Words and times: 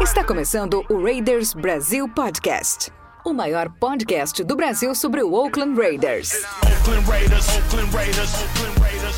Está 0.00 0.24
começando 0.24 0.82
o 0.88 1.02
Raiders 1.04 1.52
Brasil 1.52 2.08
Podcast. 2.08 2.90
O 3.22 3.34
maior 3.34 3.68
podcast 3.78 4.42
do 4.42 4.56
Brasil 4.56 4.94
sobre 4.94 5.22
o 5.22 5.30
Oakland 5.34 5.78
Raiders. 5.78 6.32
Oakland 6.62 7.06
Raiders. 7.06 7.46
Oakland 7.48 7.94
Raiders. 7.94 8.32
Oakland 8.34 8.80
Raiders. 8.80 9.16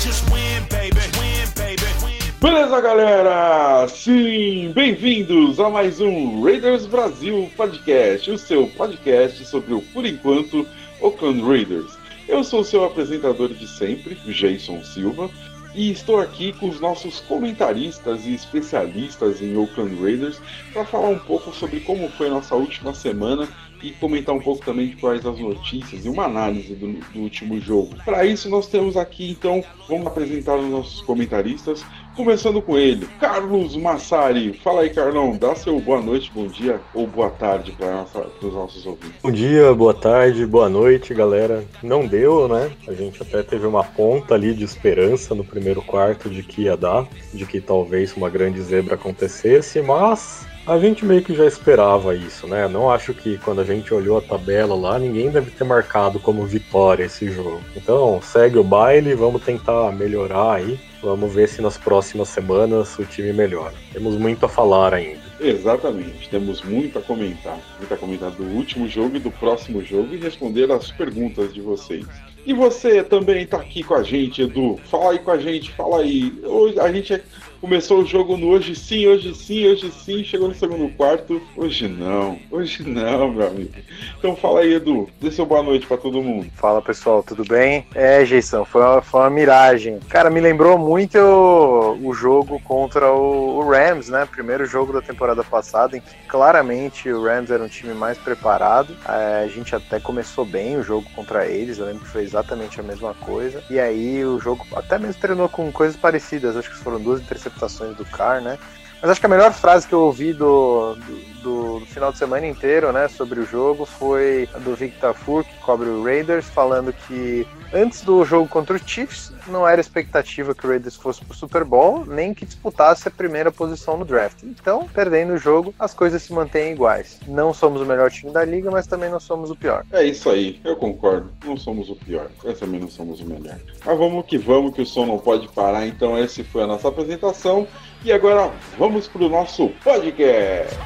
Just 0.00 0.24
win, 0.30 0.62
baby. 0.70 1.00
Win, 1.18 1.50
baby. 1.56 1.82
Win. 2.04 2.32
Beleza, 2.40 2.80
galera? 2.80 3.88
Sim, 3.88 4.70
bem-vindos 4.76 5.58
a 5.58 5.68
mais 5.68 6.00
um 6.00 6.44
Raiders 6.44 6.86
Brasil 6.86 7.50
Podcast, 7.56 8.30
o 8.30 8.38
seu 8.38 8.68
podcast 8.68 9.44
sobre 9.44 9.74
o, 9.74 9.82
por 9.92 10.06
enquanto, 10.06 10.64
Oakland 11.00 11.42
Raiders. 11.42 12.05
Eu 12.28 12.42
sou 12.42 12.60
o 12.60 12.64
seu 12.64 12.84
apresentador 12.84 13.54
de 13.54 13.68
sempre, 13.68 14.16
Jason 14.26 14.82
Silva, 14.82 15.30
e 15.76 15.92
estou 15.92 16.18
aqui 16.18 16.52
com 16.54 16.68
os 16.68 16.80
nossos 16.80 17.20
comentaristas 17.20 18.26
e 18.26 18.34
especialistas 18.34 19.40
em 19.40 19.56
Oakland 19.56 19.94
Raiders 20.02 20.40
para 20.72 20.84
falar 20.84 21.08
um 21.08 21.18
pouco 21.18 21.54
sobre 21.54 21.80
como 21.80 22.08
foi 22.10 22.28
nossa 22.28 22.56
última 22.56 22.92
semana 22.94 23.46
e 23.82 23.90
comentar 23.92 24.34
um 24.34 24.40
pouco 24.40 24.64
também 24.64 24.88
de 24.88 24.96
quais 24.96 25.24
as 25.24 25.38
notícias 25.38 26.04
e 26.04 26.08
uma 26.08 26.24
análise 26.24 26.74
do, 26.74 26.94
do 27.12 27.20
último 27.20 27.60
jogo. 27.60 27.94
Para 28.04 28.24
isso, 28.24 28.48
nós 28.48 28.66
temos 28.66 28.96
aqui, 28.96 29.30
então, 29.30 29.62
vamos 29.88 30.06
apresentar 30.06 30.56
os 30.56 30.68
nossos 30.68 31.02
comentaristas. 31.02 31.84
Começando 32.16 32.62
com 32.62 32.78
ele, 32.78 33.06
Carlos 33.20 33.76
Massari. 33.76 34.54
Fala 34.64 34.80
aí, 34.80 34.90
Carlão, 34.90 35.36
dá 35.36 35.54
seu 35.54 35.78
boa 35.78 36.00
noite, 36.00 36.32
bom 36.34 36.46
dia 36.46 36.80
ou 36.94 37.06
boa 37.06 37.28
tarde 37.28 37.72
para 37.72 38.06
os 38.40 38.54
nossos 38.54 38.86
ouvintes. 38.86 39.20
Bom 39.22 39.30
dia, 39.30 39.74
boa 39.74 39.92
tarde, 39.92 40.46
boa 40.46 40.66
noite, 40.66 41.12
galera. 41.12 41.62
Não 41.82 42.06
deu, 42.06 42.48
né? 42.48 42.72
A 42.88 42.94
gente 42.94 43.20
até 43.20 43.42
teve 43.42 43.66
uma 43.66 43.84
ponta 43.84 44.34
ali 44.34 44.54
de 44.54 44.64
esperança 44.64 45.34
no 45.34 45.44
primeiro 45.44 45.82
quarto 45.82 46.30
de 46.30 46.42
que 46.42 46.62
ia 46.62 46.76
dar, 46.76 47.06
de 47.34 47.44
que 47.44 47.60
talvez 47.60 48.16
uma 48.16 48.30
grande 48.30 48.62
zebra 48.62 48.94
acontecesse, 48.94 49.82
mas 49.82 50.46
a 50.66 50.78
gente 50.78 51.04
meio 51.04 51.22
que 51.22 51.34
já 51.34 51.46
esperava 51.46 52.14
isso, 52.14 52.46
né? 52.48 52.66
Não 52.66 52.90
acho 52.90 53.14
que 53.14 53.38
quando 53.38 53.60
a 53.60 53.64
gente 53.64 53.94
olhou 53.94 54.18
a 54.18 54.20
tabela 54.20 54.74
lá, 54.74 54.98
ninguém 54.98 55.30
deve 55.30 55.50
ter 55.52 55.64
marcado 55.64 56.18
como 56.18 56.44
vitória 56.44 57.04
esse 57.04 57.30
jogo. 57.30 57.62
Então, 57.76 58.20
segue 58.20 58.58
o 58.58 58.64
baile, 58.64 59.14
vamos 59.14 59.42
tentar 59.42 59.92
melhorar 59.92 60.54
aí. 60.54 60.78
Vamos 61.00 61.32
ver 61.32 61.48
se 61.48 61.62
nas 61.62 61.78
próximas 61.78 62.28
semanas 62.30 62.98
o 62.98 63.04
time 63.04 63.32
melhora. 63.32 63.74
Temos 63.92 64.16
muito 64.16 64.44
a 64.44 64.48
falar 64.48 64.92
ainda. 64.92 65.20
Exatamente, 65.38 66.28
temos 66.30 66.62
muito 66.62 66.98
a 66.98 67.02
comentar. 67.02 67.58
Muito 67.78 67.94
a 67.94 67.96
comentar 67.96 68.30
do 68.32 68.42
último 68.42 68.88
jogo 68.88 69.16
e 69.16 69.20
do 69.20 69.30
próximo 69.30 69.84
jogo 69.84 70.14
e 70.14 70.16
responder 70.16 70.70
as 70.72 70.90
perguntas 70.90 71.54
de 71.54 71.60
vocês. 71.60 72.06
E 72.44 72.52
você 72.52 73.02
também 73.02 73.42
está 73.42 73.58
aqui 73.58 73.82
com 73.82 73.94
a 73.94 74.02
gente, 74.02 74.42
Edu. 74.42 74.78
Fala 74.84 75.12
aí 75.12 75.18
com 75.18 75.30
a 75.30 75.38
gente, 75.38 75.70
fala 75.72 76.00
aí. 76.00 76.32
Hoje 76.44 76.80
a 76.80 76.90
gente 76.92 77.22
começou 77.60 78.00
o 78.00 78.06
jogo 78.06 78.36
no 78.36 78.48
hoje 78.48 78.74
sim, 78.74 79.06
hoje 79.06 79.34
sim, 79.34 79.66
hoje 79.66 79.90
sim, 79.90 80.22
chegou 80.24 80.48
no 80.48 80.54
segundo 80.54 80.88
quarto. 80.96 81.40
Hoje 81.56 81.88
não, 81.88 82.38
hoje 82.50 82.88
não, 82.88 83.32
meu 83.32 83.46
amigo. 83.46 83.70
Então 84.18 84.36
fala 84.36 84.60
aí, 84.60 84.74
Edu. 84.74 85.08
Dê 85.20 85.30
seu 85.30 85.46
boa 85.46 85.62
noite 85.62 85.86
para 85.86 85.96
todo 85.96 86.22
mundo. 86.22 86.50
Fala 86.54 86.82
pessoal, 86.82 87.22
tudo 87.22 87.44
bem? 87.44 87.86
É, 87.94 88.24
Jason, 88.24 88.64
foi 88.64 88.82
uma, 88.82 89.02
foi 89.02 89.20
uma 89.20 89.30
miragem. 89.30 89.98
Cara, 90.08 90.30
me 90.30 90.40
lembrou 90.40 90.78
muito 90.78 91.18
o, 91.18 92.08
o 92.08 92.14
jogo 92.14 92.60
contra 92.60 93.10
o, 93.10 93.58
o, 93.58 93.70
Rams, 93.70 94.08
né? 94.08 94.26
Primeiro 94.30 94.66
jogo 94.66 94.92
da 94.92 95.00
temporada 95.00 95.42
passada, 95.42 95.96
em 95.96 96.00
que 96.00 96.14
claramente 96.28 97.10
o 97.10 97.24
Rams 97.24 97.50
era 97.50 97.62
um 97.62 97.68
time 97.68 97.94
mais 97.94 98.18
preparado. 98.18 98.94
É, 99.08 99.44
a 99.44 99.48
gente 99.48 99.74
até 99.74 99.98
começou 99.98 100.44
bem 100.44 100.76
o 100.76 100.82
jogo 100.82 101.06
contra 101.14 101.46
eles, 101.46 101.78
eu 101.78 101.86
lembro 101.86 102.02
que 102.02 102.08
foi 102.08 102.22
exatamente 102.22 102.80
a 102.80 102.82
mesma 102.82 103.14
coisa. 103.14 103.62
E 103.70 103.78
aí 103.78 104.24
o 104.24 104.38
jogo 104.38 104.66
até 104.74 104.98
mesmo 104.98 105.20
treinou 105.20 105.48
com 105.48 105.70
coisas 105.72 105.96
parecidas, 105.96 106.56
acho 106.56 106.70
que 106.70 106.76
foram 106.76 107.00
duas 107.00 107.20
interceptações 107.20 107.45
do 107.94 108.04
Carr, 108.04 108.40
né? 108.40 108.58
Mas 109.00 109.10
acho 109.10 109.20
que 109.20 109.26
a 109.26 109.28
melhor 109.28 109.52
frase 109.52 109.86
que 109.86 109.92
eu 109.92 110.00
ouvi 110.00 110.32
do, 110.32 110.94
do, 110.94 111.78
do, 111.80 111.86
final 111.86 112.12
de 112.12 112.18
semana 112.18 112.46
inteiro, 112.46 112.92
né, 112.92 113.08
sobre 113.08 113.40
o 113.40 113.46
jogo 113.46 113.84
foi 113.84 114.48
do 114.60 114.74
Victor 114.74 115.14
Fur, 115.14 115.44
que 115.44 115.54
cobre 115.60 115.88
o 115.88 116.02
Raiders, 116.02 116.46
falando 116.46 116.92
que 116.92 117.46
antes 117.72 118.02
do 118.02 118.24
jogo 118.24 118.48
contra 118.48 118.76
o 118.76 118.78
Chiefs 118.78 119.32
não 119.46 119.68
era 119.68 119.80
expectativa 119.80 120.54
que 120.54 120.66
o 120.66 120.70
Raiders 120.70 120.96
fosse 120.96 121.24
pro 121.24 121.36
Super 121.36 121.64
Bowl, 121.64 122.04
nem 122.06 122.32
que 122.32 122.46
disputasse 122.46 123.06
a 123.06 123.10
primeira 123.10 123.52
posição 123.52 123.96
no 123.96 124.04
draft. 124.04 124.42
Então, 124.42 124.88
perdendo 124.92 125.34
o 125.34 125.38
jogo, 125.38 125.74
as 125.78 125.94
coisas 125.94 126.22
se 126.22 126.32
mantêm 126.32 126.72
iguais. 126.72 127.20
Não 127.26 127.52
somos 127.52 127.80
o 127.80 127.86
melhor 127.86 128.10
time 128.10 128.32
da 128.32 128.44
liga, 128.44 128.70
mas 128.70 128.86
também 128.86 129.10
não 129.10 129.20
somos 129.20 129.50
o 129.50 129.56
pior. 129.56 129.84
É 129.92 130.04
isso 130.04 130.30
aí, 130.30 130.60
eu 130.64 130.76
concordo. 130.76 131.30
Não 131.44 131.56
somos 131.56 131.90
o 131.90 131.96
pior, 131.96 132.28
mas 132.42 132.58
também 132.58 132.80
não 132.80 132.88
somos 132.88 133.20
o 133.20 133.26
melhor. 133.26 133.58
Mas 133.84 133.98
vamos 133.98 134.26
que 134.26 134.38
vamos, 134.38 134.74
que 134.74 134.82
o 134.82 134.86
som 134.86 135.06
não 135.06 135.18
pode 135.18 135.48
parar. 135.48 135.86
Então, 135.86 136.16
essa 136.16 136.42
foi 136.44 136.62
a 136.62 136.66
nossa 136.66 136.88
apresentação. 136.88 137.66
E 138.06 138.12
agora 138.12 138.52
vamos 138.78 139.08
para 139.08 139.24
o 139.24 139.28
nosso 139.28 139.68
podcast. 139.82 140.76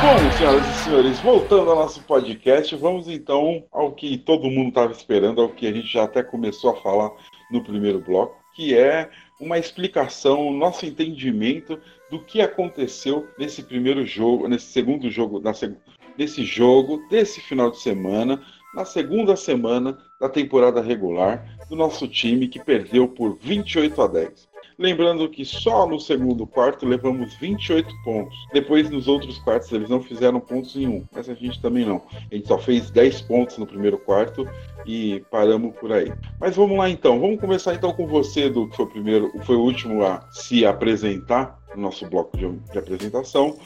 Bom, 0.00 0.38
senhoras 0.38 0.64
e 0.64 0.84
senhores, 0.84 1.18
voltando 1.18 1.70
ao 1.70 1.76
nosso 1.76 2.04
podcast, 2.04 2.76
vamos 2.76 3.08
então 3.08 3.64
ao 3.72 3.90
que 3.90 4.16
todo 4.16 4.48
mundo 4.48 4.68
estava 4.68 4.92
esperando, 4.92 5.42
ao 5.42 5.48
que 5.48 5.66
a 5.66 5.72
gente 5.72 5.92
já 5.92 6.04
até 6.04 6.22
começou 6.22 6.70
a 6.70 6.76
falar 6.76 7.10
no 7.50 7.64
primeiro 7.64 7.98
bloco, 7.98 8.36
que 8.54 8.78
é 8.78 9.10
uma 9.40 9.58
explicação, 9.58 10.52
nosso 10.52 10.86
entendimento 10.86 11.80
do 12.08 12.20
que 12.20 12.40
aconteceu 12.40 13.26
nesse 13.36 13.64
primeiro 13.64 14.06
jogo, 14.06 14.46
nesse 14.46 14.66
segundo 14.66 15.10
jogo, 15.10 15.40
na, 15.40 15.50
nesse 16.16 16.44
jogo, 16.44 17.02
desse 17.10 17.40
final 17.40 17.72
de 17.72 17.80
semana, 17.80 18.40
na 18.74 18.84
segunda 18.84 19.36
semana 19.36 19.98
da 20.20 20.28
temporada 20.28 20.80
regular 20.80 21.44
do 21.68 21.76
nosso 21.76 22.08
time 22.08 22.48
que 22.48 22.62
perdeu 22.62 23.08
por 23.08 23.36
28 23.40 24.02
a 24.02 24.06
10. 24.06 24.52
Lembrando 24.78 25.28
que 25.28 25.44
só 25.44 25.86
no 25.86 26.00
segundo 26.00 26.46
quarto 26.46 26.86
levamos 26.86 27.34
28 27.34 27.88
pontos. 28.04 28.36
Depois, 28.52 28.90
nos 28.90 29.06
outros 29.06 29.38
quartos, 29.38 29.70
eles 29.70 29.88
não 29.88 30.02
fizeram 30.02 30.40
pontos 30.40 30.74
nenhum. 30.74 31.04
Mas 31.12 31.28
a 31.28 31.34
gente 31.34 31.60
também 31.60 31.84
não. 31.84 32.02
A 32.30 32.34
gente 32.34 32.48
só 32.48 32.58
fez 32.58 32.90
10 32.90 33.20
pontos 33.22 33.58
no 33.58 33.66
primeiro 33.66 33.98
quarto 33.98 34.48
e 34.86 35.22
paramos 35.30 35.74
por 35.76 35.92
aí. 35.92 36.12
Mas 36.40 36.56
vamos 36.56 36.76
lá 36.76 36.88
então. 36.88 37.20
Vamos 37.20 37.40
começar 37.40 37.74
então 37.74 37.92
com 37.92 38.06
você, 38.06 38.48
do 38.48 38.68
que 38.68 38.76
foi 38.76 38.86
o 38.86 38.88
primeiro, 38.88 39.32
foi 39.42 39.56
o 39.56 39.62
último 39.62 40.04
a 40.04 40.26
se 40.32 40.64
apresentar 40.64 41.61
no 41.74 41.82
nosso 41.82 42.06
bloco 42.06 42.36
de, 42.36 42.48
de 42.48 42.78
apresentação. 42.78 43.56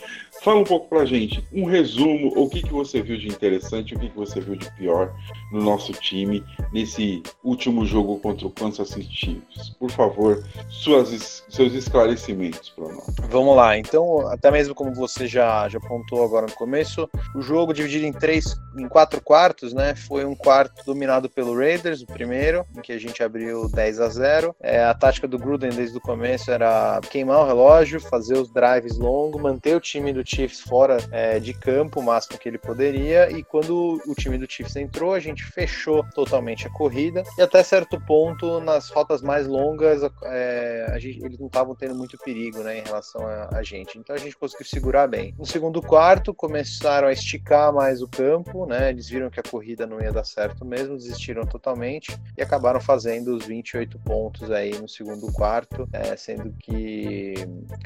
Fala 0.43 0.61
um 0.61 0.65
pouco 0.65 0.89
pra 0.89 1.05
gente, 1.05 1.43
um 1.53 1.65
resumo, 1.65 2.33
o 2.37 2.49
que, 2.49 2.63
que 2.63 2.73
você 2.73 3.03
viu 3.03 3.17
de 3.17 3.29
interessante, 3.29 3.95
o 3.95 3.99
que, 3.99 4.09
que 4.09 4.17
você 4.17 4.41
viu 4.41 4.55
de 4.55 4.71
pior 4.77 5.13
no 5.51 5.63
nosso 5.63 5.93
time 5.93 6.45
nesse 6.73 7.23
último 7.43 7.87
jogo 7.87 8.19
contra 8.19 8.47
o 8.47 8.51
Kansas 8.51 8.91
City 8.91 9.15
Chiefs. 9.15 9.71
Por 9.79 9.91
favor, 9.91 10.45
suas, 10.69 11.45
seus 11.49 11.73
esclarecimentos 11.73 12.71
para 12.71 12.89
nós. 12.89 13.15
Vamos 13.31 13.57
lá, 13.57 13.79
então, 13.79 14.27
até 14.29 14.51
mesmo 14.51 14.75
como 14.75 14.95
você 14.95 15.27
já, 15.27 15.69
já 15.69 15.79
apontou 15.79 16.23
agora 16.25 16.47
no 16.47 16.53
começo, 16.53 17.09
o 17.35 17.41
jogo 17.41 17.73
dividido 17.73 18.07
em 18.07 18.13
três, 18.13 18.57
em 18.77 18.89
quatro 18.89 19.21
quartos, 19.21 19.73
né? 19.73 19.95
Foi 19.95 20.25
um 20.25 20.35
quarto 20.35 20.85
dominado 20.85 21.29
pelo 21.29 21.57
Raiders, 21.57 22.03
o 22.03 22.07
primeiro, 22.07 22.65
em 22.77 22.81
que 22.81 22.93
a 22.93 22.99
gente 22.99 23.23
abriu 23.23 23.69
10 23.69 24.01
a 24.01 24.09
0. 24.09 24.57
É, 24.61 24.85
a 24.85 24.95
tática 24.95 25.27
do 25.27 25.39
Gruden 25.39 25.71
desde 25.71 25.97
o 25.97 26.01
começo 26.01 26.51
era 26.51 27.01
queimar 27.11 27.41
o 27.41 27.47
relógio, 27.47 27.96
fazer 28.01 28.35
os 28.35 28.51
drives 28.51 28.99
longos, 28.99 29.41
manter 29.41 29.77
o 29.77 29.81
time 29.81 30.13
do 30.13 30.27
Chiefs 30.27 30.61
fora 30.61 30.99
é, 31.11 31.39
de 31.39 31.53
campo 31.55 32.01
o 32.01 32.03
máximo 32.03 32.39
que 32.39 32.49
ele 32.49 32.59
poderia. 32.59 33.31
E 33.31 33.43
quando 33.43 34.01
o 34.07 34.15
time 34.15 34.39
do 34.39 34.51
Chiefs 34.51 34.77
entrou, 34.77 35.15
a 35.15 35.21
gente 35.21 35.45
fechou 35.45 36.05
totalmente 36.15 36.67
a 36.67 36.71
corrida. 36.71 37.23
E 37.39 37.43
até 37.43 37.63
certo 37.63 38.01
ponto, 38.01 38.61
nas 38.61 38.89
faltas 38.89 39.23
mais 39.23 39.47
longas, 39.47 40.03
é, 40.25 40.97
gente, 40.99 41.25
eles 41.25 41.39
não 41.39 41.47
estavam 41.47 41.75
tendo 41.75 41.95
muito 41.95 42.19
perigo 42.19 42.63
né, 42.63 42.79
em 42.79 42.83
relação 42.83 43.27
a, 43.27 43.57
a, 43.57 43.63
gente. 43.63 43.99
Então 43.99 44.15
a 44.15 44.19
gente 44.19 44.37
conseguiu 44.37 44.67
segurar 44.67 45.07
bem. 45.07 45.35
No 45.39 45.47
segundo 45.47 45.81
quarto, 45.81 46.35
começaram 46.35 47.09
a 47.09 47.13
esticar 47.13 47.73
mais 47.73 48.03
o 48.03 48.09
campo, 48.09 48.67
né? 48.67 48.91
Eles 48.91 49.09
viram 49.09 49.31
que 49.31 49.41
a 49.41 49.43
corrida 49.43 49.87
não 49.87 50.01
ia 50.01 50.13
dar 50.13 50.25
certo 50.25 50.65
mesmo, 50.65 50.97
desistiram 50.97 51.45
totalmente 51.45 52.17
e 52.37 52.43
acabaram 52.43 52.81
fazendo 52.81 53.37
os 53.37 53.45
28 53.45 53.99
pontos 54.01 54.51
aí 54.51 54.79
no 54.79 54.89
segundo 54.89 55.33
quarto, 55.33 55.89
é, 55.93 56.17
sendo 56.17 56.53
que 56.59 57.35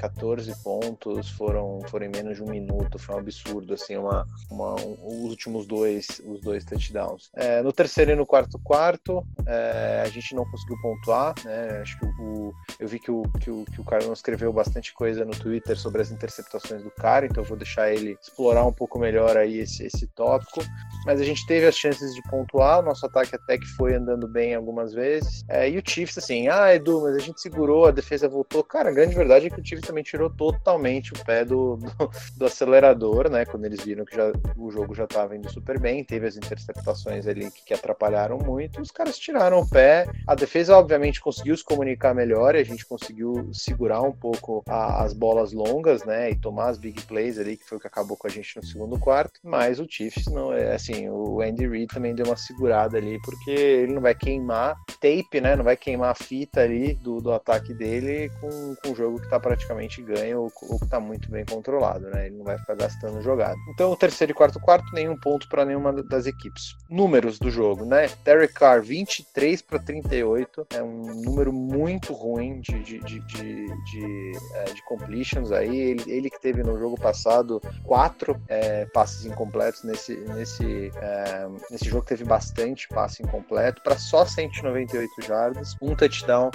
14 0.00 0.50
pontos 0.62 1.28
foram, 1.28 1.78
foram 1.88 2.06
em 2.06 2.08
menos 2.08 2.36
de 2.36 2.42
um 2.42 2.48
minuto, 2.48 2.98
foi 2.98 3.16
um 3.16 3.18
absurdo, 3.18 3.74
assim, 3.74 3.98
uma, 3.98 4.26
uma 4.50 4.74
um, 4.80 5.24
os 5.24 5.30
últimos 5.30 5.66
dois, 5.66 6.22
os 6.24 6.40
dois 6.40 6.64
touchdowns. 6.64 7.30
É, 7.36 7.62
no 7.62 7.70
terceiro 7.70 8.12
e 8.12 8.14
no 8.14 8.24
quarto 8.24 8.58
quarto, 8.58 9.22
é, 9.46 10.02
a 10.02 10.08
gente 10.08 10.34
não 10.34 10.44
conseguiu 10.50 10.78
pontuar, 10.80 11.34
né? 11.44 11.80
Acho 11.82 11.98
que 11.98 12.06
o, 12.06 12.52
eu 12.78 12.88
vi 12.88 12.98
que 12.98 13.10
o, 13.10 13.22
que 13.40 13.50
o, 13.50 13.64
que 13.66 13.80
o 13.80 13.84
Carlos 13.84 14.18
escreveu 14.18 14.50
bastante 14.52 14.94
coisa 14.94 15.22
no 15.22 15.32
Twitter 15.32 15.76
sobre 15.76 16.00
as 16.00 16.10
interceptações 16.10 16.82
do 16.82 16.90
cara, 16.90 17.26
então 17.26 17.42
eu 17.42 17.48
vou 17.48 17.58
deixar 17.58 17.92
ele 17.92 18.16
explorar 18.22 18.64
um 18.64 18.72
pouco 18.72 18.98
melhor 18.98 19.36
aí 19.36 19.58
esse, 19.58 19.84
esse 19.84 20.06
tópico. 20.06 20.64
Mas 21.04 21.20
a 21.20 21.24
gente 21.24 21.46
teve 21.46 21.66
as 21.66 21.76
chances 21.76 22.14
de 22.14 22.22
pontuar, 22.22 22.78
o 22.78 22.82
nosso 22.82 23.04
ataque 23.04 23.34
até 23.34 23.58
que 23.58 23.66
foi 23.76 23.94
andando 23.94 24.26
bem 24.26 24.54
algumas 24.54 24.94
vezes. 24.94 25.44
É, 25.46 25.68
e 25.68 25.78
o 25.78 25.82
Chiefs, 25.86 26.16
assim, 26.16 26.48
ah, 26.48 26.74
Edu, 26.74 27.02
mas 27.02 27.16
a 27.16 27.18
gente 27.18 27.40
segurou, 27.40 27.84
a 27.84 27.90
defesa 27.90 28.28
voltou. 28.28 28.64
Cara, 28.64 28.88
a 28.88 28.92
grande 28.92 29.14
verdade 29.14 29.46
é 29.46 29.50
que 29.50 29.60
o 29.60 29.64
Chiefs 29.64 29.89
também 29.90 30.04
tirou 30.04 30.30
totalmente 30.30 31.12
o 31.12 31.24
pé 31.24 31.44
do, 31.44 31.76
do, 31.76 32.10
do 32.36 32.46
acelerador, 32.46 33.28
né? 33.28 33.44
Quando 33.44 33.64
eles 33.64 33.80
viram 33.84 34.04
que 34.04 34.14
já, 34.14 34.32
o 34.56 34.70
jogo 34.70 34.94
já 34.94 35.04
estava 35.04 35.36
indo 35.36 35.50
super 35.50 35.78
bem, 35.78 36.04
teve 36.04 36.26
as 36.26 36.36
interceptações 36.36 37.26
ali 37.26 37.50
que, 37.50 37.64
que 37.64 37.74
atrapalharam 37.74 38.38
muito, 38.38 38.80
os 38.80 38.90
caras 38.90 39.18
tiraram 39.18 39.60
o 39.60 39.68
pé. 39.68 40.06
A 40.26 40.34
defesa, 40.34 40.76
obviamente, 40.76 41.20
conseguiu 41.20 41.56
se 41.56 41.64
comunicar 41.64 42.14
melhor 42.14 42.54
e 42.54 42.58
a 42.58 42.64
gente 42.64 42.86
conseguiu 42.86 43.50
segurar 43.52 44.00
um 44.02 44.12
pouco 44.12 44.62
a, 44.68 45.02
as 45.02 45.12
bolas 45.12 45.52
longas, 45.52 46.04
né? 46.04 46.30
E 46.30 46.36
tomar 46.36 46.68
as 46.68 46.78
big 46.78 47.02
plays 47.02 47.38
ali, 47.38 47.56
que 47.56 47.64
foi 47.64 47.78
o 47.78 47.80
que 47.80 47.88
acabou 47.88 48.16
com 48.16 48.28
a 48.28 48.30
gente 48.30 48.56
no 48.56 48.64
segundo 48.64 48.98
quarto. 48.98 49.40
Mas 49.42 49.80
o 49.80 49.86
Chiefs 49.88 50.26
não 50.26 50.52
é 50.52 50.74
assim, 50.74 51.08
o 51.08 51.40
Andy 51.40 51.66
Reid 51.66 51.88
também 51.88 52.14
deu 52.14 52.26
uma 52.26 52.36
segurada 52.36 52.96
ali, 52.96 53.20
porque 53.22 53.50
ele 53.50 53.92
não 53.92 54.00
vai 54.00 54.14
queimar 54.14 54.76
tape, 55.00 55.40
né? 55.40 55.56
Não 55.56 55.64
vai 55.64 55.76
queimar 55.76 56.10
a 56.10 56.14
fita 56.14 56.60
ali 56.60 56.94
do, 56.94 57.20
do 57.20 57.32
ataque 57.32 57.74
dele 57.74 58.30
com, 58.40 58.76
com 58.76 58.90
um 58.90 58.94
jogo 58.94 59.20
que 59.20 59.28
tá 59.28 59.40
praticamente 59.40 59.69
ganho 60.02 60.42
ou, 60.42 60.52
ou 60.68 60.78
que 60.78 60.86
tá 60.86 61.00
muito 61.00 61.30
bem 61.30 61.44
controlado, 61.44 62.08
né? 62.10 62.26
Ele 62.26 62.36
não 62.36 62.44
vai 62.44 62.58
ficar 62.58 62.74
gastando 62.74 63.22
jogada. 63.22 63.56
Então, 63.72 63.90
o 63.90 63.96
terceiro 63.96 64.32
e 64.32 64.34
quarto 64.34 64.60
quarto, 64.60 64.84
nenhum 64.92 65.16
ponto 65.16 65.48
para 65.48 65.64
nenhuma 65.64 65.92
das 65.92 66.26
equipes. 66.26 66.76
Números 66.88 67.38
do 67.38 67.50
jogo, 67.50 67.84
né? 67.84 68.08
Derek 68.24 68.54
Carr, 68.54 68.82
23 68.82 69.62
para 69.62 69.78
38, 69.78 70.66
é 70.74 70.82
um 70.82 71.22
número 71.22 71.52
muito 71.52 72.12
ruim 72.12 72.60
de, 72.60 72.78
de, 72.80 72.98
de, 73.00 73.20
de, 73.20 73.66
de, 73.66 74.32
é, 74.54 74.64
de 74.64 74.84
completions 74.84 75.52
aí. 75.52 75.76
Ele, 75.76 76.04
ele, 76.10 76.30
que 76.30 76.40
teve 76.40 76.62
no 76.62 76.78
jogo 76.78 76.98
passado 77.00 77.60
quatro 77.84 78.40
é, 78.48 78.86
passes 78.86 79.24
incompletos 79.24 79.82
nesse, 79.84 80.16
nesse, 80.16 80.92
é, 80.96 81.48
nesse 81.70 81.88
jogo, 81.88 82.04
teve 82.04 82.24
bastante 82.24 82.88
passe 82.88 83.22
incompleto 83.22 83.82
para 83.82 83.96
só 83.96 84.24
198 84.24 85.22
jardas, 85.22 85.76
um 85.80 85.94
touchdown 85.94 86.50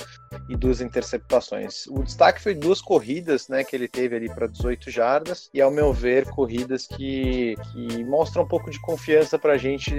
e 0.50 0.56
duas 0.56 0.82
interceptações. 0.82 1.88
O 1.88 2.04
destaque 2.04 2.42
foi 2.42 2.54
duas 2.54 2.82
corridas, 2.82 3.05
né, 3.50 3.64
que 3.64 3.76
ele 3.76 3.88
teve 3.88 4.16
ali 4.16 4.30
para 4.30 4.48
18 4.48 4.90
jardas 4.90 5.50
e 5.54 5.62
ao 5.62 5.72
meu 5.72 5.94
ver 5.94 6.26
corridas 6.30 6.88
que, 6.88 7.56
que 7.72 8.04
mostram 8.04 8.44
um 8.44 8.48
pouco 8.48 8.70
de 8.70 8.80
confiança 8.82 9.38
para 9.38 9.54
a 9.54 9.58
gente 9.58 9.92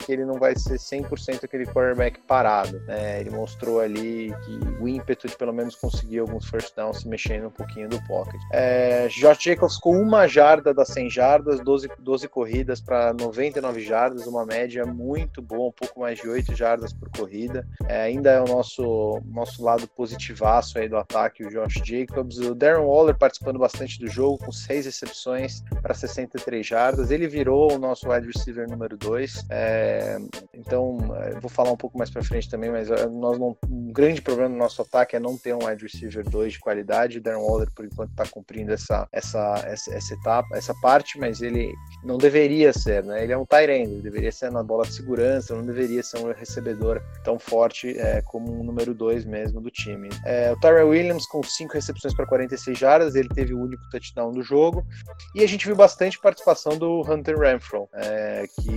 que 0.00 0.12
ele 0.12 0.24
não 0.24 0.38
vai 0.38 0.56
ser 0.56 0.76
100% 0.76 1.44
aquele 1.44 1.66
quarterback 1.66 2.20
parado. 2.20 2.78
Né? 2.80 3.20
Ele 3.20 3.30
mostrou 3.30 3.80
ali 3.80 4.34
que 4.44 4.82
o 4.82 4.88
ímpeto 4.88 5.26
de 5.26 5.36
pelo 5.36 5.52
menos 5.52 5.74
conseguir 5.74 6.20
alguns 6.20 6.46
first 6.46 6.74
downs 6.76 7.00
se 7.00 7.08
mexendo 7.08 7.46
um 7.46 7.50
pouquinho 7.50 7.88
do 7.88 8.02
pocket. 8.06 8.40
É, 8.52 9.08
Josh 9.08 9.42
Jacobs 9.42 9.76
com 9.78 9.96
uma 10.00 10.26
jarda 10.26 10.74
das 10.74 10.88
100 10.88 11.10
jardas, 11.10 11.60
12, 11.60 11.90
12 11.98 12.28
corridas 12.28 12.80
para 12.80 13.12
99 13.12 13.80
jardas, 13.80 14.26
uma 14.26 14.44
média 14.44 14.84
muito 14.84 15.40
boa, 15.40 15.68
um 15.68 15.72
pouco 15.72 16.00
mais 16.00 16.18
de 16.18 16.28
8 16.28 16.54
jardas 16.54 16.92
por 16.92 17.08
corrida. 17.10 17.66
É, 17.88 18.02
ainda 18.02 18.30
é 18.30 18.40
o 18.40 18.46
nosso, 18.46 19.20
nosso 19.26 19.62
lado 19.62 19.86
positivaço 19.88 20.78
aí 20.78 20.88
do 20.88 20.96
ataque, 20.96 21.44
o 21.44 21.50
Josh 21.50 21.80
Jacobs. 21.84 22.38
O 22.48 22.54
Darren 22.54 22.84
Waller 22.84 23.16
participando 23.16 23.58
bastante 23.58 23.98
do 23.98 24.08
jogo, 24.08 24.38
com 24.38 24.52
6 24.52 24.86
recepções 24.86 25.62
para 25.80 25.94
63 25.94 26.66
jardas. 26.66 27.10
Ele 27.10 27.26
virou 27.26 27.72
o 27.72 27.78
nosso 27.78 28.08
wide 28.10 28.26
receiver 28.26 28.68
número 28.68 28.96
2. 28.96 29.46
É, 29.50 30.18
então, 30.54 30.98
é, 31.16 31.38
vou 31.40 31.50
falar 31.50 31.72
um 31.72 31.76
pouco 31.76 31.98
mais 31.98 32.10
para 32.10 32.22
frente 32.22 32.48
também, 32.48 32.70
mas 32.70 32.90
é, 32.90 33.06
nós 33.06 33.38
não, 33.38 33.56
um 33.68 33.92
grande 33.92 34.20
problema 34.20 34.50
no 34.50 34.56
nosso 34.56 34.82
ataque 34.82 35.16
é 35.16 35.20
não 35.20 35.36
ter 35.36 35.54
um 35.54 35.66
wide 35.66 35.82
receiver 35.84 36.28
2 36.28 36.54
de 36.54 36.60
qualidade. 36.60 37.18
O 37.18 37.22
Darren 37.22 37.42
Waller, 37.42 37.70
por 37.74 37.84
enquanto, 37.84 38.10
está 38.10 38.26
cumprindo 38.26 38.72
essa, 38.72 39.08
essa, 39.12 39.62
essa, 39.66 39.94
essa, 39.94 40.14
etapa, 40.14 40.56
essa 40.56 40.74
parte, 40.80 41.18
mas 41.18 41.42
ele 41.42 41.72
não 42.04 42.18
deveria 42.18 42.72
ser, 42.72 43.02
né? 43.04 43.22
Ele 43.22 43.32
é 43.32 43.38
um 43.38 43.46
tight 43.46 43.70
end, 43.70 43.92
ele 43.92 44.02
deveria 44.02 44.32
ser 44.32 44.50
na 44.50 44.62
bola 44.62 44.84
de 44.84 44.94
segurança, 44.94 45.54
não 45.54 45.64
deveria 45.64 46.02
ser 46.02 46.18
um 46.18 46.32
recebedor 46.32 47.02
tão 47.24 47.38
forte 47.38 47.98
é, 47.98 48.22
como 48.22 48.52
um 48.52 48.62
número 48.62 48.94
2 48.94 49.24
mesmo 49.24 49.60
do 49.60 49.70
time. 49.70 50.08
É, 50.24 50.52
o 50.52 50.60
Tyrell 50.60 50.88
Williams 50.88 51.26
com 51.26 51.42
5 51.42 51.72
recepções 51.72 52.14
para 52.14 52.26
46 52.32 52.78
jardas, 52.78 53.14
ele 53.14 53.28
teve 53.28 53.52
o 53.52 53.60
único 53.60 53.82
touchdown 53.90 54.32
do 54.32 54.42
jogo. 54.42 54.86
E 55.34 55.42
a 55.42 55.46
gente 55.46 55.66
viu 55.66 55.76
bastante 55.76 56.18
participação 56.18 56.78
do 56.78 57.02
Hunter 57.02 57.38
Renfro, 57.38 57.88
é, 57.92 58.46
que 58.60 58.72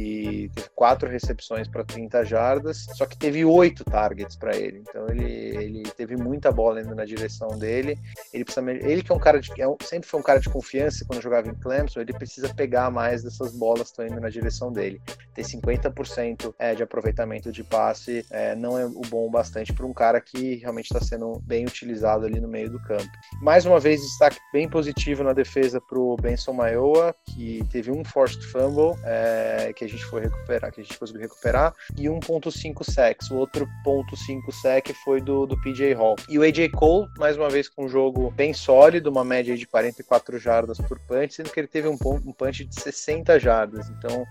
teve 0.53 0.69
4 0.75 1.09
recepções 1.09 1.67
para 1.67 1.83
30 1.83 2.25
jardas, 2.25 2.85
só 2.95 3.05
que 3.05 3.17
teve 3.17 3.45
8 3.45 3.83
targets 3.85 4.35
para 4.35 4.55
ele. 4.55 4.83
Então 4.87 5.07
ele, 5.07 5.23
ele 5.23 5.83
teve 5.91 6.15
muita 6.15 6.51
bola 6.51 6.81
indo 6.81 6.93
na 6.93 7.05
direção 7.05 7.57
dele. 7.57 7.97
Ele 8.33 8.43
precisa, 8.43 8.71
ele 8.71 9.01
que 9.01 9.11
é 9.11 9.15
um 9.15 9.19
cara 9.19 9.39
de, 9.39 9.49
é 9.61 9.65
sempre 9.83 10.07
foi 10.07 10.19
um 10.19 10.23
cara 10.23 10.39
de 10.39 10.49
confiança 10.49 11.05
quando 11.05 11.21
jogava 11.21 11.47
em 11.47 11.55
Clemson, 11.55 12.01
ele 12.01 12.13
precisa 12.13 12.53
pegar 12.53 12.89
mais 12.91 13.23
dessas 13.23 13.53
bolas 13.53 13.83
que 13.83 14.01
estão 14.01 14.07
indo 14.07 14.19
na 14.19 14.29
direção 14.29 14.71
dele. 14.71 15.01
Ter 15.33 15.43
50% 15.43 16.53
é, 16.59 16.75
de 16.75 16.83
aproveitamento 16.83 17.51
de 17.51 17.63
passe 17.63 18.25
é, 18.29 18.55
não 18.55 18.77
é 18.77 18.85
o 18.85 19.01
bom 19.09 19.29
bastante 19.29 19.73
para 19.73 19.85
um 19.85 19.93
cara 19.93 20.19
que 20.19 20.55
realmente 20.55 20.85
está 20.85 20.99
sendo 20.99 21.39
bem 21.41 21.65
utilizado 21.65 22.25
ali 22.25 22.39
no 22.39 22.47
meio 22.47 22.69
do 22.69 22.79
campo. 22.81 23.09
Mais 23.45 23.63
uma 23.63 23.79
vez, 23.79 24.01
destaque 24.01 24.39
bem 24.51 24.67
positivo 24.67 25.23
na 25.23 25.31
defesa 25.31 25.79
para 25.79 25.99
o 25.99 26.17
Benson 26.17 26.51
Maioa, 26.51 27.13
que 27.27 27.63
teve 27.71 27.91
um 27.91 28.03
forced 28.03 28.43
fumble 28.43 28.99
é, 29.03 29.71
que 29.75 29.85
a 29.85 29.87
gente 29.87 30.03
foi 30.03 30.21
recuperar, 30.21 30.71
que 30.71 30.81
a 30.81 30.83
gente 30.83 30.97
conseguiu 30.97 31.21
recuperar, 31.21 31.71
e 31.95 32.05
1.5 32.05 32.83
sacks. 32.83 33.29
O 33.29 33.35
outro 33.35 33.67
ponto 33.83 34.17
5 34.17 34.51
sack 34.51 34.91
foi 35.03 35.21
do, 35.21 35.45
do 35.45 35.55
PJ 35.61 35.93
Hall. 35.93 36.15
E 36.27 36.39
o 36.39 36.41
AJ 36.41 36.71
Cole, 36.71 37.07
mais 37.19 37.37
uma 37.37 37.47
vez 37.47 37.69
com 37.69 37.85
um 37.85 37.87
jogo 37.87 38.31
bem 38.31 38.51
sólido, 38.51 39.11
uma 39.11 39.23
média 39.23 39.55
de 39.55 39.67
44 39.67 40.39
jardas 40.39 40.79
por 40.79 40.99
punch, 41.01 41.35
sendo 41.35 41.51
que 41.51 41.59
ele 41.59 41.67
teve 41.67 41.87
um, 41.87 41.99
um 42.03 42.33
punch 42.33 42.65
de 42.65 42.81
60 42.81 43.39
jardas. 43.39 43.87
Então, 43.91 44.25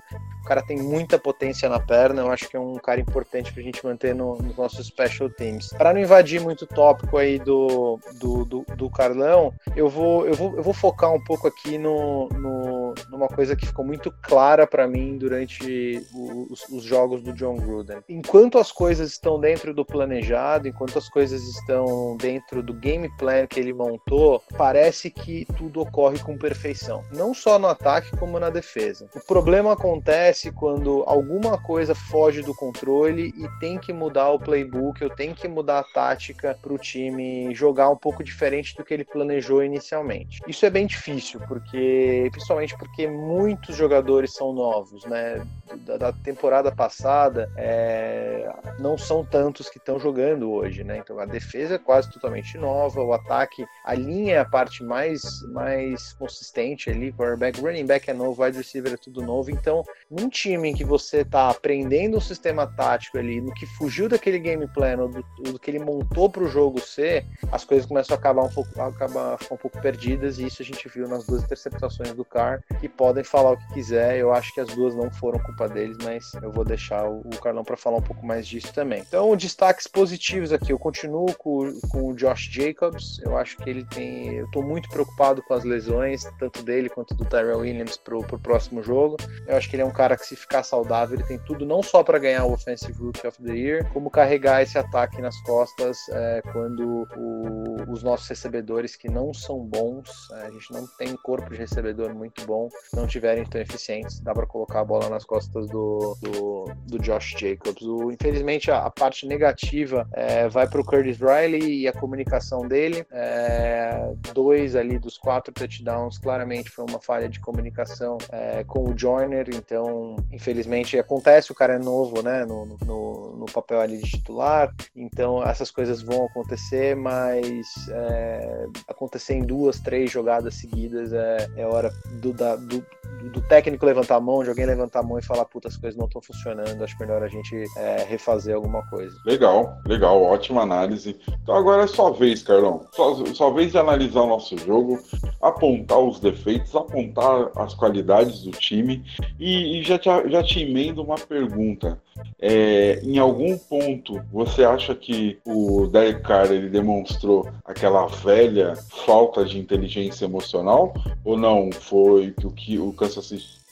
o 0.44 0.46
cara 0.48 0.60
tem 0.60 0.76
muita 0.76 1.20
potência 1.20 1.68
na 1.68 1.78
perna, 1.78 2.22
eu 2.22 2.32
acho 2.32 2.48
que 2.48 2.56
é 2.56 2.60
um 2.60 2.74
cara 2.74 3.00
importante 3.00 3.52
pra 3.52 3.62
gente 3.62 3.84
manter 3.86 4.12
no, 4.12 4.36
nos 4.38 4.56
nossos 4.56 4.88
special 4.88 5.30
teams. 5.30 5.68
Para 5.68 5.94
não 5.94 6.00
invadir 6.00 6.40
muito 6.40 6.62
o 6.62 6.66
tópico 6.66 7.16
aí 7.16 7.38
do, 7.38 8.00
do, 8.20 8.44
do, 8.44 8.66
do, 8.76 8.90
Carlão, 9.04 9.52
eu 9.76 9.86
vou, 9.86 10.26
eu, 10.26 10.32
vou, 10.34 10.56
eu 10.56 10.62
vou 10.62 10.72
focar 10.72 11.12
um 11.12 11.22
pouco 11.22 11.46
aqui 11.46 11.76
no, 11.76 12.26
no 12.30 12.73
numa 13.10 13.28
coisa 13.28 13.56
que 13.56 13.66
ficou 13.66 13.84
muito 13.84 14.12
clara 14.22 14.66
para 14.66 14.86
mim 14.86 15.16
durante 15.16 16.02
os, 16.50 16.68
os, 16.70 16.84
jogos 16.84 17.22
do 17.22 17.32
John 17.32 17.56
Gruden. 17.56 17.98
Enquanto 18.08 18.58
as 18.58 18.70
coisas 18.70 19.10
estão 19.10 19.38
dentro 19.40 19.74
do 19.74 19.84
planejado, 19.84 20.68
enquanto 20.68 20.98
as 20.98 21.08
coisas 21.08 21.42
estão 21.42 22.16
dentro 22.16 22.62
do 22.62 22.74
game 22.74 23.08
plan 23.16 23.46
que 23.46 23.58
ele 23.58 23.72
montou, 23.72 24.42
parece 24.56 25.10
que 25.10 25.46
tudo 25.56 25.80
ocorre 25.80 26.18
com 26.18 26.36
perfeição. 26.36 27.04
Não 27.12 27.34
só 27.34 27.58
no 27.58 27.66
ataque, 27.66 28.16
como 28.16 28.38
na 28.38 28.50
defesa. 28.50 29.08
O 29.14 29.20
problema 29.20 29.72
acontece 29.72 30.52
quando 30.52 31.02
alguma 31.06 31.60
coisa 31.60 31.94
foge 31.94 32.42
do 32.42 32.54
controle 32.54 33.32
e 33.36 33.60
tem 33.60 33.78
que 33.78 33.92
mudar 33.92 34.30
o 34.30 34.38
playbook, 34.38 35.00
eu 35.00 35.10
tenho 35.10 35.34
que 35.34 35.48
mudar 35.48 35.80
a 35.80 35.84
tática 35.84 36.56
para 36.60 36.72
o 36.72 36.78
time 36.78 37.54
jogar 37.54 37.88
um 37.90 37.96
pouco 37.96 38.22
diferente 38.22 38.76
do 38.76 38.84
que 38.84 38.92
ele 38.92 39.04
planejou 39.04 39.62
inicialmente. 39.62 40.40
Isso 40.46 40.64
é 40.66 40.70
bem 40.70 40.86
difícil, 40.86 41.40
porque 41.48 42.28
principalmente 42.30 42.76
porque 42.84 43.06
muitos 43.08 43.74
jogadores 43.74 44.34
são 44.36 44.52
novos, 44.52 45.06
né? 45.06 45.44
Da, 45.86 45.96
da 45.96 46.12
temporada 46.12 46.70
passada, 46.70 47.50
é, 47.56 48.52
não 48.78 48.98
são 48.98 49.24
tantos 49.24 49.70
que 49.70 49.78
estão 49.78 49.98
jogando 49.98 50.50
hoje, 50.50 50.84
né? 50.84 50.98
Então 50.98 51.18
a 51.18 51.24
defesa 51.24 51.76
é 51.76 51.78
quase 51.78 52.12
totalmente 52.12 52.58
nova, 52.58 53.00
o 53.00 53.14
ataque, 53.14 53.64
a 53.84 53.94
linha 53.94 54.34
é 54.34 54.38
a 54.38 54.44
parte 54.44 54.84
mais, 54.84 55.22
mais 55.52 56.12
consistente 56.12 56.90
ali, 56.90 57.12
quarterback, 57.12 57.60
running 57.60 57.86
back 57.86 58.10
é 58.10 58.12
novo, 58.12 58.42
wide 58.42 58.58
receiver 58.58 58.92
é 58.92 58.96
tudo 58.96 59.22
novo, 59.22 59.50
então 59.50 59.82
num 60.10 60.28
time 60.28 60.68
em 60.68 60.74
que 60.74 60.84
você 60.84 61.18
está 61.18 61.48
aprendendo 61.48 62.18
o 62.18 62.20
sistema 62.20 62.66
tático 62.66 63.16
ali, 63.16 63.40
no 63.40 63.52
que 63.54 63.64
fugiu 63.66 64.08
daquele 64.08 64.38
game 64.38 64.68
plan, 64.68 64.96
do, 64.96 65.24
do 65.42 65.58
que 65.58 65.70
ele 65.70 65.78
montou 65.78 66.28
para 66.28 66.44
o 66.44 66.48
jogo 66.48 66.78
ser, 66.78 67.24
as 67.50 67.64
coisas 67.64 67.86
começam 67.86 68.14
a 68.14 68.18
acabar 68.18 68.42
um 68.42 68.50
pouco, 68.50 68.80
acabar, 68.80 69.38
um 69.50 69.56
pouco 69.56 69.80
perdidas, 69.80 70.38
e 70.38 70.46
isso 70.46 70.60
a 70.60 70.64
gente 70.64 70.88
viu 70.88 71.08
nas 71.08 71.26
duas 71.26 71.42
interceptações 71.42 72.12
do 72.12 72.24
Car, 72.24 72.62
que 72.80 72.88
podem 72.88 73.24
falar 73.24 73.52
o 73.52 73.56
que 73.56 73.74
quiser, 73.74 74.18
eu 74.18 74.32
acho 74.32 74.52
que 74.54 74.60
as 74.60 74.68
duas 74.68 74.94
não 74.94 75.10
foram 75.10 75.38
culpa 75.54 75.68
deles, 75.68 75.96
mas 76.02 76.34
eu 76.42 76.50
vou 76.50 76.64
deixar 76.64 77.08
o, 77.08 77.22
Carlão 77.40 77.64
para 77.64 77.76
falar 77.76 77.98
um 77.98 78.02
pouco 78.02 78.26
mais 78.26 78.46
disso 78.46 78.72
também. 78.72 79.00
Então, 79.06 79.36
destaques 79.36 79.86
positivos 79.86 80.52
aqui, 80.52 80.72
eu 80.72 80.78
continuo 80.78 81.32
com, 81.34 81.78
com 81.90 82.08
o 82.08 82.14
Josh 82.14 82.48
Jacobs, 82.50 83.20
eu 83.20 83.36
acho 83.36 83.56
que 83.58 83.70
ele 83.70 83.84
tem, 83.84 84.34
eu 84.34 84.46
estou 84.46 84.62
muito 84.62 84.88
preocupado 84.88 85.42
com 85.42 85.54
as 85.54 85.62
lesões, 85.62 86.24
tanto 86.38 86.62
dele 86.62 86.88
quanto 86.88 87.14
do 87.14 87.24
Tyrell 87.24 87.58
Williams 87.58 87.96
para 87.96 88.16
o 88.16 88.24
próximo 88.38 88.82
jogo, 88.82 89.16
eu 89.46 89.56
acho 89.56 89.68
que 89.68 89.76
ele 89.76 89.82
é 89.82 89.86
um 89.86 89.92
cara 89.92 90.16
que 90.16 90.26
se 90.26 90.34
ficar 90.34 90.62
saudável, 90.62 91.16
ele 91.16 91.26
tem 91.26 91.38
tudo 91.38 91.66
não 91.66 91.82
só 91.82 92.02
para 92.02 92.18
ganhar 92.18 92.44
o 92.44 92.52
Offensive 92.52 92.98
Rookie 92.98 93.26
of 93.26 93.42
the 93.42 93.52
Year, 93.52 93.92
como 93.92 94.10
carregar 94.10 94.62
esse 94.62 94.78
ataque 94.78 95.20
nas 95.20 95.38
costas 95.42 95.98
é, 96.10 96.42
quando 96.52 97.06
o, 97.16 97.92
os 97.92 98.02
nossos 98.02 98.26
recebedores 98.26 98.96
que 98.96 99.08
não 99.08 99.34
são 99.34 99.58
bons, 99.60 100.30
é, 100.32 100.46
a 100.46 100.50
gente 100.50 100.72
não 100.72 100.86
tem 100.98 101.14
corpo 101.16 101.50
de 101.50 101.56
recebedor 101.56 102.14
muito 102.14 102.44
bom, 102.46 102.68
não 102.94 103.06
tiverem 103.06 103.44
tão 103.44 103.60
eficientes, 103.60 104.20
dá 104.20 104.32
para 104.32 104.46
colocar 104.46 104.80
a 104.80 104.84
bola 104.84 105.08
nas 105.10 105.24
costas 105.24 105.43
do, 105.48 106.16
do, 106.20 106.70
do 106.86 106.98
Josh 106.98 107.34
Jacobs. 107.38 107.82
O, 107.82 108.10
infelizmente, 108.10 108.70
a, 108.70 108.84
a, 108.86 108.90
parte 108.90 109.26
negativa 109.26 110.08
é, 110.12 110.48
vai 110.48 110.68
para 110.68 110.80
o 110.80 110.84
Curtis 110.84 111.18
Riley 111.18 111.80
e 111.80 111.88
a 111.88 111.92
comunicação 111.92 112.66
dele. 112.66 113.06
É, 113.10 114.12
dois 114.32 114.76
ali 114.76 114.98
dos 114.98 115.18
quatro 115.18 115.52
touchdowns, 115.52 116.18
claramente 116.18 116.70
foi 116.70 116.84
uma 116.88 117.00
falha 117.00 117.28
de 117.28 117.40
comunicação 117.40 118.18
é, 118.30 118.64
com 118.64 118.90
o 118.90 118.98
Joyner, 118.98 119.48
então, 119.52 120.16
infelizmente, 120.32 120.98
acontece, 120.98 121.52
o 121.52 121.54
cara 121.54 121.74
é 121.74 121.78
novo, 121.78 122.22
né, 122.22 122.44
no, 122.44 122.76
no, 122.84 123.36
no 123.36 123.46
papel 123.46 123.80
ali 123.80 123.98
de 123.98 124.10
titular, 124.10 124.72
então 124.94 125.42
essas 125.42 125.70
coisas 125.70 126.02
vão 126.02 126.26
acontecer, 126.26 126.94
mas 126.94 127.66
é, 127.90 128.66
acontecer 128.88 129.34
em 129.34 129.42
duas, 129.42 129.80
três 129.80 130.10
jogadas 130.10 130.54
seguidas 130.54 131.12
é, 131.12 131.48
é 131.56 131.66
hora 131.66 131.92
do, 132.20 132.32
da, 132.32 132.56
do, 132.56 132.84
do 133.32 133.40
técnico 133.42 133.84
levantar 133.84 134.16
a 134.16 134.20
mão, 134.20 134.42
de 134.42 134.48
alguém 134.48 134.66
levantar 134.66 135.00
a 135.00 135.02
mão 135.02 135.18
e 135.18 135.24
falar, 135.24 135.33
puta, 135.42 135.68
as 135.68 135.76
coisas 135.78 135.98
não 135.98 136.04
estão 136.04 136.20
funcionando, 136.20 136.84
acho 136.84 136.98
melhor 137.00 137.22
a 137.22 137.28
gente 137.28 137.64
é, 137.78 138.04
refazer 138.04 138.54
alguma 138.54 138.86
coisa. 138.90 139.16
Legal, 139.24 139.78
legal, 139.86 140.22
ótima 140.22 140.60
análise. 140.60 141.16
Então 141.42 141.54
agora 141.54 141.84
é 141.84 141.86
sua 141.86 142.10
vez, 142.10 142.42
Carlão. 142.42 142.86
Sua, 142.92 143.34
sua 143.34 143.50
vez 143.54 143.72
de 143.72 143.78
analisar 143.78 144.20
o 144.20 144.26
nosso 144.26 144.58
jogo, 144.58 145.02
apontar 145.40 145.98
os 145.98 146.20
defeitos, 146.20 146.76
apontar 146.76 147.50
as 147.56 147.74
qualidades 147.74 148.42
do 148.42 148.50
time 148.50 149.02
e, 149.40 149.80
e 149.80 149.82
já, 149.82 149.98
te, 149.98 150.08
já 150.28 150.42
te 150.42 150.60
emendo 150.60 151.02
uma 151.02 151.16
pergunta. 151.16 151.98
É, 152.38 153.00
em 153.02 153.18
algum 153.18 153.56
ponto 153.56 154.22
você 154.32 154.64
acha 154.64 154.94
que 154.94 155.38
o 155.44 155.86
Derek 155.86 156.22
Carr 156.22 156.52
ele 156.52 156.68
demonstrou 156.68 157.48
aquela 157.64 158.06
velha 158.06 158.76
falta 159.04 159.44
de 159.44 159.58
inteligência 159.58 160.26
emocional 160.26 160.94
ou 161.24 161.36
não 161.36 161.72
foi 161.72 162.32
que 162.32 162.46
o 162.46 162.50
que 162.50 162.78
o 162.78 162.92
Kansas 162.92 163.26
City 163.26 163.63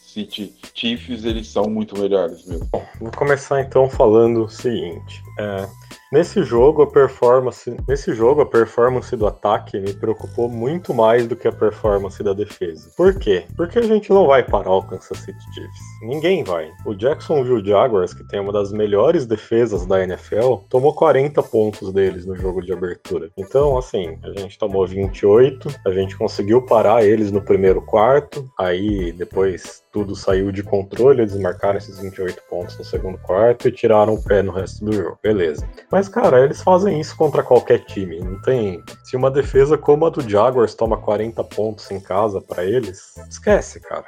Chiefs 0.75 1.25
eles 1.25 1.49
são 1.49 1.65
muito 1.65 1.99
melhores 1.99 2.45
mesmo? 2.47 2.67
Bom, 2.67 2.85
vou 3.01 3.11
começar 3.13 3.61
então 3.61 3.89
falando 3.89 4.45
o 4.45 4.49
seguinte. 4.49 5.23
É, 5.39 5.69
Nesse 6.13 6.45
jogo, 6.45 6.83
a 6.83 6.87
performance, 6.87 7.75
nesse 7.89 8.13
jogo, 8.13 8.43
a 8.43 8.47
performance 8.47 9.17
do 9.17 9.27
ataque 9.27 9.81
me 9.81 9.95
preocupou 9.95 10.47
muito 10.47 10.93
mais 10.93 11.27
do 11.27 11.35
que 11.35 11.49
a 11.49 11.53
performance 11.53 12.23
da 12.23 12.35
defesa. 12.35 12.91
Por 12.95 13.19
quê? 13.19 13.45
Porque 13.57 13.79
a 13.79 13.83
gente 13.83 14.11
não 14.11 14.27
vai 14.27 14.43
parar 14.43 14.73
o 14.73 14.83
Kansas 14.83 15.17
City 15.21 15.43
Chiefs. 15.55 15.81
Ninguém 16.03 16.45
vai. 16.45 16.71
O 16.85 16.95
Jacksonville 16.95 17.67
Jaguars, 17.67 18.13
que 18.13 18.29
tem 18.29 18.41
uma 18.41 18.53
das 18.53 18.73
melhores 18.73 19.25
defesas 19.25 19.87
da 19.87 20.05
NFL, 20.05 20.57
tomou 20.69 20.95
40 20.95 21.43
pontos 21.45 21.91
deles 21.95 22.27
no 22.27 22.37
jogo 22.37 22.61
de 22.61 22.75
abertura. 22.75 23.31
Então, 23.35 23.79
assim, 23.79 24.19
a 24.23 24.39
gente 24.39 24.59
tomou 24.59 24.87
28, 24.87 25.67
a 25.87 25.93
gente 25.93 26.15
conseguiu 26.19 26.61
parar 26.61 27.03
eles 27.03 27.33
no 27.33 27.41
primeiro 27.41 27.81
quarto, 27.81 28.47
aí 28.61 29.13
depois 29.13 29.83
tudo 29.93 30.17
saiu 30.17 30.51
de 30.51 30.63
controle, 30.63 31.21
eles 31.21 31.37
marcaram 31.39 31.77
esses 31.77 31.99
28 31.99 32.43
pontos 32.49 32.79
no 32.79 32.85
segundo 32.85 33.19
quarto 33.19 33.69
e 33.69 33.73
tiraram 33.73 34.15
o 34.15 34.23
pé 34.23 34.43
no 34.43 34.51
resto 34.51 34.85
do 34.85 34.93
jogo. 34.93 35.19
Beleza. 35.23 35.69
Mas 35.91 36.02
mas, 36.03 36.09
cara, 36.09 36.43
eles 36.43 36.61
fazem 36.61 36.99
isso 37.01 37.17
contra 37.17 37.45
qualquer 37.45 37.85
time. 37.85 38.19
Não 38.19 38.41
tem. 38.43 38.83
Se 39.05 39.17
uma 39.17 39.31
defesa 39.31 39.79
como 39.79 40.05
a 40.05 40.11
do 40.11 40.29
Jaguars 40.29 40.75
toma 40.75 40.97
40 40.97 41.45
pontos 41.45 41.89
em 41.93 42.01
casa 42.01 42.41
para 42.41 42.65
eles, 42.65 43.15
esquece, 43.31 43.79
cara. 43.79 44.07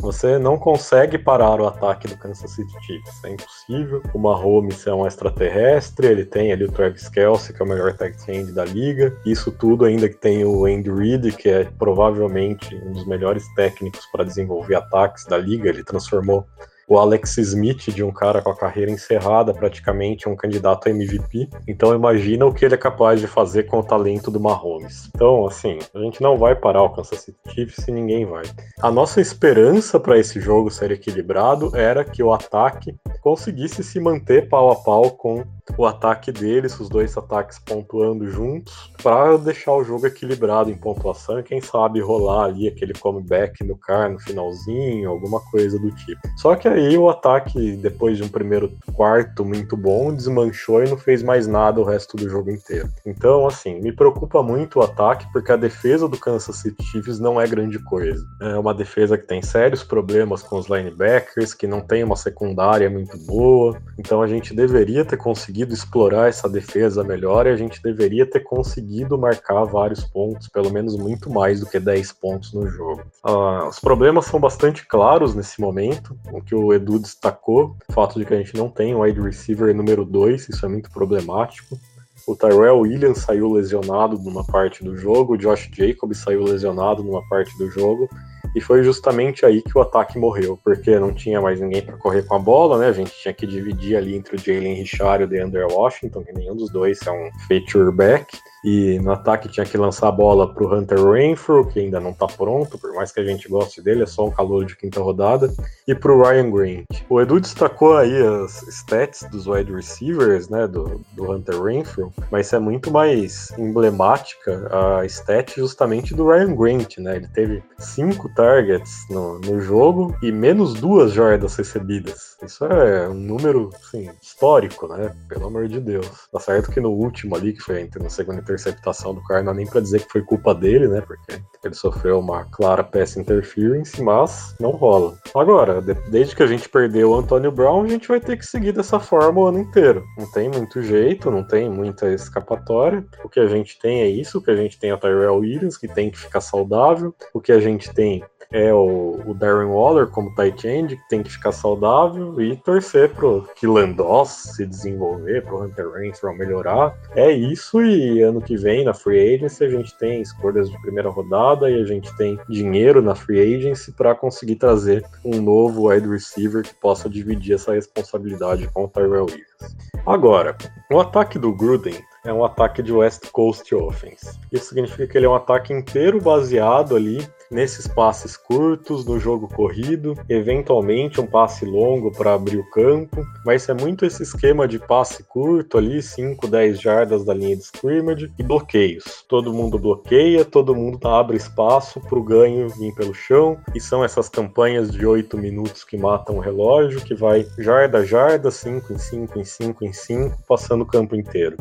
Você 0.00 0.40
não 0.40 0.58
consegue 0.58 1.16
parar 1.16 1.60
o 1.60 1.68
ataque 1.68 2.08
do 2.08 2.18
Kansas 2.18 2.50
City 2.50 2.72
Chiefs. 2.84 3.24
É 3.24 3.30
impossível. 3.30 4.02
O 4.12 4.18
Mahomes 4.18 4.84
é 4.88 4.92
um 4.92 5.06
extraterrestre, 5.06 6.08
ele 6.08 6.24
tem 6.24 6.52
ali 6.52 6.64
o 6.64 6.72
Travis 6.72 7.08
Kelsey, 7.08 7.54
que 7.54 7.62
é 7.62 7.64
o 7.64 7.68
melhor 7.68 7.96
tight 7.96 8.28
end 8.28 8.50
da 8.50 8.64
liga. 8.64 9.16
Isso 9.24 9.52
tudo 9.52 9.84
ainda 9.84 10.08
que 10.08 10.16
tem 10.16 10.44
o 10.44 10.64
Andy 10.64 10.90
Reid, 10.90 11.30
que 11.36 11.48
é 11.48 11.62
provavelmente 11.78 12.74
um 12.74 12.92
dos 12.92 13.06
melhores 13.06 13.46
técnicos 13.54 14.04
para 14.10 14.24
desenvolver 14.24 14.74
ataques 14.74 15.26
da 15.26 15.38
liga. 15.38 15.68
Ele 15.68 15.84
transformou 15.84 16.44
o 16.90 16.98
Alex 16.98 17.38
Smith, 17.38 17.88
de 17.94 18.02
um 18.02 18.10
cara 18.10 18.42
com 18.42 18.50
a 18.50 18.56
carreira 18.56 18.90
encerrada, 18.90 19.54
praticamente 19.54 20.28
um 20.28 20.34
candidato 20.34 20.88
a 20.88 20.90
MVP. 20.90 21.48
Então 21.68 21.94
imagina 21.94 22.44
o 22.44 22.52
que 22.52 22.64
ele 22.64 22.74
é 22.74 22.76
capaz 22.76 23.20
de 23.20 23.28
fazer 23.28 23.62
com 23.62 23.78
o 23.78 23.82
talento 23.84 24.28
do 24.28 24.40
Mahomes. 24.40 25.08
Então, 25.14 25.46
assim, 25.46 25.78
a 25.94 26.00
gente 26.00 26.20
não 26.20 26.36
vai 26.36 26.56
parar 26.56 26.82
o 26.82 26.90
Kansas 26.90 27.20
City 27.20 27.38
Chiefs 27.48 27.86
e 27.86 27.92
ninguém 27.92 28.26
vai. 28.26 28.42
A 28.80 28.90
nossa 28.90 29.20
esperança 29.20 30.00
para 30.00 30.18
esse 30.18 30.40
jogo 30.40 30.68
ser 30.68 30.90
equilibrado 30.90 31.70
era 31.76 32.04
que 32.04 32.24
o 32.24 32.32
ataque 32.32 32.96
conseguisse 33.20 33.84
se 33.84 34.00
manter 34.00 34.48
pau 34.48 34.72
a 34.72 34.74
pau 34.74 35.12
com 35.12 35.44
o 35.78 35.86
ataque 35.86 36.32
deles, 36.32 36.80
os 36.80 36.88
dois 36.88 37.16
ataques 37.16 37.60
pontuando 37.60 38.28
juntos, 38.28 38.90
para 39.00 39.36
deixar 39.36 39.74
o 39.74 39.84
jogo 39.84 40.08
equilibrado 40.08 40.70
em 40.70 40.76
pontuação 40.76 41.38
e 41.38 41.44
quem 41.44 41.60
sabe 41.60 42.00
rolar 42.00 42.46
ali 42.46 42.66
aquele 42.66 42.94
comeback 42.94 43.62
no 43.62 43.76
car 43.76 44.10
no 44.10 44.18
finalzinho, 44.18 45.08
alguma 45.08 45.40
coisa 45.52 45.78
do 45.78 45.92
tipo. 45.92 46.20
Só 46.36 46.56
que 46.56 46.66
aí 46.66 46.79
o 46.96 47.08
ataque, 47.08 47.76
depois 47.76 48.16
de 48.16 48.22
um 48.22 48.28
primeiro 48.28 48.72
quarto 48.94 49.44
muito 49.44 49.76
bom, 49.76 50.14
desmanchou 50.14 50.82
e 50.84 50.88
não 50.88 50.96
fez 50.96 51.22
mais 51.22 51.46
nada 51.46 51.80
o 51.80 51.84
resto 51.84 52.16
do 52.16 52.28
jogo 52.28 52.50
inteiro. 52.50 52.88
Então, 53.04 53.46
assim, 53.46 53.80
me 53.80 53.92
preocupa 53.92 54.42
muito 54.42 54.78
o 54.78 54.82
ataque 54.82 55.26
porque 55.32 55.52
a 55.52 55.56
defesa 55.56 56.08
do 56.08 56.18
Kansas 56.18 56.56
City 56.56 56.82
Chiefs 56.84 57.18
não 57.18 57.40
é 57.40 57.46
grande 57.46 57.78
coisa. 57.78 58.24
É 58.40 58.58
uma 58.58 58.74
defesa 58.74 59.18
que 59.18 59.26
tem 59.26 59.42
sérios 59.42 59.82
problemas 59.82 60.42
com 60.42 60.58
os 60.58 60.68
linebackers, 60.68 61.54
que 61.54 61.66
não 61.66 61.80
tem 61.80 62.04
uma 62.04 62.16
secundária 62.16 62.88
muito 62.88 63.16
boa. 63.18 63.80
Então 63.98 64.22
a 64.22 64.26
gente 64.26 64.54
deveria 64.54 65.04
ter 65.04 65.16
conseguido 65.16 65.50
conseguido 65.50 65.74
explorar 65.74 66.28
essa 66.28 66.48
defesa 66.48 67.02
melhor 67.02 67.46
e 67.46 67.50
a 67.50 67.56
gente 67.56 67.82
deveria 67.82 68.24
ter 68.24 68.40
conseguido 68.40 69.18
marcar 69.18 69.64
vários 69.64 70.04
pontos, 70.04 70.48
pelo 70.48 70.70
menos 70.70 70.96
muito 70.96 71.30
mais 71.30 71.60
do 71.60 71.66
que 71.66 71.78
10 71.78 72.12
pontos 72.12 72.52
no 72.52 72.68
jogo. 72.68 73.02
Ah, 73.24 73.66
os 73.68 73.78
problemas 73.78 74.26
são 74.26 74.38
bastante 74.38 74.86
claros 74.86 75.34
nesse 75.34 75.60
momento, 75.60 76.16
o 76.32 76.40
que 76.40 76.54
o 76.54 76.69
Edu 76.72 76.98
destacou, 76.98 77.76
o 77.88 77.92
fato 77.92 78.18
de 78.18 78.24
que 78.24 78.34
a 78.34 78.36
gente 78.36 78.56
não 78.56 78.68
tem 78.68 78.94
um 78.94 79.00
wide 79.00 79.20
receiver 79.20 79.74
número 79.74 80.04
2, 80.04 80.48
isso 80.48 80.64
é 80.64 80.68
muito 80.68 80.90
problemático. 80.90 81.78
O 82.26 82.36
Tyrell 82.36 82.80
Williams 82.80 83.18
saiu 83.18 83.50
lesionado 83.52 84.18
numa 84.18 84.44
parte 84.44 84.84
do 84.84 84.96
jogo, 84.96 85.34
o 85.34 85.36
Josh 85.36 85.70
Jacobs 85.72 86.18
saiu 86.18 86.42
lesionado 86.44 87.02
numa 87.02 87.26
parte 87.28 87.56
do 87.58 87.70
jogo, 87.70 88.08
e 88.54 88.60
foi 88.60 88.82
justamente 88.82 89.46
aí 89.46 89.62
que 89.62 89.76
o 89.76 89.80
ataque 89.80 90.18
morreu, 90.18 90.58
porque 90.62 90.98
não 90.98 91.14
tinha 91.14 91.40
mais 91.40 91.60
ninguém 91.60 91.82
para 91.82 91.96
correr 91.96 92.24
com 92.24 92.34
a 92.34 92.38
bola, 92.38 92.78
né? 92.78 92.88
A 92.88 92.92
gente 92.92 93.12
tinha 93.12 93.32
que 93.32 93.46
dividir 93.46 93.96
ali 93.96 94.16
entre 94.16 94.36
o 94.36 94.38
Jalen 94.38 94.74
Richard 94.74 95.22
e 95.22 95.26
o 95.26 95.28
DeAndre 95.28 95.62
Washington, 95.62 96.24
que 96.24 96.32
nenhum 96.32 96.56
dos 96.56 96.70
dois 96.70 96.98
é 97.06 97.10
um 97.12 97.30
feature 97.46 97.92
back. 97.92 98.36
E 98.64 98.98
no 99.00 99.12
ataque 99.12 99.48
tinha 99.48 99.64
que 99.64 99.76
lançar 99.76 100.08
a 100.08 100.12
bola 100.12 100.52
para 100.52 100.64
o 100.64 100.74
Hunter 100.74 101.02
Renfrew, 101.02 101.66
que 101.66 101.80
ainda 101.80 101.98
não 101.98 102.10
está 102.10 102.26
pronto, 102.26 102.78
por 102.78 102.92
mais 102.94 103.10
que 103.10 103.20
a 103.20 103.24
gente 103.24 103.48
goste 103.48 103.80
dele, 103.80 104.02
é 104.02 104.06
só 104.06 104.26
um 104.26 104.30
calor 104.30 104.64
de 104.64 104.76
quinta 104.76 105.00
rodada, 105.00 105.52
e 105.86 105.94
para 105.94 106.12
o 106.12 106.22
Ryan 106.22 106.50
Grant. 106.50 106.84
O 107.08 107.20
Edu 107.20 107.40
destacou 107.40 107.96
aí 107.96 108.14
as 108.44 108.62
stats 108.68 109.26
dos 109.30 109.46
wide 109.46 109.72
receivers, 109.72 110.48
né, 110.48 110.66
do, 110.66 111.00
do 111.12 111.32
Hunter 111.32 111.62
Renfrew, 111.62 112.12
mas 112.30 112.52
é 112.52 112.58
muito 112.58 112.90
mais 112.90 113.50
emblemática 113.58 114.68
a 114.70 115.04
stat 115.06 115.56
justamente 115.56 116.14
do 116.14 116.28
Ryan 116.28 116.54
Grant, 116.54 116.98
né? 116.98 117.16
Ele 117.16 117.28
teve 117.28 117.62
cinco 117.78 118.28
targets 118.34 119.06
no, 119.08 119.38
no 119.40 119.60
jogo 119.60 120.14
e 120.22 120.30
menos 120.30 120.74
duas 120.74 121.12
jardas 121.12 121.56
recebidas. 121.56 122.36
Isso 122.42 122.64
é 122.64 123.08
um 123.08 123.14
número, 123.14 123.70
assim, 123.74 124.10
histórico, 124.22 124.88
né? 124.88 125.14
Pelo 125.28 125.46
amor 125.46 125.68
de 125.68 125.80
Deus. 125.80 126.28
Tá 126.32 126.40
certo 126.40 126.70
que 126.70 126.80
no 126.80 126.90
último 126.90 127.36
ali, 127.36 127.52
que 127.52 127.60
foi 127.60 127.88
na 128.00 128.08
segunda 128.08 128.42
interceptação 128.50 129.14
do 129.14 129.22
cara, 129.22 129.42
não 129.42 129.54
nem 129.54 129.66
pra 129.66 129.80
dizer 129.80 130.00
que 130.04 130.10
foi 130.10 130.22
culpa 130.22 130.54
dele, 130.54 130.88
né? 130.88 131.00
Porque 131.00 131.40
ele 131.62 131.74
sofreu 131.74 132.18
uma 132.18 132.44
clara 132.44 132.82
pass 132.82 133.16
interference, 133.16 134.02
mas 134.02 134.54
não 134.58 134.70
rola. 134.70 135.16
Agora, 135.34 135.80
desde 135.80 136.34
que 136.34 136.42
a 136.42 136.46
gente 136.46 136.68
perdeu 136.68 137.10
o 137.10 137.14
Antônio 137.14 137.52
Brown, 137.52 137.84
a 137.84 137.88
gente 137.88 138.08
vai 138.08 138.20
ter 138.20 138.36
que 138.36 138.46
seguir 138.46 138.72
dessa 138.72 138.98
forma 138.98 139.40
o 139.40 139.46
ano 139.46 139.58
inteiro. 139.58 140.04
Não 140.18 140.30
tem 140.32 140.48
muito 140.48 140.82
jeito, 140.82 141.30
não 141.30 141.44
tem 141.44 141.68
muita 141.68 142.10
escapatória. 142.12 143.04
O 143.24 143.28
que 143.28 143.40
a 143.40 143.46
gente 143.46 143.78
tem 143.78 144.00
é 144.00 144.08
isso, 144.08 144.38
o 144.38 144.42
que 144.42 144.50
a 144.50 144.56
gente 144.56 144.78
tem 144.78 144.90
é 144.90 144.94
o 144.94 144.98
Tyrell 144.98 145.36
Williams, 145.36 145.76
que 145.76 145.88
tem 145.88 146.10
que 146.10 146.18
ficar 146.18 146.40
saudável. 146.40 147.14
O 147.32 147.40
que 147.40 147.52
a 147.52 147.60
gente 147.60 147.92
tem 147.94 148.22
é 148.52 148.72
o, 148.74 149.20
o 149.26 149.34
Darren 149.34 149.68
Waller 149.68 150.08
como 150.08 150.34
tight 150.34 150.66
end, 150.66 150.96
que 150.96 151.08
tem 151.08 151.22
que 151.22 151.30
ficar 151.30 151.52
saudável 151.52 152.40
e 152.40 152.56
torcer 152.56 153.10
pro 153.10 153.48
Killan 153.56 153.92
Doss 153.92 154.54
se 154.56 154.66
desenvolver, 154.66 155.44
pro 155.44 155.62
Hunter 155.62 155.90
Renfrew 155.90 156.34
melhorar. 156.34 156.96
É 157.14 157.30
isso 157.30 157.80
e 157.80 158.22
ano 158.22 158.40
que 158.40 158.56
vem 158.56 158.84
na 158.84 158.92
Free 158.92 159.34
Agency 159.34 159.64
a 159.64 159.68
gente 159.68 159.96
tem 159.98 160.20
escolhas 160.20 160.70
de 160.70 160.80
primeira 160.80 161.10
rodada 161.10 161.70
e 161.70 161.80
a 161.80 161.84
gente 161.84 162.14
tem 162.16 162.38
dinheiro 162.48 163.00
na 163.00 163.14
Free 163.14 163.56
Agency 163.56 163.92
para 163.92 164.14
conseguir 164.14 164.56
trazer 164.56 165.04
um 165.24 165.40
novo 165.40 165.88
wide 165.88 166.08
receiver 166.08 166.62
que 166.62 166.74
possa 166.74 167.08
dividir 167.08 167.54
essa 167.54 167.74
responsabilidade 167.74 168.68
com 168.68 168.84
o 168.84 168.88
Tyrell 168.88 169.26
Williams. 169.26 169.76
Agora, 170.06 170.56
o 170.90 170.98
ataque 170.98 171.38
do 171.38 171.54
Gruden 171.54 172.02
é 172.24 172.32
um 172.32 172.44
ataque 172.44 172.82
de 172.82 172.92
West 172.92 173.30
Coast 173.30 173.74
Offense. 173.74 174.38
Isso 174.50 174.66
significa 174.66 175.06
que 175.06 175.16
ele 175.16 175.26
é 175.26 175.28
um 175.28 175.34
ataque 175.34 175.72
inteiro 175.72 176.20
baseado 176.20 176.96
ali 176.96 177.26
nesses 177.50 177.88
passes 177.88 178.36
curtos, 178.36 179.04
no 179.04 179.18
jogo 179.18 179.48
corrido, 179.48 180.14
eventualmente 180.28 181.20
um 181.20 181.26
passe 181.26 181.64
longo 181.64 182.12
para 182.12 182.34
abrir 182.34 182.58
o 182.58 182.70
campo. 182.70 183.24
Vai 183.44 183.58
ser 183.58 183.74
muito 183.74 184.06
esse 184.06 184.22
esquema 184.22 184.68
de 184.68 184.78
passe 184.78 185.22
curto 185.24 185.76
ali, 185.76 186.00
5, 186.00 186.46
10 186.46 186.80
jardas 186.80 187.24
da 187.24 187.34
linha 187.34 187.56
de 187.56 187.62
scrimmage 187.62 188.32
e 188.38 188.42
bloqueios. 188.42 189.24
Todo 189.28 189.52
mundo 189.52 189.78
bloqueia, 189.78 190.44
todo 190.44 190.74
mundo 190.74 191.06
abre 191.08 191.36
espaço 191.36 192.00
para 192.00 192.18
o 192.18 192.22
ganho 192.22 192.68
vir 192.68 192.94
pelo 192.94 193.14
chão. 193.14 193.58
E 193.74 193.80
são 193.80 194.04
essas 194.04 194.28
campanhas 194.28 194.90
de 194.90 195.04
8 195.04 195.36
minutos 195.36 195.84
que 195.84 195.96
matam 195.96 196.36
o 196.36 196.40
relógio, 196.40 197.00
que 197.00 197.14
vai 197.14 197.46
jarda 197.58 197.98
a 197.98 198.04
jarda, 198.04 198.50
5 198.50 198.92
em 198.92 198.98
5 198.98 199.38
em 199.38 199.44
5 199.44 199.84
em 199.84 199.92
5, 199.92 200.36
passando 200.46 200.82
o 200.82 200.86
campo 200.86 201.16
inteiro. 201.16 201.56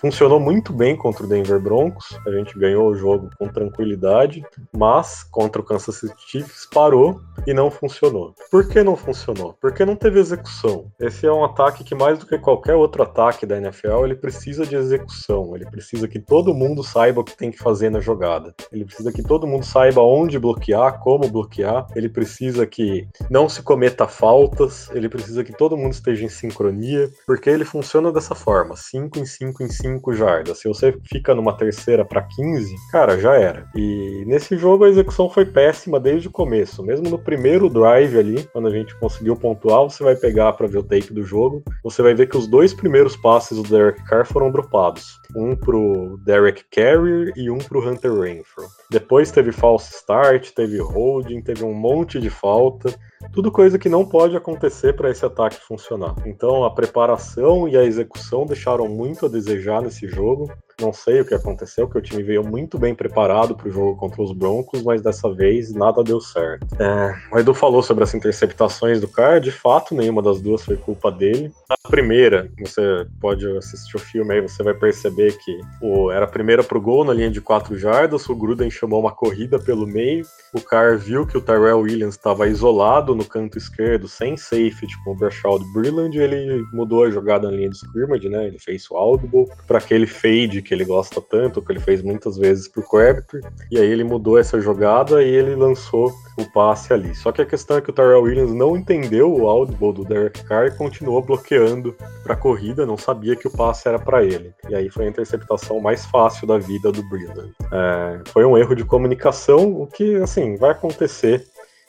Funcionou 0.00 0.40
muito 0.40 0.72
bem 0.72 0.96
contra 0.96 1.24
o 1.24 1.28
Denver 1.28 1.60
Broncos, 1.60 2.18
a 2.26 2.30
gente 2.30 2.58
ganhou 2.58 2.88
o 2.88 2.94
jogo 2.94 3.30
com 3.38 3.48
tranquilidade, 3.48 4.44
mas 4.76 5.22
contra 5.24 5.60
o 5.60 5.64
Kansas 5.64 5.96
City 5.96 6.14
Chiefs 6.18 6.66
parou 6.72 7.20
e 7.46 7.54
não 7.54 7.70
funcionou. 7.70 8.34
Por 8.50 8.68
que 8.68 8.82
não 8.82 8.96
funcionou? 8.96 9.56
Porque 9.60 9.84
não 9.84 9.96
teve 9.96 10.18
execução. 10.20 10.90
Esse 10.98 11.26
é 11.26 11.32
um 11.32 11.44
ataque 11.44 11.84
que 11.84 11.94
mais 11.94 12.18
do 12.18 12.26
que 12.26 12.38
qualquer 12.38 12.74
outro 12.74 13.02
ataque 13.02 13.46
da 13.46 13.56
NFL, 13.56 14.04
ele 14.04 14.14
precisa 14.14 14.66
de 14.66 14.76
execução, 14.76 15.54
ele 15.54 15.66
precisa 15.66 16.08
que 16.08 16.18
todo 16.18 16.54
mundo 16.54 16.82
saiba 16.82 17.20
o 17.20 17.24
que 17.24 17.36
tem 17.36 17.50
que 17.50 17.58
fazer 17.58 17.90
na 17.90 18.00
jogada. 18.00 18.54
Ele 18.72 18.84
precisa 18.84 19.12
que 19.12 19.22
todo 19.22 19.46
mundo 19.46 19.64
saiba 19.64 20.00
onde 20.00 20.38
bloquear, 20.38 20.98
como 21.00 21.28
bloquear, 21.28 21.86
ele 21.94 22.08
precisa 22.08 22.66
que 22.66 23.08
não 23.30 23.48
se 23.48 23.62
cometa 23.62 24.06
faltas, 24.06 24.90
ele 24.94 25.08
precisa 25.08 25.44
que 25.44 25.52
todo 25.52 25.76
mundo 25.76 25.92
esteja 25.92 26.24
em 26.24 26.28
sincronia, 26.28 27.10
porque 27.26 27.50
ele 27.50 27.64
funciona 27.64 28.12
dessa 28.12 28.34
forma, 28.34 28.76
5 28.76 29.18
em 29.18 29.26
5 29.26 29.62
em 29.62 29.67
em 29.68 29.70
5 29.70 30.12
jardas. 30.14 30.58
Se 30.58 30.68
você 30.68 30.96
fica 31.04 31.34
numa 31.34 31.56
terceira 31.56 32.04
para 32.04 32.22
15, 32.22 32.74
cara, 32.90 33.18
já 33.18 33.36
era. 33.36 33.68
E 33.74 34.24
nesse 34.26 34.56
jogo 34.56 34.84
a 34.84 34.88
execução 34.88 35.28
foi 35.28 35.44
péssima 35.44 36.00
desde 36.00 36.28
o 36.28 36.30
começo. 36.30 36.82
Mesmo 36.82 37.08
no 37.08 37.18
primeiro 37.18 37.68
drive 37.68 38.18
ali, 38.18 38.48
quando 38.52 38.68
a 38.68 38.70
gente 38.70 38.98
conseguiu 38.98 39.36
pontuar, 39.36 39.82
você 39.82 40.02
vai 40.02 40.16
pegar 40.16 40.52
para 40.54 40.66
ver 40.66 40.78
o 40.78 40.82
tape 40.82 41.12
do 41.12 41.22
jogo, 41.22 41.62
você 41.84 42.02
vai 42.02 42.14
ver 42.14 42.28
que 42.28 42.36
os 42.36 42.46
dois 42.46 42.72
primeiros 42.72 43.16
passes 43.16 43.56
do 43.56 43.68
Derek 43.68 44.02
Carr 44.04 44.26
foram 44.26 44.50
dropados. 44.50 45.18
Um 45.36 45.54
pro 45.54 46.18
Derek 46.24 46.64
Carrier 46.70 47.32
e 47.36 47.50
um 47.50 47.58
pro 47.58 47.86
Hunter 47.86 48.12
Renfro. 48.12 48.64
Depois 48.90 49.30
teve 49.30 49.52
false 49.52 49.94
start, 49.94 50.50
teve 50.52 50.78
holding, 50.78 51.42
teve 51.42 51.64
um 51.64 51.74
monte 51.74 52.18
de 52.18 52.30
falta. 52.30 52.94
Tudo 53.32 53.50
coisa 53.50 53.78
que 53.78 53.88
não 53.88 54.04
pode 54.04 54.36
acontecer 54.36 54.94
para 54.94 55.10
esse 55.10 55.24
ataque 55.24 55.56
funcionar. 55.60 56.14
Então 56.24 56.64
a 56.64 56.70
preparação 56.70 57.68
e 57.68 57.76
a 57.76 57.84
execução 57.84 58.46
deixaram 58.46 58.88
muito 58.88 59.26
a 59.26 59.28
desejar 59.28 59.57
nesse 59.82 60.06
jogo. 60.08 60.52
Não 60.80 60.92
sei 60.92 61.20
o 61.20 61.24
que 61.24 61.34
aconteceu, 61.34 61.88
que 61.88 61.98
o 61.98 62.00
time 62.00 62.22
veio 62.22 62.44
muito 62.44 62.78
bem 62.78 62.94
preparado 62.94 63.56
para 63.56 63.68
o 63.68 63.72
jogo 63.72 63.96
contra 63.96 64.22
os 64.22 64.32
Broncos, 64.32 64.82
mas 64.82 65.02
dessa 65.02 65.32
vez 65.32 65.72
nada 65.72 66.04
deu 66.04 66.20
certo. 66.20 66.66
É, 66.78 67.14
o 67.32 67.38
Edu 67.38 67.52
falou 67.52 67.82
sobre 67.82 68.04
as 68.04 68.14
interceptações 68.14 69.00
do 69.00 69.08
Carr, 69.08 69.40
de 69.40 69.50
fato, 69.50 69.92
nenhuma 69.92 70.22
das 70.22 70.40
duas 70.40 70.64
foi 70.64 70.76
culpa 70.76 71.10
dele. 71.10 71.52
A 71.68 71.88
primeira, 71.88 72.48
você 72.60 73.06
pode 73.20 73.44
assistir 73.56 73.96
o 73.96 73.98
filme 74.00 74.34
aí, 74.34 74.40
você 74.40 74.62
vai 74.62 74.72
perceber 74.72 75.36
que 75.38 75.58
o, 75.82 76.12
era 76.12 76.26
a 76.26 76.28
primeira 76.28 76.62
pro 76.62 76.80
gol 76.80 77.04
na 77.04 77.12
linha 77.12 77.30
de 77.30 77.40
4 77.40 77.76
jardas, 77.76 78.28
o 78.28 78.36
Gruden 78.36 78.70
chamou 78.70 79.00
uma 79.00 79.12
corrida 79.12 79.58
pelo 79.58 79.86
meio, 79.86 80.24
o 80.54 80.60
Carr 80.60 80.96
viu 80.96 81.26
que 81.26 81.36
o 81.36 81.40
Tyrell 81.40 81.80
Williams 81.80 82.14
estava 82.14 82.46
isolado 82.46 83.16
no 83.16 83.24
canto 83.24 83.58
esquerdo, 83.58 84.06
sem 84.06 84.36
safety, 84.36 84.96
com 85.04 85.10
o 85.10 85.16
Brashad 85.16 85.60
Brilland, 85.74 86.16
ele 86.16 86.64
mudou 86.72 87.04
a 87.04 87.10
jogada 87.10 87.50
na 87.50 87.56
linha 87.56 87.70
de 87.70 87.76
scrimmage, 87.76 88.28
né? 88.28 88.46
Ele 88.46 88.58
fez 88.58 88.88
o 88.90 88.96
audible 88.96 89.46
para 89.66 89.78
aquele 89.78 90.06
fade 90.06 90.62
que 90.68 90.74
ele 90.74 90.84
gosta 90.84 91.20
tanto, 91.20 91.62
que 91.62 91.72
ele 91.72 91.80
fez 91.80 92.02
muitas 92.02 92.36
vezes 92.36 92.68
pro 92.68 92.86
Crabtree, 92.86 93.42
e 93.70 93.78
aí 93.78 93.90
ele 93.90 94.04
mudou 94.04 94.38
essa 94.38 94.60
jogada 94.60 95.22
e 95.22 95.28
ele 95.28 95.54
lançou 95.54 96.12
o 96.36 96.44
passe 96.52 96.92
ali. 96.92 97.14
Só 97.14 97.32
que 97.32 97.40
a 97.40 97.46
questão 97.46 97.78
é 97.78 97.80
que 97.80 97.88
o 97.88 97.92
Tyrell 97.92 98.22
Williams 98.22 98.52
não 98.52 98.76
entendeu 98.76 99.34
o 99.34 99.48
audible 99.48 99.94
do 99.94 100.04
Derek 100.04 100.44
Carr 100.44 100.66
e 100.66 100.76
continuou 100.76 101.22
bloqueando 101.22 101.96
para 102.22 102.34
a 102.34 102.36
corrida, 102.36 102.84
não 102.84 102.98
sabia 102.98 103.34
que 103.34 103.48
o 103.48 103.50
passe 103.50 103.88
era 103.88 103.98
para 103.98 104.22
ele. 104.22 104.52
E 104.68 104.74
aí 104.74 104.90
foi 104.90 105.06
a 105.06 105.08
interceptação 105.08 105.80
mais 105.80 106.04
fácil 106.04 106.46
da 106.46 106.58
vida 106.58 106.92
do 106.92 107.02
Breland. 107.08 107.54
É, 107.72 108.20
foi 108.30 108.44
um 108.44 108.58
erro 108.58 108.76
de 108.76 108.84
comunicação, 108.84 109.80
o 109.80 109.86
que, 109.86 110.16
assim, 110.16 110.56
vai 110.56 110.72
acontecer 110.72 111.46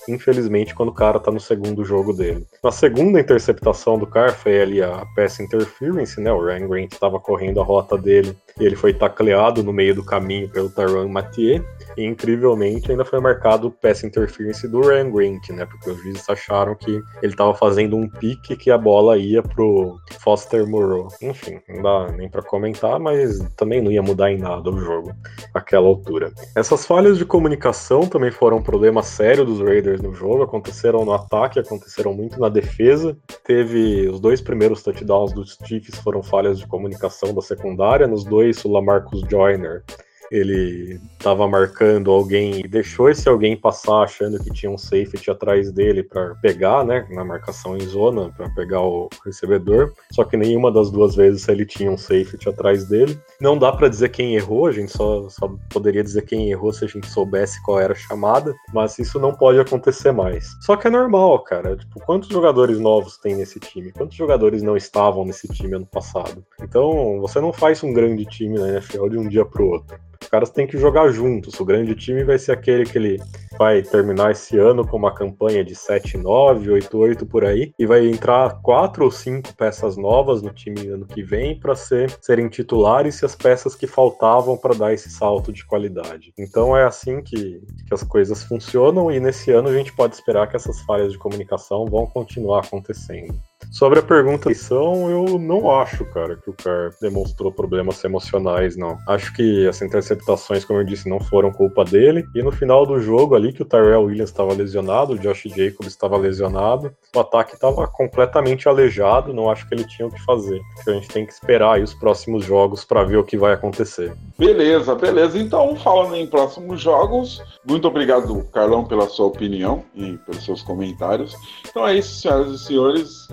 infelizmente, 0.08 0.74
quando 0.74 0.90
o 0.90 0.94
cara 0.94 1.20
tá 1.20 1.32
no 1.32 1.40
segundo 1.40 1.84
jogo 1.84 2.14
dele. 2.14 2.46
Na 2.64 2.72
segunda 2.72 3.20
interceptação 3.20 3.98
do 3.98 4.08
Carr 4.08 4.34
foi 4.34 4.62
ali 4.62 4.82
a 4.82 5.06
pass 5.16 5.40
interference, 5.40 6.20
né? 6.20 6.32
O 6.32 6.44
Ryan 6.44 6.68
Grant 6.68 6.94
estava 6.94 7.20
correndo 7.20 7.60
a 7.60 7.64
rota 7.64 7.98
dele 7.98 8.36
ele 8.66 8.76
foi 8.76 8.94
tacleado 8.94 9.64
no 9.64 9.74
meio 9.74 9.96
do 9.96 10.04
caminho 10.04 10.50
pelo 10.50 10.70
Tyron 10.70 11.08
Mathieu. 11.08 11.64
E 11.98 12.06
incrivelmente 12.06 12.92
ainda 12.92 13.04
foi 13.04 13.20
marcado 13.20 13.68
o 13.68 13.72
pass 13.72 14.04
interference 14.04 14.68
do 14.68 14.82
Ryan 14.82 15.12
Grant, 15.12 15.50
né? 15.50 15.66
Porque 15.66 15.90
os 15.90 15.98
juízes 16.02 16.30
acharam 16.30 16.76
que 16.76 16.92
ele 17.22 17.34
estava 17.34 17.54
fazendo 17.54 17.98
um 17.98 18.08
pique 18.08 18.56
que 18.56 18.72
a 18.72 18.78
bola 18.78 19.18
ia 19.18 19.42
pro 19.42 19.98
Foster 20.20 20.66
Moreau. 20.68 21.10
Enfim, 21.22 21.60
não 21.68 21.82
dá 21.82 22.12
nem 22.12 22.30
para 22.30 22.42
comentar, 22.42 23.00
mas 23.00 23.40
também 23.58 23.82
não 23.82 23.92
ia 23.92 24.02
mudar 24.02 24.32
em 24.32 24.38
nada 24.38 24.70
o 24.70 24.80
jogo 24.80 25.12
àquela 25.54 25.88
altura. 25.88 26.32
Essas 26.56 26.86
falhas 26.86 27.18
de 27.18 27.26
comunicação 27.26 28.02
também 28.02 28.32
foram 28.32 28.58
um 28.58 28.64
problema 28.64 29.04
sério 29.04 29.44
dos 29.44 29.60
Raiders 29.60 30.02
no 30.02 30.14
jogo, 30.14 30.44
aconteceram 30.44 31.04
no 31.04 31.14
ataque, 31.14 31.60
aconteceram 31.60 32.14
muito 32.14 32.40
na 32.40 32.50
defesa. 32.50 33.18
Teve 33.44 34.08
os 34.08 34.20
dois 34.20 34.42
primeiros 34.42 34.84
touchdowns 34.84 35.34
dos 35.34 35.58
Chiefs 35.66 36.00
foram 36.00 36.24
falhas 36.24 36.60
de 36.60 36.68
comunicação 36.68 37.34
da 37.34 37.42
secundária, 37.42 38.08
nos 38.08 38.24
dois 38.24 38.49
o 38.66 38.72
Lamarcus 38.72 39.22
Joyner 39.30 39.84
ele 40.32 41.00
estava 41.18 41.48
marcando 41.48 42.12
alguém 42.12 42.60
e 42.60 42.68
deixou 42.68 43.10
esse 43.10 43.28
alguém 43.28 43.58
passar 43.58 44.04
achando 44.04 44.42
que 44.42 44.52
tinha 44.52 44.72
um 44.72 44.78
safety 44.78 45.30
atrás 45.30 45.72
dele 45.72 46.04
para 46.04 46.36
pegar, 46.36 46.86
né, 46.86 47.08
na 47.10 47.24
marcação 47.24 47.76
em 47.76 47.82
zona, 47.82 48.30
para 48.36 48.50
pegar 48.50 48.82
o 48.82 49.10
recebedor. 49.26 49.94
Só 50.14 50.24
que 50.24 50.38
nenhuma 50.38 50.72
das 50.72 50.90
duas 50.92 51.16
vezes 51.16 51.48
ele 51.48 51.66
tinha 51.66 51.92
um 51.92 51.98
safety 51.98 52.48
atrás 52.48 52.88
dele. 52.88 53.20
Não 53.42 53.58
dá 53.58 53.72
para 53.72 53.90
dizer 53.90 54.10
quem 54.10 54.36
errou, 54.36 54.68
a 54.68 54.72
gente 54.72 54.92
só, 54.92 55.28
só 55.30 55.54
poderia 55.70 56.04
dizer 56.04 56.24
quem 56.24 56.52
errou 56.52 56.72
se 56.72 56.86
a 56.86 56.88
gente 56.88 57.08
soubesse 57.08 57.62
qual 57.64 57.80
era 57.80 57.94
a 57.94 57.96
chamada, 57.96 58.54
mas 58.74 58.98
isso 59.00 59.20
não 59.20 59.34
pode 59.34 59.60
acontecer 59.60 60.12
mais. 60.12 60.48
Só 60.62 60.76
que 60.76 60.88
é 60.88 60.90
normal, 60.90 61.40
cara. 61.44 61.76
Tipo, 61.76 62.00
quantos 62.02 62.30
jogadores 62.30 62.80
novos 62.80 63.18
tem 63.18 63.36
nesse 63.36 63.60
time? 63.60 63.92
Quantos 63.92 64.16
jogadores 64.16 64.62
não 64.62 64.78
estavam 64.78 65.26
nesse 65.26 65.48
time 65.48 65.76
ano 65.76 65.86
passado? 65.86 66.46
Então, 66.62 67.20
você 67.20 67.40
não 67.40 67.52
faz 67.52 67.84
um 67.84 67.94
grande 67.94 68.26
time 68.26 68.58
na 68.58 68.70
NFL 68.70 69.10
de 69.10 69.18
um 69.18 69.28
dia 69.28 69.46
pro 69.46 69.68
outro. 69.68 69.98
Os 70.22 70.28
caras 70.28 70.50
têm 70.50 70.68
que 70.68 70.78
jogar 70.78 71.10
juntos. 71.10 71.60
O 71.60 71.66
grande 71.66 71.96
time 71.96 72.24
vai 72.24 72.38
ser 72.38 72.52
aquele 72.52 72.86
que 72.86 72.98
ele 72.98 73.20
vai 73.58 73.82
terminar 73.82 74.32
esse 74.32 74.58
ano 74.58 74.88
com 74.88 74.98
uma 74.98 75.14
campanha 75.14 75.64
de 75.64 75.74
7-9, 75.76 76.68
8-8 76.90 77.28
por 77.28 77.44
aí, 77.44 77.74
e 77.78 77.86
vai 77.86 78.08
entrar 78.08 78.62
quatro 78.62 79.06
ou 79.06 79.12
cinco 79.12 79.54
peças 79.56 79.98
novas 79.98 80.42
no 80.42 80.54
time 80.54 80.88
ano 80.88 81.06
que 81.06 81.24
vem 81.24 81.60
para 81.60 81.76
ser, 81.76 82.16
serem 82.22 82.48
titulares 82.48 83.22
e 83.22 83.26
as 83.26 83.36
peças 83.36 83.76
que 83.76 83.88
faltavam 83.88 84.58
para 84.58 84.76
dar 84.76 84.94
esse 84.94 85.10
salto 85.10 85.52
de 85.52 85.66
qualidade. 85.66 86.34
Então 86.38 86.76
é 86.76 86.86
assim 86.86 87.22
que, 87.22 87.62
que 87.88 87.94
as 87.94 88.04
coisas 88.04 88.44
funcionam 88.44 89.12
e 89.12 89.20
nesse 89.20 89.52
ano 89.52 89.70
a 89.70 89.74
gente 89.74 89.94
pode 89.94 90.16
esperar 90.16 90.48
que 90.48 90.56
essas 90.56 90.80
falhas 90.82 91.12
de 91.12 91.18
comunicação 91.18 91.86
vão 91.86 92.06
continuar 92.06 92.66
acontecendo. 92.66 93.40
Sobre 93.72 94.00
a 94.00 94.04
pergunta 94.04 94.54
são, 94.54 95.10
eu 95.10 95.38
não 95.38 95.70
acho, 95.72 96.04
cara, 96.06 96.36
que 96.36 96.50
o 96.50 96.54
Carr 96.54 96.92
demonstrou 97.00 97.52
problemas 97.52 98.04
emocionais, 98.04 98.76
não. 98.76 98.98
Acho 99.08 99.32
que 99.34 99.68
as 99.68 99.82
interceptações, 99.82 100.66
como 100.66 100.80
eu 100.80 100.84
disse, 100.84 101.08
não 101.08 101.20
foram 101.20 101.52
culpa 101.52 101.86
dele. 101.86 102.26
E 102.34 102.42
no 102.42 102.52
final 102.52 102.86
do 102.86 103.00
jogo 103.00 103.36
ali, 103.36 103.54
que 103.54 103.62
o 103.62 103.66
Tyrell 103.66 104.04
Williams 104.04 104.32
estava 104.32 104.54
lesionado, 104.54 105.14
o 105.14 105.20
Josh 105.20 105.44
Jacobs 105.44 105.88
estava 105.88 106.18
lesionado, 106.18 106.92
o 107.16 107.20
ataque 107.20 107.54
estava 107.54 107.88
completamente 107.88 108.68
aleijado, 108.68 109.34
não 109.34 109.50
acho 109.50 109.68
que 109.68 109.76
ele 109.76 109.86
tinha 109.86 110.08
o 110.08 110.12
que 110.12 110.24
fazer. 110.26 110.60
Acho 110.80 110.90
a 110.90 110.94
gente 110.94 111.08
tem 111.10 111.26
que 111.26 111.34
esperar 111.34 111.76
aí 111.76 111.84
os 111.84 111.94
próximos 111.94 112.44
jogos 112.44 112.84
para 112.84 113.04
ver 113.04 113.18
o 113.18 113.24
que 113.24 113.38
vai 113.38 113.54
acontecer. 113.54 114.14
Beleza, 114.38 114.96
beleza. 114.96 115.38
Então, 115.38 115.76
falando 115.76 116.16
em 116.16 116.26
próximos 116.26 116.82
jogos, 116.82 117.42
muito 117.68 117.88
obrigado, 117.88 118.44
Carlão, 118.52 118.84
pela 118.84 119.08
sua 119.08 119.28
opinião 119.28 119.84
e 119.96 120.18
pelos 120.18 120.44
seus 120.44 120.64
comentários. 120.64 121.36
Então 121.70 121.88
é 121.88 121.96
isso, 121.96 122.22
senhoras 122.22 122.52
e 122.52 122.66
senhores. 122.66 123.28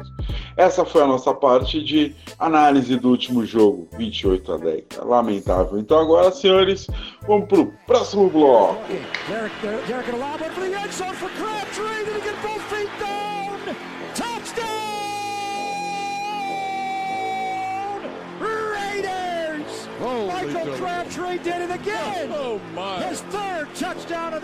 Essa 0.57 0.85
foi 0.85 1.03
a 1.03 1.07
nossa 1.07 1.35
parte 1.35 1.83
de 1.83 2.15
análise 2.39 2.97
do 2.97 3.11
último 3.11 3.45
jogo, 3.45 3.89
28 3.97 4.53
a 4.53 4.57
10. 4.57 4.85
Lamentável. 5.03 5.79
Então 5.79 5.99
agora, 5.99 6.33
senhores, 6.33 6.87
vamos 7.27 7.47
pro 7.47 7.73
próximo 7.87 8.31
bloco. 8.31 8.81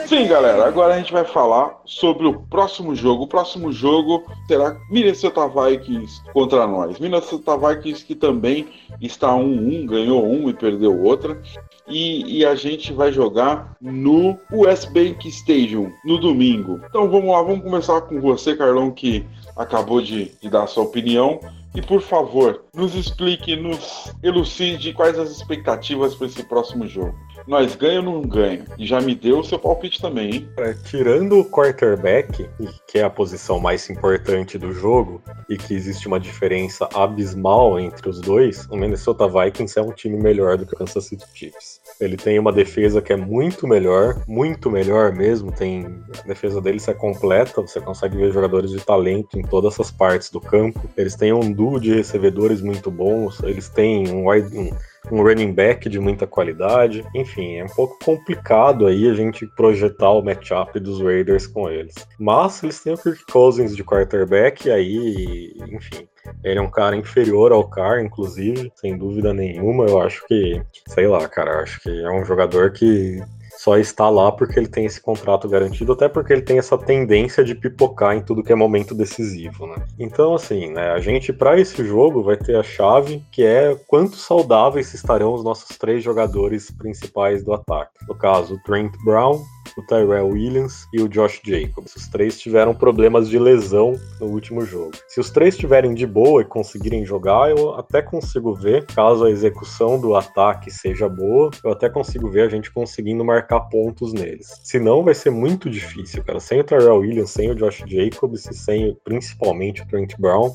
Sim, 0.06 0.26
galera, 0.26 0.66
agora 0.66 0.94
a 0.94 0.98
gente 0.98 1.12
vai 1.12 1.24
falar 1.24 1.80
sobre 1.84 2.26
o 2.26 2.40
próximo 2.40 2.94
jogo. 2.94 3.24
O 3.24 3.28
próximo 3.28 3.72
jogo 3.72 4.24
será 4.46 4.76
Minnesota 4.90 5.46
Vikings 5.48 6.22
contra 6.32 6.66
nós. 6.66 6.98
Minnesota 6.98 7.56
Vikings 7.56 8.04
que 8.04 8.14
também 8.14 8.66
está 9.00 9.32
1-1, 9.32 9.86
ganhou 9.86 10.26
um 10.26 10.48
e 10.48 10.54
perdeu 10.54 10.98
outra. 11.02 11.40
e, 11.88 12.38
e, 12.38 12.46
a 12.46 12.54
gente 12.54 12.92
vai 12.92 13.12
jogar 13.12 13.76
no 13.80 14.38
US 14.52 14.84
Bank 14.86 15.28
Stadium 15.28 15.92
no 16.04 16.18
domingo. 16.18 16.80
Então 16.88 17.10
vamos 17.10 17.30
lá, 17.30 17.42
vamos 17.42 17.62
começar 17.62 18.00
com 18.02 18.20
você, 18.20 18.56
Carlão, 18.56 18.90
que 18.90 19.26
acabou 19.56 20.00
de, 20.00 20.32
de 20.40 20.48
dar 20.48 20.66
sua 20.66 20.84
opinião. 20.84 21.40
E 21.74 21.80
por 21.80 22.02
favor, 22.02 22.64
nos 22.74 22.94
explique, 22.94 23.56
nos 23.56 24.12
elucide 24.22 24.92
quais 24.92 25.18
as 25.18 25.30
expectativas 25.30 26.14
para 26.14 26.26
esse 26.26 26.44
próximo 26.44 26.86
jogo. 26.86 27.14
Nós 27.46 27.74
ganha 27.74 28.00
ou 28.00 28.04
não 28.04 28.20
ganha? 28.20 28.64
E 28.78 28.86
já 28.86 29.00
me 29.00 29.14
deu 29.14 29.38
o 29.38 29.44
seu 29.44 29.58
palpite 29.58 30.00
também, 30.00 30.34
hein? 30.34 30.48
É, 30.58 30.74
tirando 30.74 31.40
o 31.40 31.44
quarterback, 31.44 32.48
que 32.86 32.98
é 32.98 33.04
a 33.04 33.10
posição 33.10 33.58
mais 33.58 33.88
importante 33.88 34.58
do 34.58 34.70
jogo, 34.72 35.22
e 35.48 35.56
que 35.56 35.72
existe 35.74 36.06
uma 36.06 36.20
diferença 36.20 36.88
abismal 36.94 37.80
entre 37.80 38.08
os 38.08 38.20
dois, 38.20 38.66
o 38.66 38.76
Minnesota 38.76 39.26
Vikings 39.26 39.78
é 39.78 39.82
um 39.82 39.92
time 39.92 40.18
melhor 40.18 40.58
do 40.58 40.66
que 40.66 40.74
o 40.74 40.76
Kansas 40.76 41.06
City 41.06 41.24
Chiefs. 41.34 41.80
Ele 42.02 42.16
tem 42.16 42.38
uma 42.38 42.52
defesa 42.52 43.00
que 43.00 43.12
é 43.12 43.16
muito 43.16 43.66
melhor, 43.66 44.22
muito 44.26 44.68
melhor 44.68 45.12
mesmo. 45.12 45.52
Tem 45.52 45.86
a 46.18 46.26
defesa 46.26 46.60
deles 46.60 46.88
é 46.88 46.94
completa, 46.94 47.62
você 47.62 47.80
consegue 47.80 48.16
ver 48.16 48.32
jogadores 48.32 48.70
de 48.70 48.80
talento 48.80 49.38
em 49.38 49.42
todas 49.42 49.78
as 49.78 49.90
partes 49.90 50.28
do 50.28 50.40
campo. 50.40 50.80
Eles 50.96 51.14
têm 51.14 51.32
um 51.32 51.52
duo 51.52 51.78
de 51.78 51.94
recebedores 51.94 52.60
muito 52.60 52.90
bons, 52.90 53.40
eles 53.44 53.68
têm 53.68 54.08
um 54.08 54.28
wide, 54.28 54.58
um, 54.58 54.70
um 55.12 55.22
running 55.22 55.52
back 55.52 55.88
de 55.88 56.00
muita 56.00 56.26
qualidade. 56.26 57.04
Enfim, 57.14 57.56
é 57.58 57.64
um 57.64 57.68
pouco 57.68 57.96
complicado 58.04 58.86
aí 58.86 59.08
a 59.08 59.14
gente 59.14 59.46
projetar 59.54 60.10
o 60.10 60.22
matchup 60.22 60.78
dos 60.80 61.00
Raiders 61.00 61.46
com 61.46 61.70
eles. 61.70 61.94
Mas 62.18 62.62
eles 62.64 62.80
têm 62.82 62.94
o 62.94 62.98
Kirk 62.98 63.24
Cousins 63.30 63.76
de 63.76 63.84
quarterback, 63.84 64.66
e 64.66 64.72
aí, 64.72 65.54
enfim, 65.70 66.08
ele 66.44 66.58
é 66.58 66.62
um 66.62 66.70
cara 66.70 66.96
inferior 66.96 67.52
ao 67.52 67.68
Carr, 67.68 68.00
inclusive, 68.00 68.72
sem 68.76 68.96
dúvida 68.96 69.32
nenhuma. 69.32 69.86
Eu 69.86 70.00
acho 70.00 70.26
que, 70.26 70.60
sei 70.88 71.06
lá, 71.06 71.28
cara, 71.28 71.62
acho 71.62 71.80
que 71.80 71.90
é 71.90 72.10
um 72.10 72.24
jogador 72.24 72.72
que 72.72 73.20
só 73.56 73.78
está 73.78 74.08
lá 74.08 74.32
porque 74.32 74.58
ele 74.58 74.66
tem 74.66 74.86
esse 74.86 75.00
contrato 75.00 75.48
garantido, 75.48 75.92
até 75.92 76.08
porque 76.08 76.32
ele 76.32 76.42
tem 76.42 76.58
essa 76.58 76.76
tendência 76.76 77.44
de 77.44 77.54
pipocar 77.54 78.16
em 78.16 78.20
tudo 78.20 78.42
que 78.42 78.52
é 78.52 78.56
momento 78.56 78.94
decisivo, 78.94 79.66
né? 79.66 79.76
Então, 79.98 80.34
assim, 80.34 80.72
né, 80.72 80.90
a 80.90 80.98
gente 80.98 81.32
para 81.32 81.60
esse 81.60 81.84
jogo 81.84 82.22
vai 82.22 82.36
ter 82.36 82.56
a 82.56 82.62
chave 82.62 83.22
que 83.30 83.44
é 83.44 83.76
quanto 83.86 84.16
saudáveis 84.16 84.92
estarão 84.94 85.34
os 85.34 85.44
nossos 85.44 85.76
três 85.76 86.02
jogadores 86.02 86.70
principais 86.70 87.44
do 87.44 87.52
ataque. 87.52 87.92
No 88.08 88.16
caso, 88.16 88.60
Trent 88.64 88.92
Brown, 89.04 89.40
o 89.76 89.82
Tyrell 89.82 90.28
Williams 90.28 90.86
e 90.92 91.00
o 91.00 91.08
Josh 91.08 91.40
Jacobs. 91.44 91.94
Os 91.96 92.08
três 92.08 92.40
tiveram 92.40 92.74
problemas 92.74 93.28
de 93.28 93.38
lesão 93.38 93.98
no 94.20 94.26
último 94.28 94.64
jogo. 94.64 94.92
Se 95.08 95.20
os 95.20 95.30
três 95.30 95.54
estiverem 95.54 95.94
de 95.94 96.06
boa 96.06 96.42
e 96.42 96.44
conseguirem 96.44 97.04
jogar, 97.04 97.50
eu 97.50 97.74
até 97.74 98.02
consigo 98.02 98.54
ver, 98.54 98.86
caso 98.86 99.24
a 99.24 99.30
execução 99.30 100.00
do 100.00 100.14
ataque 100.14 100.70
seja 100.70 101.08
boa, 101.08 101.50
eu 101.64 101.70
até 101.70 101.88
consigo 101.88 102.30
ver 102.30 102.42
a 102.42 102.48
gente 102.48 102.72
conseguindo 102.72 103.24
marcar 103.24 103.60
pontos 103.62 104.12
neles. 104.12 104.60
Se 104.62 104.78
não, 104.78 105.02
vai 105.02 105.14
ser 105.14 105.30
muito 105.30 105.70
difícil, 105.70 106.22
cara. 106.24 106.40
Sem 106.40 106.60
o 106.60 106.64
Tyrell 106.64 106.98
Williams, 106.98 107.30
sem 107.30 107.50
o 107.50 107.54
Josh 107.54 107.84
Jacobs 107.86 108.46
e 108.46 108.54
sem 108.54 108.96
principalmente 109.04 109.82
o 109.82 109.86
Trent 109.86 110.14
Brown 110.18 110.52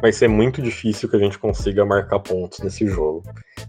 vai 0.00 0.12
ser 0.12 0.28
muito 0.28 0.62
difícil 0.62 1.08
que 1.08 1.16
a 1.16 1.18
gente 1.18 1.38
consiga 1.38 1.84
marcar 1.84 2.18
pontos 2.20 2.60
nesse 2.60 2.86
jogo. 2.86 3.22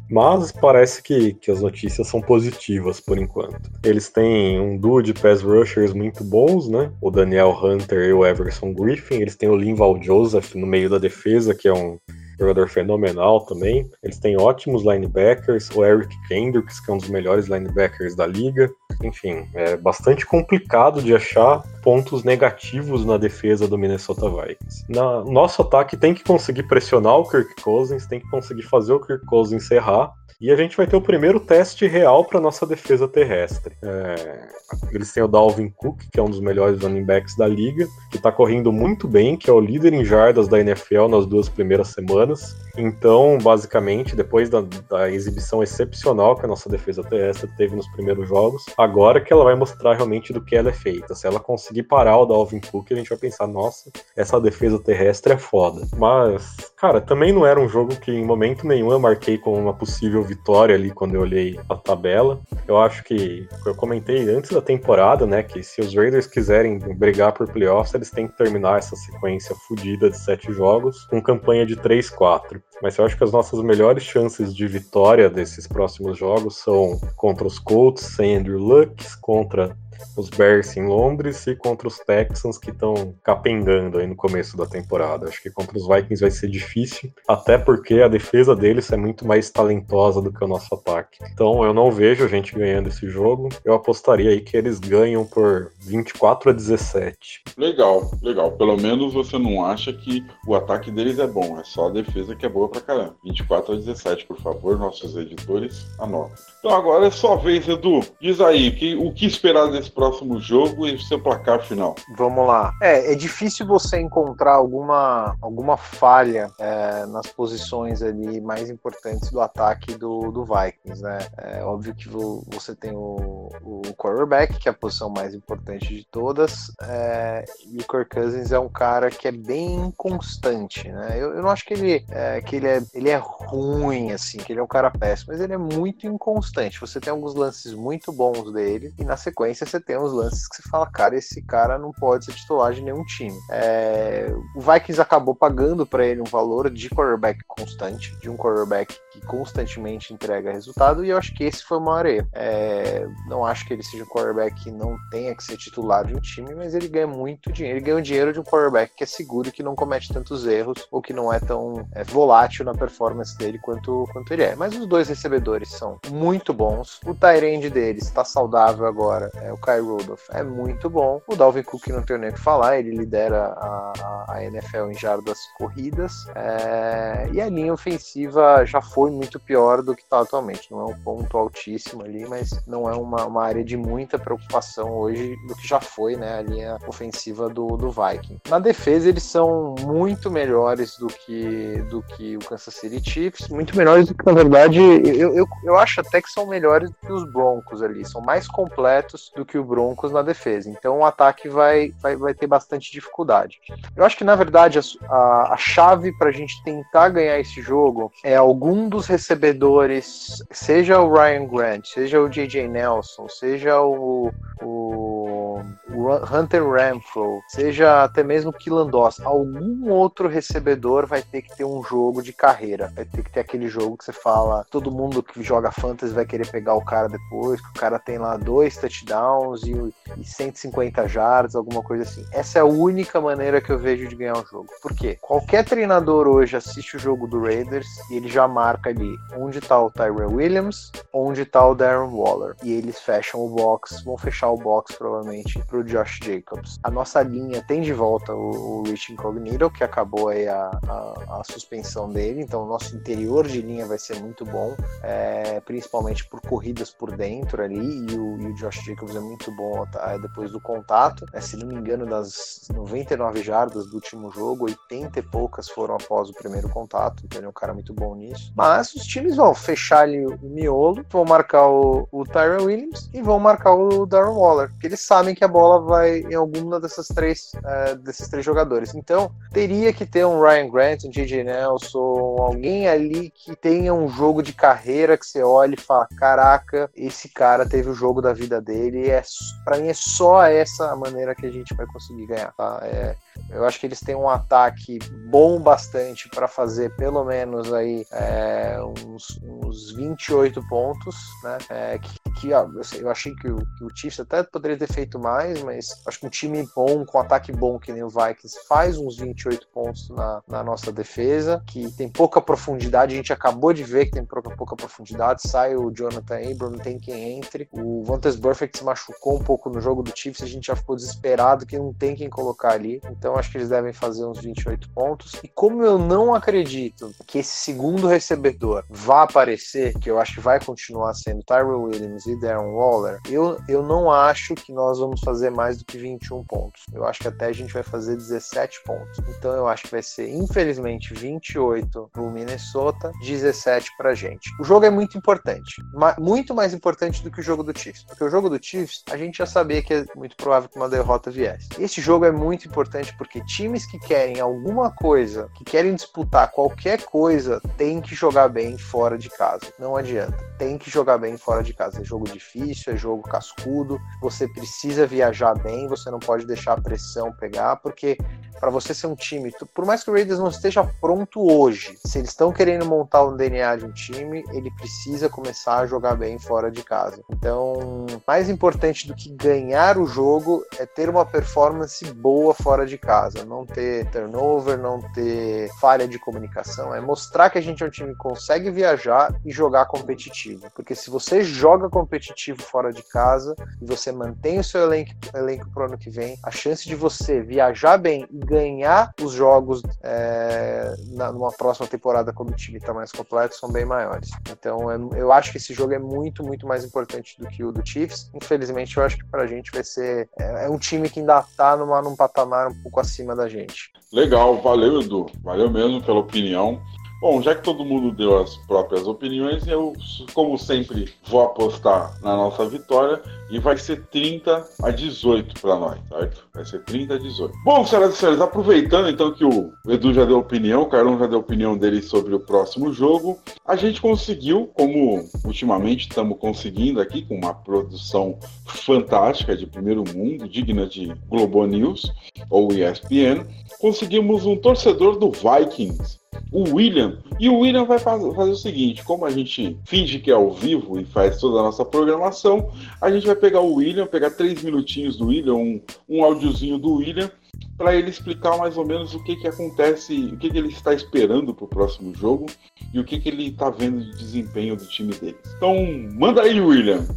Mas 0.09 0.51
parece 0.51 1.01
que, 1.01 1.33
que 1.33 1.51
as 1.51 1.61
notícias 1.61 2.07
são 2.07 2.21
positivas 2.21 2.99
por 2.99 3.17
enquanto. 3.17 3.69
Eles 3.83 4.09
têm 4.09 4.59
um 4.59 4.77
duo 4.77 5.01
de 5.01 5.13
pass 5.13 5.41
rushers 5.41 5.93
muito 5.93 6.23
bons, 6.23 6.67
né? 6.69 6.91
O 7.01 7.11
Daniel 7.11 7.51
Hunter 7.51 8.09
e 8.09 8.13
o 8.13 8.25
Everson 8.25 8.73
Griffin. 8.73 9.21
Eles 9.21 9.35
têm 9.35 9.49
o 9.49 9.55
Linval 9.55 10.01
Joseph 10.01 10.55
no 10.55 10.65
meio 10.65 10.89
da 10.89 10.97
defesa, 10.97 11.53
que 11.53 11.67
é 11.67 11.73
um 11.73 11.97
jogador 12.39 12.69
fenomenal 12.69 13.45
também. 13.45 13.89
Eles 14.01 14.17
têm 14.17 14.39
ótimos 14.39 14.83
linebackers, 14.83 15.69
o 15.71 15.83
Eric 15.83 16.15
Kendricks, 16.27 16.79
que 16.79 16.89
é 16.89 16.93
um 16.93 16.97
dos 16.97 17.09
melhores 17.09 17.47
linebackers 17.47 18.15
da 18.15 18.25
liga. 18.25 18.69
Enfim, 19.03 19.47
é 19.53 19.77
bastante 19.77 20.25
complicado 20.25 21.01
de 21.01 21.15
achar 21.15 21.63
pontos 21.81 22.23
negativos 22.23 23.05
na 23.05 23.17
defesa 23.17 23.67
do 23.67 23.77
Minnesota 23.77 24.29
Vikings. 24.29 24.85
Na, 24.89 25.23
nosso 25.23 25.61
ataque 25.61 25.95
tem 25.95 26.13
que 26.13 26.23
conseguir 26.23 26.63
pressionar 26.63 27.17
o 27.17 27.29
Kirk 27.29 27.61
Cousins, 27.61 28.05
tem 28.05 28.19
que 28.19 28.29
conseguir 28.29 28.63
fazer 28.63 28.93
o 28.93 28.99
Kirk 28.99 29.25
Cousins 29.25 29.69
errar 29.71 30.13
e 30.41 30.51
a 30.51 30.55
gente 30.55 30.77
vai 30.77 30.87
ter 30.87 30.95
o 30.95 31.01
primeiro 31.01 31.37
teste 31.37 31.85
real 31.85 32.23
para 32.23 32.39
nossa 32.39 32.65
defesa 32.65 33.09
terrestre. 33.09 33.75
É, 33.83 34.47
eles 34.93 35.11
têm 35.11 35.21
o 35.21 35.27
Dalvin 35.27 35.69
Cook, 35.69 35.99
que 36.09 36.17
é 36.17 36.23
um 36.23 36.29
dos 36.29 36.39
melhores 36.39 36.81
running 36.81 37.03
backs 37.03 37.35
da 37.35 37.45
liga, 37.45 37.85
que 38.09 38.15
está 38.15 38.31
correndo 38.31 38.71
muito 38.71 39.05
bem, 39.05 39.35
que 39.35 39.49
é 39.49 39.53
o 39.53 39.59
líder 39.59 39.91
em 39.91 40.05
jardas 40.05 40.47
da 40.47 40.57
NFL 40.57 41.09
nas 41.09 41.25
duas 41.25 41.49
primeiras 41.49 41.89
semanas. 41.89 42.55
Então, 42.79 43.37
basicamente, 43.37 44.15
depois 44.15 44.49
da, 44.49 44.61
da 44.89 45.11
exibição 45.11 45.61
excepcional 45.61 46.37
que 46.37 46.45
a 46.45 46.47
nossa 46.47 46.69
defesa 46.69 47.03
terrestre 47.03 47.49
teve 47.57 47.75
nos 47.75 47.87
primeiros 47.89 48.27
jogos, 48.29 48.63
agora 48.77 49.19
que 49.19 49.33
ela 49.33 49.43
vai 49.43 49.53
mostrar 49.53 49.95
realmente 49.95 50.31
do 50.31 50.39
que 50.39 50.55
ela 50.55 50.69
é 50.69 50.73
feita. 50.73 51.13
Se 51.13 51.27
ela 51.27 51.41
conseguir 51.41 51.83
parar 51.83 52.17
o 52.17 52.25
Dalvin 52.25 52.61
Cook, 52.61 52.91
a 52.91 52.95
gente 52.95 53.09
vai 53.09 53.17
pensar, 53.17 53.47
nossa, 53.47 53.91
essa 54.15 54.39
defesa 54.39 54.79
terrestre 54.79 55.33
é 55.33 55.37
foda. 55.37 55.85
Mas, 55.97 56.55
cara, 56.77 57.01
também 57.01 57.33
não 57.33 57.45
era 57.45 57.59
um 57.59 57.67
jogo 57.67 57.97
que 57.97 58.11
em 58.11 58.23
momento 58.23 58.65
nenhum 58.65 58.93
eu 58.93 58.99
marquei 58.99 59.37
como 59.37 59.57
uma 59.57 59.73
possível 59.73 60.23
vitória 60.23 60.73
ali 60.73 60.89
quando 60.89 61.15
eu 61.15 61.21
olhei 61.21 61.59
a 61.67 61.75
tabela. 61.75 62.39
Eu 62.65 62.77
acho 62.77 63.03
que 63.03 63.45
eu 63.65 63.75
comentei 63.75 64.29
antes 64.29 64.51
da 64.51 64.61
temporada, 64.61 65.25
né, 65.25 65.43
que 65.43 65.61
se 65.61 65.81
os 65.81 65.93
Raiders 65.93 66.27
quiserem 66.27 66.79
brigar 66.79 67.33
por 67.33 67.51
playoffs, 67.51 67.93
eles 67.93 68.09
têm 68.09 68.27
que 68.27 68.37
terminar 68.37 68.77
essa 68.77 68.95
sequência 68.95 69.53
fodida 69.67 70.09
de 70.09 70.17
sete 70.17 70.53
jogos 70.53 71.03
com 71.05 71.21
campanha 71.21 71.65
de 71.65 71.75
3-4. 71.75 72.61
Mas 72.81 72.97
eu 72.97 73.05
acho 73.05 73.17
que 73.17 73.23
as 73.23 73.31
nossas 73.31 73.61
melhores 73.61 74.03
chances 74.03 74.55
de 74.55 74.65
vitória 74.67 75.29
desses 75.29 75.67
próximos 75.67 76.17
jogos 76.17 76.57
são 76.57 76.99
contra 77.15 77.45
os 77.45 77.59
Colts 77.59 78.03
sem 78.03 78.35
Andrew 78.37 78.59
Luck, 78.59 79.03
contra 79.19 79.75
os 80.15 80.29
Bears 80.29 80.75
em 80.77 80.85
Londres 80.85 81.45
e 81.47 81.55
contra 81.55 81.87
os 81.87 81.99
Texans 81.99 82.57
que 82.57 82.71
estão 82.71 83.15
capengando 83.23 83.97
aí 83.97 84.07
no 84.07 84.15
começo 84.15 84.57
da 84.57 84.65
temporada. 84.65 85.27
Acho 85.27 85.41
que 85.41 85.51
contra 85.51 85.77
os 85.77 85.87
Vikings 85.87 86.21
vai 86.21 86.31
ser 86.31 86.49
difícil, 86.49 87.11
até 87.27 87.57
porque 87.57 88.01
a 88.01 88.07
defesa 88.07 88.55
deles 88.55 88.91
é 88.91 88.97
muito 88.97 89.25
mais 89.25 89.49
talentosa 89.49 90.21
do 90.21 90.31
que 90.31 90.43
o 90.43 90.47
nosso 90.47 90.73
ataque. 90.73 91.19
Então 91.33 91.63
eu 91.63 91.73
não 91.73 91.91
vejo 91.91 92.23
a 92.23 92.27
gente 92.27 92.55
ganhando 92.55 92.89
esse 92.89 93.07
jogo. 93.09 93.49
Eu 93.63 93.73
apostaria 93.73 94.29
aí 94.31 94.41
que 94.41 94.55
eles 94.55 94.79
ganham 94.79 95.25
por 95.25 95.71
24 95.79 96.49
a 96.49 96.53
17. 96.53 97.43
Legal, 97.57 98.11
legal. 98.21 98.51
Pelo 98.53 98.77
menos 98.77 99.13
você 99.13 99.37
não 99.37 99.65
acha 99.65 99.91
que 99.93 100.25
o 100.47 100.55
ataque 100.55 100.91
deles 100.91 101.19
é 101.19 101.27
bom, 101.27 101.59
é 101.59 101.63
só 101.63 101.87
a 101.87 101.91
defesa 101.91 102.35
que 102.35 102.45
é 102.45 102.49
boa 102.49 102.69
pra 102.69 102.81
caramba. 102.81 103.15
24 103.23 103.73
a 103.73 103.75
17, 103.75 104.25
por 104.25 104.37
favor, 104.37 104.77
nossos 104.77 105.15
editores, 105.15 105.87
anotem. 105.99 106.35
Então 106.59 106.75
agora 106.75 107.07
é 107.07 107.11
sua 107.11 107.37
vez, 107.37 107.67
Edu. 107.67 108.01
Diz 108.19 108.41
aí, 108.41 108.71
que, 108.71 108.93
o 108.93 109.13
que 109.13 109.25
esperar 109.25 109.71
desse 109.71 109.89
próximo 109.89 110.41
jogo 110.41 110.85
e 110.85 110.99
seu 110.99 111.17
placar 111.17 111.63
final? 111.63 111.95
Vamos 112.17 112.45
lá. 112.45 112.73
É, 112.81 113.13
é 113.13 113.15
difícil 113.15 113.65
você 113.65 113.99
encontrar 113.99 114.55
alguma, 114.55 115.37
alguma 115.41 115.77
falha 115.77 116.51
é, 116.59 117.05
nas 117.05 117.27
posições 117.27 118.01
ali 118.01 118.41
mais 118.41 118.69
importantes 118.69 119.31
do 119.31 119.39
ataque 119.39 119.97
do, 119.97 120.31
do 120.31 120.43
Vikings, 120.43 121.01
né? 121.01 121.19
É 121.37 121.63
óbvio 121.63 121.95
que 121.95 122.09
você 122.09 122.75
tem 122.75 122.91
o, 122.91 123.49
o 123.63 123.81
quarterback, 123.95 124.59
que 124.59 124.67
é 124.67 124.71
a 124.71 124.75
posição 124.75 125.09
mais 125.09 125.33
importante 125.33 125.95
de 125.95 126.05
todas, 126.11 126.71
é, 126.83 127.45
e 127.67 127.77
o 127.77 127.87
Kirk 127.87 128.09
Cousins 128.09 128.51
é 128.51 128.59
um 128.59 128.69
cara 128.69 129.09
que 129.09 129.29
é 129.29 129.31
bem 129.31 129.93
constante, 129.95 130.89
né? 130.91 131.13
Eu, 131.13 131.35
eu 131.35 131.41
não 131.41 131.49
acho 131.49 131.63
que 131.63 131.73
ele, 131.73 132.03
é, 132.09 132.41
que 132.41 132.57
ele, 132.57 132.67
é, 132.67 132.81
ele 132.93 133.09
é 133.09 133.17
ruim, 133.17 134.11
assim, 134.11 134.39
que 134.39 134.51
ele 134.51 134.59
é 134.59 134.63
um 134.63 134.67
cara 134.67 134.91
péssimo, 134.91 135.31
mas 135.31 135.39
ele 135.39 135.53
é 135.53 135.57
muito 135.57 136.05
inconstante. 136.05 136.48
Você 136.79 136.99
tem 136.99 137.11
alguns 137.11 137.35
lances 137.35 137.73
muito 137.73 138.11
bons 138.11 138.51
dele, 138.51 138.93
e 138.97 139.03
na 139.03 139.17
sequência 139.17 139.65
você 139.65 139.79
tem 139.79 139.97
uns 139.97 140.11
lances 140.11 140.47
que 140.47 140.55
você 140.57 140.69
fala, 140.69 140.89
cara, 140.89 141.15
esse 141.15 141.41
cara 141.41 141.77
não 141.77 141.91
pode 141.91 142.25
ser 142.25 142.33
titular 142.33 142.73
de 142.73 142.81
nenhum 142.81 143.03
time. 143.05 143.37
É, 143.51 144.33
o 144.55 144.61
Vikings 144.61 145.01
acabou 145.01 145.35
pagando 145.35 145.85
para 145.85 146.05
ele 146.05 146.21
um 146.21 146.25
valor 146.25 146.69
de 146.69 146.89
quarterback 146.89 147.43
constante, 147.47 148.15
de 148.19 148.29
um 148.29 148.35
quarterback 148.35 148.95
que 149.11 149.21
constantemente 149.21 150.13
entrega 150.13 150.51
resultado, 150.51 151.03
e 151.03 151.09
eu 151.09 151.17
acho 151.17 151.33
que 151.33 151.43
esse 151.43 151.63
foi 151.63 151.77
o 151.77 151.81
maior 151.81 152.05
erro. 152.05 152.27
É, 152.33 153.07
não 153.27 153.45
acho 153.45 153.65
que 153.65 153.73
ele 153.73 153.83
seja 153.83 154.03
um 154.03 154.07
quarterback 154.07 154.63
que 154.63 154.71
não 154.71 154.95
tenha 155.11 155.35
que 155.35 155.43
ser 155.43 155.57
titular 155.57 156.05
de 156.05 156.15
um 156.15 156.19
time, 156.19 156.55
mas 156.55 156.73
ele 156.73 156.87
ganha 156.87 157.07
muito 157.07 157.51
dinheiro. 157.51 157.77
Ele 157.77 157.85
ganha 157.85 157.97
o 157.97 158.01
dinheiro 158.01 158.33
de 158.33 158.39
um 158.39 158.43
quarterback 158.43 158.93
que 158.95 159.03
é 159.03 159.07
seguro, 159.07 159.51
que 159.51 159.63
não 159.63 159.75
comete 159.75 160.11
tantos 160.13 160.45
erros, 160.45 160.87
ou 160.91 161.01
que 161.01 161.13
não 161.13 161.31
é 161.31 161.39
tão 161.39 161.87
é, 161.93 162.03
volátil 162.03 162.65
na 162.65 162.73
performance 162.73 163.37
dele 163.37 163.59
quanto, 163.59 164.07
quanto 164.11 164.31
ele 164.33 164.43
é. 164.43 164.55
Mas 164.55 164.75
os 164.75 164.87
dois 164.87 165.07
recebedores 165.07 165.69
são 165.69 165.99
muito 166.09 166.38
bons. 166.53 166.99
O 167.05 167.13
Tyrande 167.13 167.69
deles 167.69 168.03
está 168.03 168.23
saudável 168.23 168.85
agora. 168.85 169.31
É, 169.35 169.51
o 169.51 169.57
Kyle 169.57 169.81
Rudolph 169.81 170.27
é 170.31 170.43
muito 170.43 170.89
bom. 170.89 171.21
O 171.27 171.35
Dalvin 171.35 171.63
Cook 171.63 171.87
não 171.87 172.03
tem 172.03 172.17
nem 172.17 172.29
o 172.29 172.33
que 172.33 172.39
falar, 172.39 172.79
ele 172.79 172.95
lidera 172.95 173.53
a, 173.57 174.25
a 174.29 174.43
NFL 174.43 174.91
em 174.91 174.97
jardas 174.97 175.37
corridas. 175.57 176.13
É, 176.35 177.29
e 177.31 177.41
a 177.41 177.49
linha 177.49 177.73
ofensiva 177.73 178.65
já 178.65 178.81
foi 178.81 179.11
muito 179.11 179.39
pior 179.39 179.81
do 179.81 179.95
que 179.95 180.01
está 180.01 180.21
atualmente. 180.21 180.71
Não 180.71 180.81
é 180.81 180.85
um 180.85 180.99
ponto 180.99 181.37
altíssimo 181.37 182.03
ali, 182.03 182.25
mas 182.27 182.49
não 182.65 182.89
é 182.89 182.95
uma, 182.95 183.25
uma 183.25 183.43
área 183.43 183.63
de 183.63 183.77
muita 183.77 184.17
preocupação 184.17 184.91
hoje 184.97 185.35
do 185.47 185.55
que 185.55 185.67
já 185.67 185.79
foi 185.79 186.15
né, 186.15 186.39
a 186.39 186.41
linha 186.41 186.77
ofensiva 186.87 187.49
do, 187.49 187.77
do 187.77 187.91
Viking. 187.91 188.39
Na 188.49 188.59
defesa, 188.59 189.09
eles 189.09 189.23
são 189.23 189.75
muito 189.81 190.29
melhores 190.29 190.97
do 190.97 191.07
que, 191.07 191.81
do 191.89 192.01
que 192.01 192.37
o 192.37 192.39
Kansas 192.39 192.73
City 192.73 193.01
Chiefs, 193.09 193.47
muito 193.49 193.75
melhores 193.75 194.07
do 194.07 194.13
que, 194.13 194.25
na 194.25 194.33
verdade, 194.33 194.79
eu, 194.79 195.35
eu, 195.35 195.47
eu 195.63 195.77
acho 195.77 196.01
até 196.01 196.21
que 196.21 196.28
são 196.31 196.47
melhores 196.47 196.91
que 197.01 197.11
os 197.11 197.23
Broncos 197.31 197.81
ali, 197.81 198.05
são 198.05 198.21
mais 198.21 198.47
completos 198.47 199.31
do 199.35 199.45
que 199.45 199.57
o 199.57 199.63
Broncos 199.63 200.11
na 200.11 200.21
defesa. 200.21 200.69
Então 200.69 200.99
o 200.99 201.05
ataque 201.05 201.49
vai, 201.49 201.93
vai, 201.99 202.15
vai 202.15 202.33
ter 202.33 202.47
bastante 202.47 202.91
dificuldade. 202.91 203.59
Eu 203.95 204.05
acho 204.05 204.17
que, 204.17 204.23
na 204.23 204.35
verdade, 204.35 204.79
a, 204.79 205.15
a, 205.15 205.53
a 205.53 205.57
chave 205.57 206.11
para 206.17 206.29
a 206.29 206.33
gente 206.33 206.61
tentar 206.63 207.09
ganhar 207.09 207.39
esse 207.39 207.61
jogo 207.61 208.11
é 208.23 208.35
algum 208.35 208.89
dos 208.89 209.07
recebedores, 209.07 210.43
seja 210.51 210.99
o 210.99 211.11
Ryan 211.11 211.45
Grant, 211.47 211.85
seja 211.85 212.21
o 212.21 212.29
J.J. 212.29 212.67
Nelson, 212.67 213.27
seja 213.27 213.81
o, 213.81 214.31
o, 214.61 215.61
o 215.89 216.09
Hunter 216.15 216.67
Renfro, 216.69 217.41
seja 217.47 218.03
até 218.03 218.23
mesmo 218.23 218.51
o 218.51 218.53
Killandos, 218.53 219.19
algum 219.21 219.89
outro 219.89 220.27
recebedor 220.27 221.05
vai 221.05 221.21
ter 221.21 221.41
que 221.41 221.55
ter 221.55 221.65
um 221.65 221.83
jogo 221.83 222.21
de 222.21 222.33
carreira, 222.33 222.91
vai 222.95 223.05
ter 223.05 223.23
que 223.23 223.31
ter 223.31 223.39
aquele 223.39 223.67
jogo 223.67 223.97
que 223.97 224.05
você 224.05 224.13
fala, 224.13 224.65
todo 224.69 224.91
mundo 224.91 225.23
que 225.23 225.41
joga 225.43 225.71
fantasy 225.71 226.13
vai 226.19 226.25
querer 226.25 226.47
pegar 226.47 226.75
o 226.75 226.83
cara 226.83 227.07
depois, 227.07 227.61
que 227.61 227.69
o 227.69 227.73
cara 227.73 227.97
tem 227.97 228.17
lá 228.17 228.37
dois 228.37 228.77
touchdowns 228.77 229.63
e, 229.63 229.73
e 230.17 230.25
150 230.25 231.07
jardas, 231.07 231.55
alguma 231.55 231.81
coisa 231.81 232.03
assim. 232.03 232.25
Essa 232.31 232.59
é 232.59 232.61
a 232.61 232.65
única 232.65 233.19
maneira 233.21 233.61
que 233.61 233.71
eu 233.71 233.79
vejo 233.79 234.07
de 234.07 234.15
ganhar 234.15 234.37
um 234.37 234.45
jogo. 234.45 234.67
Por 234.81 234.93
quê? 234.95 235.17
Qualquer 235.21 235.65
treinador 235.65 236.27
hoje 236.27 236.55
assiste 236.55 236.97
o 236.97 236.99
jogo 236.99 237.27
do 237.27 237.41
Raiders 237.41 237.87
e 238.11 238.15
ele 238.15 238.27
já 238.27 238.47
marca 238.47 238.89
ali 238.89 239.15
onde 239.37 239.61
tá 239.61 239.81
o 239.81 239.91
Tyrell 239.91 240.31
Williams, 240.31 240.91
onde 241.13 241.45
tá 241.45 241.65
o 241.65 241.75
Darren 241.75 242.09
Waller. 242.09 242.55
E 242.63 242.71
eles 242.71 242.99
fecham 242.99 243.41
o 243.41 243.49
box, 243.49 244.03
vão 244.03 244.17
fechar 244.17 244.49
o 244.49 244.57
box 244.57 244.95
provavelmente 244.95 245.59
pro 245.65 245.83
Josh 245.83 246.19
Jacobs. 246.23 246.79
A 246.83 246.91
nossa 246.91 247.21
linha 247.21 247.63
tem 247.67 247.81
de 247.81 247.93
volta 247.93 248.33
o, 248.33 248.79
o 248.79 248.83
Rich 248.83 249.13
Incognito, 249.13 249.69
que 249.69 249.83
acabou 249.83 250.29
aí 250.29 250.47
a, 250.47 250.71
a, 250.87 251.39
a, 251.39 251.43
suspensão 251.43 252.11
dele, 252.11 252.41
então 252.41 252.63
o 252.63 252.67
nosso 252.67 252.95
interior 252.95 253.47
de 253.47 253.61
linha 253.61 253.85
vai 253.85 253.97
ser 253.97 254.19
muito 254.21 254.45
bom, 254.45 254.75
é, 255.03 255.59
principalmente 255.61 256.08
por 256.29 256.41
corridas 256.41 256.89
por 256.91 257.15
dentro 257.15 257.63
ali, 257.63 257.77
e 257.77 258.17
o, 258.17 258.39
e 258.41 258.47
o 258.47 258.53
Josh 258.55 258.83
Jacobs 258.83 259.15
é 259.15 259.19
muito 259.19 259.51
bom 259.55 259.85
tá, 259.85 260.17
depois 260.17 260.51
do 260.51 260.59
contato. 260.59 261.25
Né, 261.33 261.41
se 261.41 261.55
não 261.57 261.67
me 261.67 261.75
engano, 261.75 262.05
das 262.05 262.67
99 262.73 263.41
jardas 263.43 263.85
do 263.87 263.95
último 263.95 264.31
jogo, 264.31 264.65
80 264.65 265.19
e 265.19 265.23
poucas 265.23 265.69
foram 265.69 265.95
após 265.95 266.29
o 266.29 266.33
primeiro 266.33 266.69
contato, 266.69 267.23
então 267.23 267.39
ele 267.39 267.45
é 267.45 267.49
um 267.49 267.53
cara 267.53 267.73
muito 267.73 267.93
bom 267.93 268.15
nisso. 268.15 268.51
Mas 268.55 268.93
os 268.93 269.03
times 269.03 269.35
vão 269.35 269.53
fechar 269.53 270.01
ali 270.01 270.25
o 270.25 270.37
miolo, 270.41 271.05
vão 271.09 271.25
marcar 271.25 271.67
o, 271.67 272.07
o 272.11 272.23
Tyron 272.25 272.65
Williams 272.65 273.09
e 273.13 273.21
vão 273.21 273.39
marcar 273.39 273.73
o 273.73 274.05
Darren 274.05 274.33
Waller, 274.33 274.69
porque 274.69 274.87
eles 274.87 275.01
sabem 275.01 275.35
que 275.35 275.43
a 275.43 275.47
bola 275.47 275.81
vai 275.81 276.19
em 276.21 276.35
alguma 276.35 276.79
dessas 276.79 277.07
três, 277.07 277.51
é, 277.63 277.95
desses 277.95 278.27
três 278.27 278.45
jogadores. 278.45 278.93
Então, 278.95 279.31
teria 279.51 279.93
que 279.93 280.05
ter 280.05 280.25
um 280.25 280.41
Ryan 280.41 280.69
Grant, 280.69 281.03
um 281.05 281.09
J.J. 281.09 281.43
Nelson, 281.43 282.37
alguém 282.39 282.87
ali 282.87 283.29
que 283.29 283.55
tenha 283.55 283.93
um 283.93 284.07
jogo 284.07 284.41
de 284.41 284.53
carreira 284.53 285.17
que 285.17 285.25
você 285.25 285.43
olhe 285.43 285.75
e 285.75 285.81
fala, 285.81 285.98
caraca, 286.07 286.89
esse 286.95 287.29
cara 287.29 287.67
teve 287.67 287.89
o 287.89 287.93
jogo 287.93 288.21
da 288.21 288.33
vida 288.33 288.61
dele, 288.61 289.09
é, 289.09 289.21
para 289.63 289.77
mim 289.77 289.87
é 289.87 289.93
só 289.93 290.43
essa 290.43 290.91
a 290.91 290.95
maneira 290.95 291.35
que 291.35 291.45
a 291.45 291.51
gente 291.51 291.73
vai 291.73 291.85
conseguir 291.85 292.27
ganhar, 292.27 292.53
tá? 292.53 292.79
É, 292.83 293.15
eu 293.49 293.65
acho 293.65 293.79
que 293.79 293.85
eles 293.85 293.99
têm 293.99 294.15
um 294.15 294.29
ataque 294.29 294.99
bom 295.29 295.59
bastante 295.59 296.29
para 296.29 296.47
fazer 296.47 296.95
pelo 296.95 297.23
menos 297.23 297.73
aí 297.73 298.05
é, 298.11 298.77
uns, 298.81 299.39
uns 299.43 299.91
28 299.93 300.61
pontos, 300.67 301.15
né? 301.43 301.57
É, 301.69 301.99
que, 301.99 302.19
que 302.39 302.53
ó, 302.53 302.67
eu 302.97 303.09
achei 303.09 303.33
que 303.35 303.49
o, 303.49 303.57
que 303.57 303.83
o 303.83 303.95
Chiefs 303.95 304.19
até 304.19 304.43
poderia 304.43 304.77
ter 304.77 304.91
feito 304.91 305.19
mais, 305.19 305.61
mas 305.63 306.01
acho 306.05 306.19
que 306.19 306.27
um 306.27 306.29
time 306.29 306.67
bom, 306.75 307.05
com 307.05 307.19
ataque 307.19 307.51
bom 307.51 307.79
que 307.79 307.91
nem 307.91 308.03
o 308.03 308.09
Vikings, 308.09 308.67
faz 308.67 308.97
uns 308.97 309.17
28 309.17 309.67
pontos 309.73 310.09
na, 310.09 310.41
na 310.47 310.63
nossa 310.63 310.91
defesa, 310.91 311.63
que 311.65 311.91
tem 311.93 312.09
pouca 312.09 312.41
profundidade, 312.41 313.13
a 313.13 313.17
gente 313.17 313.33
acabou 313.33 313.73
de 313.73 313.83
ver 313.83 314.05
que 314.05 314.11
tem 314.11 314.25
pouca, 314.25 314.55
pouca 314.55 314.75
profundidade, 314.75 315.47
sai 315.47 315.75
o 315.75 315.88
Jonathan 315.91 316.37
Abram, 316.37 316.71
não 316.71 316.79
tem 316.79 316.99
quem 316.99 317.37
entre, 317.37 317.67
o 317.71 318.03
Vantes 318.03 318.35
Burfict 318.35 318.77
se 318.77 318.83
machucou 318.83 319.37
um 319.37 319.43
pouco 319.43 319.69
no 319.69 319.81
jogo 319.81 320.03
do 320.03 320.11
Chiefs, 320.15 320.43
a 320.43 320.47
gente 320.47 320.67
já 320.67 320.75
ficou 320.75 320.95
desesperado 320.95 321.65
que 321.65 321.77
não 321.77 321.93
tem 321.93 322.15
quem 322.15 322.29
colocar 322.29 322.71
ali, 322.71 323.01
então 323.09 323.35
acho 323.35 323.51
que 323.51 323.57
eles 323.57 323.69
devem 323.69 323.93
fazer 323.93 324.25
uns 324.25 324.39
28 324.39 324.89
pontos. 324.89 325.33
E 325.43 325.47
como 325.47 325.83
eu 325.83 325.97
não 325.97 326.33
acredito 326.33 327.11
que 327.27 327.39
esse 327.39 327.55
segundo 327.57 328.07
recebedor 328.07 328.83
vá 328.89 329.23
aparecer, 329.23 329.97
que 329.99 330.09
eu 330.09 330.19
acho 330.19 330.35
que 330.35 330.41
vai 330.41 330.63
continuar 330.63 331.13
sendo 331.13 331.43
Tyrell 331.43 331.83
Williams 331.83 332.25
e 332.25 332.39
Darren 332.39 332.71
Waller, 332.73 333.19
eu, 333.29 333.59
eu 333.67 333.83
não 333.83 334.11
acho 334.11 334.55
que 334.55 334.71
nós 334.73 334.99
vamos 334.99 335.21
fazer 335.21 335.49
mais 335.49 335.77
do 335.77 335.85
que 335.85 335.97
21 335.97 336.43
pontos. 336.43 336.83
Eu 336.93 337.05
acho 337.05 337.19
que 337.19 337.27
até 337.27 337.45
a 337.45 337.51
gente 337.51 337.73
vai 337.73 337.83
fazer 337.83 338.15
17 338.15 338.83
pontos. 338.83 339.19
Então 339.37 339.53
eu 339.53 339.67
acho 339.67 339.83
que 339.83 339.91
vai 339.91 340.03
ser, 340.03 340.29
infelizmente, 340.29 341.13
28 341.13 342.09
pro 342.11 342.29
Minnesota, 342.29 343.11
17 343.21 343.89
pra 343.97 344.13
gente. 344.13 344.49
O 344.59 344.63
jogo 344.63 344.85
é 344.85 344.89
muito 344.89 345.17
importante. 345.17 345.68
Muito 346.17 346.53
mais 346.53 346.73
importante 346.73 347.23
do 347.23 347.31
que 347.31 347.39
o 347.39 347.43
jogo 347.43 347.63
do 347.63 347.77
Chiefs. 347.77 348.03
Porque 348.03 348.23
o 348.23 348.29
jogo 348.29 348.49
do 348.49 348.63
Chiefs, 348.63 349.03
a 349.09 349.17
gente 349.17 349.37
já 349.37 349.45
sabia 349.45 349.81
que 349.81 349.93
é 349.93 350.05
muito 350.15 350.35
provável 350.35 350.69
que 350.69 350.77
uma 350.77 350.89
derrota 350.89 351.31
viesse. 351.31 351.69
Esse 351.79 352.01
jogo 352.01 352.25
é 352.25 352.31
muito 352.31 352.67
importante 352.67 353.15
porque 353.17 353.29
porque 353.29 353.43
times 353.43 353.85
que 353.85 353.99
querem 353.99 354.39
alguma 354.39 354.89
coisa, 354.89 355.49
que 355.55 355.63
querem 355.63 355.93
disputar 355.93 356.51
qualquer 356.51 357.03
coisa, 357.03 357.61
tem 357.77 358.01
que 358.01 358.15
jogar 358.15 358.49
bem 358.49 358.75
fora 358.77 359.17
de 359.17 359.29
casa. 359.29 359.71
Não 359.77 359.95
adianta. 359.95 360.35
Tem 360.57 360.77
que 360.77 360.89
jogar 360.89 361.17
bem 361.19 361.37
fora 361.37 361.63
de 361.63 361.73
casa. 361.73 362.01
É 362.01 362.03
jogo 362.03 362.25
difícil, 362.25 362.93
é 362.93 362.97
jogo 362.97 363.21
cascudo. 363.21 363.99
Você 364.21 364.47
precisa 364.47 365.05
viajar 365.05 365.53
bem, 365.55 365.87
você 365.87 366.09
não 366.09 366.19
pode 366.19 366.45
deixar 366.45 366.73
a 366.73 366.81
pressão 366.81 367.31
pegar, 367.31 367.75
porque 367.77 368.17
para 368.59 368.69
você 368.69 368.93
ser 368.93 369.07
um 369.07 369.15
time, 369.15 369.53
por 369.73 369.85
mais 369.85 370.03
que 370.03 370.09
o 370.09 370.13
Raiders 370.13 370.39
não 370.39 370.49
esteja 370.49 370.83
pronto 370.99 371.41
hoje, 371.41 371.97
se 372.05 372.17
eles 372.17 372.31
estão 372.31 372.51
querendo 372.51 372.85
montar 372.85 373.23
um 373.23 373.37
DNA 373.37 373.77
de 373.77 373.85
um 373.85 373.91
time, 373.91 374.43
ele 374.51 374.69
precisa 374.71 375.29
começar 375.29 375.58
a 375.67 375.85
jogar 375.85 376.15
bem 376.15 376.39
fora 376.39 376.71
de 376.71 376.83
casa. 376.83 377.21
Então, 377.29 378.05
mais 378.27 378.49
importante 378.49 379.07
do 379.07 379.15
que 379.15 379.29
ganhar 379.29 379.97
o 379.97 380.05
jogo 380.05 380.63
é 380.77 380.85
ter 380.85 381.09
uma 381.09 381.25
performance 381.25 382.05
boa 382.13 382.53
fora 382.53 382.85
de 382.85 382.97
casa, 382.97 383.45
não 383.45 383.65
ter 383.65 384.09
turnover, 384.11 384.77
não 384.77 384.99
ter 385.13 385.69
falha 385.79 386.07
de 386.07 386.19
comunicação, 386.19 386.93
é 386.93 387.01
mostrar 387.01 387.49
que 387.49 387.57
a 387.57 387.61
gente 387.61 387.83
é 387.83 387.87
um 387.87 387.89
time 387.89 388.11
que 388.11 388.17
consegue 388.17 388.69
viajar 388.69 389.33
e 389.45 389.51
jogar 389.51 389.85
competitivo. 389.85 390.67
Porque 390.73 390.95
se 390.95 391.09
você 391.09 391.43
joga 391.43 391.89
competitivo 391.89 392.61
fora 392.61 392.91
de 392.91 393.03
casa 393.03 393.55
e 393.81 393.85
você 393.85 394.11
mantém 394.11 394.59
o 394.59 394.63
seu 394.63 394.81
elenco, 394.81 395.11
elenco 395.33 395.69
pro 395.71 395.85
ano 395.85 395.97
que 395.97 396.09
vem, 396.09 396.37
a 396.43 396.51
chance 396.51 396.87
de 396.87 396.95
você 396.95 397.41
viajar 397.41 397.97
bem 397.97 398.27
e 398.31 398.39
ganhar 398.39 399.13
os 399.21 399.31
jogos 399.31 399.81
é, 400.01 400.93
na, 401.07 401.31
numa 401.31 401.51
próxima 401.51 401.87
temporada, 401.87 402.33
quando 402.33 402.51
o 402.51 402.55
time 402.55 402.77
está 402.77 402.93
mais 402.93 403.11
completo, 403.11 403.55
são 403.55 403.71
bem 403.71 403.85
maiores. 403.85 404.29
Então 404.51 404.91
eu, 404.91 405.09
eu, 405.15 405.31
acho 405.49 405.51
que 405.51 405.57
esse 405.57 405.73
jogo 405.73 405.93
é 405.93 405.99
muito, 405.99 406.43
muito 406.43 406.67
mais 406.67 406.85
importante 406.85 407.35
do 407.39 407.47
que 407.47 407.63
o 407.63 407.71
do 407.71 407.85
Chiefs. 407.85 408.29
Infelizmente, 408.33 408.95
eu 408.95 409.03
acho 409.03 409.17
que 409.17 409.25
para 409.25 409.43
a 409.43 409.47
gente 409.47 409.71
vai 409.71 409.83
ser. 409.83 410.29
É, 410.39 410.65
é, 410.65 410.69
um 410.69 410.77
time 410.77 411.09
que 411.09 411.19
ainda 411.19 411.39
está 411.39 411.75
num 411.75 412.15
patamar 412.15 412.67
um 412.67 412.81
pouco 412.83 412.99
acima 412.99 413.35
da 413.35 413.49
gente. 413.49 413.91
Legal, 414.13 414.61
valeu, 414.61 415.01
Edu. 415.01 415.25
Valeu 415.43 415.69
mesmo 415.69 416.01
pela 416.01 416.19
opinião. 416.19 416.81
Bom, 417.21 417.41
já 417.41 417.53
que 417.53 417.63
todo 417.63 417.83
mundo 417.83 418.13
deu 418.13 418.39
as 418.39 418.55
próprias 418.55 419.05
opiniões, 419.05 419.67
eu, 419.67 419.93
como 420.33 420.57
sempre, 420.57 421.13
vou 421.27 421.41
apostar 421.41 422.17
na 422.21 422.33
nossa 422.33 422.65
vitória 422.65 423.21
e 423.51 423.59
vai 423.59 423.77
ser 423.77 424.05
30 424.05 424.65
a 424.81 424.89
18 424.89 425.59
para 425.59 425.77
nós, 425.77 425.99
certo? 426.07 426.47
Vai 426.53 426.63
ser 426.63 426.81
30 426.85 427.15
a 427.15 427.17
18. 427.17 427.53
Bom, 427.65 427.85
senhoras 427.85 428.13
e 428.13 428.17
senhores, 428.17 428.39
aproveitando 428.39 429.09
então 429.09 429.33
que 429.33 429.43
o 429.43 429.73
Edu 429.89 430.13
já 430.13 430.23
deu 430.23 430.37
opinião, 430.37 430.83
o 430.83 430.85
Carlão 430.85 431.19
já 431.19 431.27
deu 431.27 431.39
opinião 431.39 431.77
dele 431.77 432.01
sobre 432.01 432.33
o 432.33 432.39
próximo 432.39 432.93
jogo, 432.93 433.37
a 433.65 433.75
gente 433.75 433.99
conseguiu, 433.99 434.67
como 434.73 435.27
ultimamente 435.43 436.07
estamos 436.07 436.37
conseguindo 436.39 437.01
aqui, 437.01 437.23
com 437.23 437.35
uma 437.35 437.53
produção 437.53 438.39
fantástica 438.65 439.57
de 439.57 439.67
primeiro 439.67 440.05
mundo, 440.15 440.47
digna 440.47 440.85
de 440.85 441.13
Globo 441.27 441.65
News 441.65 442.13
ou 442.49 442.71
ESPN, 442.71 443.45
conseguimos 443.77 444.45
um 444.45 444.55
torcedor 444.55 445.17
do 445.17 445.31
Vikings 445.31 446.18
o 446.51 446.75
William. 446.75 447.17
E 447.39 447.49
o 447.49 447.59
William 447.59 447.85
vai 447.85 447.99
fazer, 447.99 448.25
o 448.25 448.55
seguinte: 448.55 449.03
como 449.03 449.25
a 449.25 449.29
gente 449.29 449.77
finge 449.85 450.19
que 450.19 450.31
é 450.31 450.33
ao 450.33 450.51
vivo 450.51 450.99
e 450.99 451.05
faz 451.05 451.39
toda 451.39 451.59
a 451.59 451.63
nossa 451.63 451.85
programação, 451.85 452.71
a 453.01 453.11
gente 453.11 453.25
vai 453.25 453.35
pegar 453.35 453.61
o 453.61 453.75
William, 453.75 454.07
pegar 454.07 454.31
três 454.31 454.61
minutinhos 454.61 455.17
do 455.17 455.27
William, 455.27 455.55
um, 455.55 455.81
um 456.07 456.23
áudiozinho 456.23 456.77
do 456.77 456.95
William, 456.95 457.31
para 457.77 457.95
ele 457.95 458.09
explicar 458.09 458.57
mais 458.57 458.77
ou 458.77 458.85
menos 458.85 459.13
o 459.13 459.23
que, 459.23 459.35
que 459.35 459.47
acontece, 459.47 460.13
o 460.33 460.37
que, 460.37 460.49
que 460.49 460.57
ele 460.57 460.69
está 460.69 460.93
esperando 460.93 461.53
para 461.53 461.65
o 461.65 461.67
próximo 461.67 462.13
jogo 462.13 462.45
e 462.93 462.99
o 462.99 463.03
que, 463.03 463.19
que 463.19 463.29
ele 463.29 463.47
está 463.47 463.69
vendo 463.69 464.03
de 464.03 464.17
desempenho 464.17 464.75
do 464.75 464.85
time 464.85 465.13
dele. 465.13 465.37
Então, 465.57 465.75
manda 466.13 466.41
aí, 466.41 466.59
William. 466.59 467.07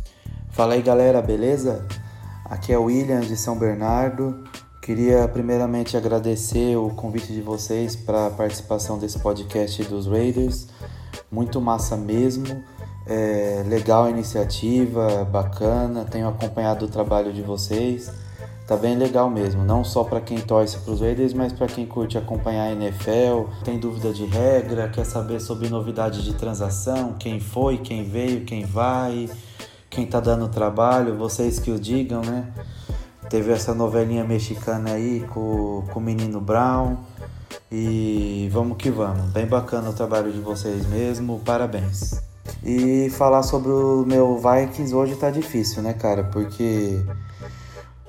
Fala 0.51 0.75
aí, 0.75 0.83
galera, 0.83 1.21
beleza? 1.23 1.87
Aqui 2.45 2.73
é 2.73 2.79
o 2.79 2.85
William 2.85 3.21
de 3.21 3.37
São 3.37 3.59
Bernardo. 3.59 4.45
Queria 4.83 5.29
primeiramente 5.29 5.97
agradecer 5.97 6.77
o 6.77 6.91
convite 6.91 7.33
de 7.33 7.41
vocês 7.41 7.95
para 7.95 8.27
a 8.27 8.31
participação 8.31 8.99
desse 8.99 9.17
podcast 9.17 9.81
dos 9.85 10.09
Raiders. 10.09 10.67
Muito 11.31 11.61
massa 11.61 11.97
mesmo. 11.97 12.65
É, 13.07 13.63
legal 13.69 14.07
a 14.07 14.11
iniciativa, 14.11 15.25
bacana. 15.25 16.05
Tenho 16.05 16.29
acompanhado 16.29 16.87
o 16.87 16.89
trabalho 16.89 17.33
de 17.33 17.43
vocês. 17.43 18.13
Tá 18.67 18.77
bem 18.77 18.97
legal 18.97 19.31
mesmo, 19.31 19.65
não 19.65 19.85
só 19.85 20.03
para 20.03 20.21
quem 20.21 20.39
torce 20.39 20.79
para 20.79 20.93
os 20.93 21.01
Raiders, 21.01 21.33
mas 21.33 21.53
para 21.53 21.69
quem 21.69 21.87
curte 21.87 22.19
acompanhar 22.19 22.65
a 22.65 22.73
NFL, 22.73 23.51
tem 23.65 23.79
dúvida 23.79 24.13
de 24.13 24.25
regra, 24.25 24.89
quer 24.89 25.05
saber 25.05 25.41
sobre 25.41 25.69
novidade 25.69 26.25
de 26.25 26.33
transação, 26.35 27.15
quem 27.19 27.39
foi, 27.39 27.79
quem 27.79 28.05
veio, 28.05 28.45
quem 28.45 28.65
vai, 28.65 29.29
quem 29.91 30.07
tá 30.07 30.21
dando 30.21 30.49
trabalho, 30.49 31.17
vocês 31.17 31.59
que 31.59 31.71
o 31.71 31.79
digam, 31.79 32.23
né? 32.23 32.51
Teve 33.33 33.51
essa 33.51 33.73
novelinha 33.73 34.25
mexicana 34.25 34.93
aí 34.93 35.27
com, 35.33 35.85
com 35.91 35.99
o 35.99 36.03
menino 36.03 36.39
Brown. 36.39 36.99
E 37.71 38.47
vamos 38.53 38.77
que 38.77 38.91
vamos. 38.91 39.33
Bem 39.33 39.47
bacana 39.47 39.89
o 39.89 39.93
trabalho 39.95 40.31
de 40.31 40.39
vocês 40.39 40.87
mesmo. 40.87 41.41
Parabéns. 41.43 42.23
E 42.63 43.09
falar 43.17 43.43
sobre 43.43 43.71
o 43.71 44.05
meu 44.07 44.37
Vikings 44.37 44.95
hoje 44.95 45.17
tá 45.17 45.31
difícil, 45.31 45.83
né, 45.83 45.95
cara? 45.95 46.25
Porque 46.25 47.03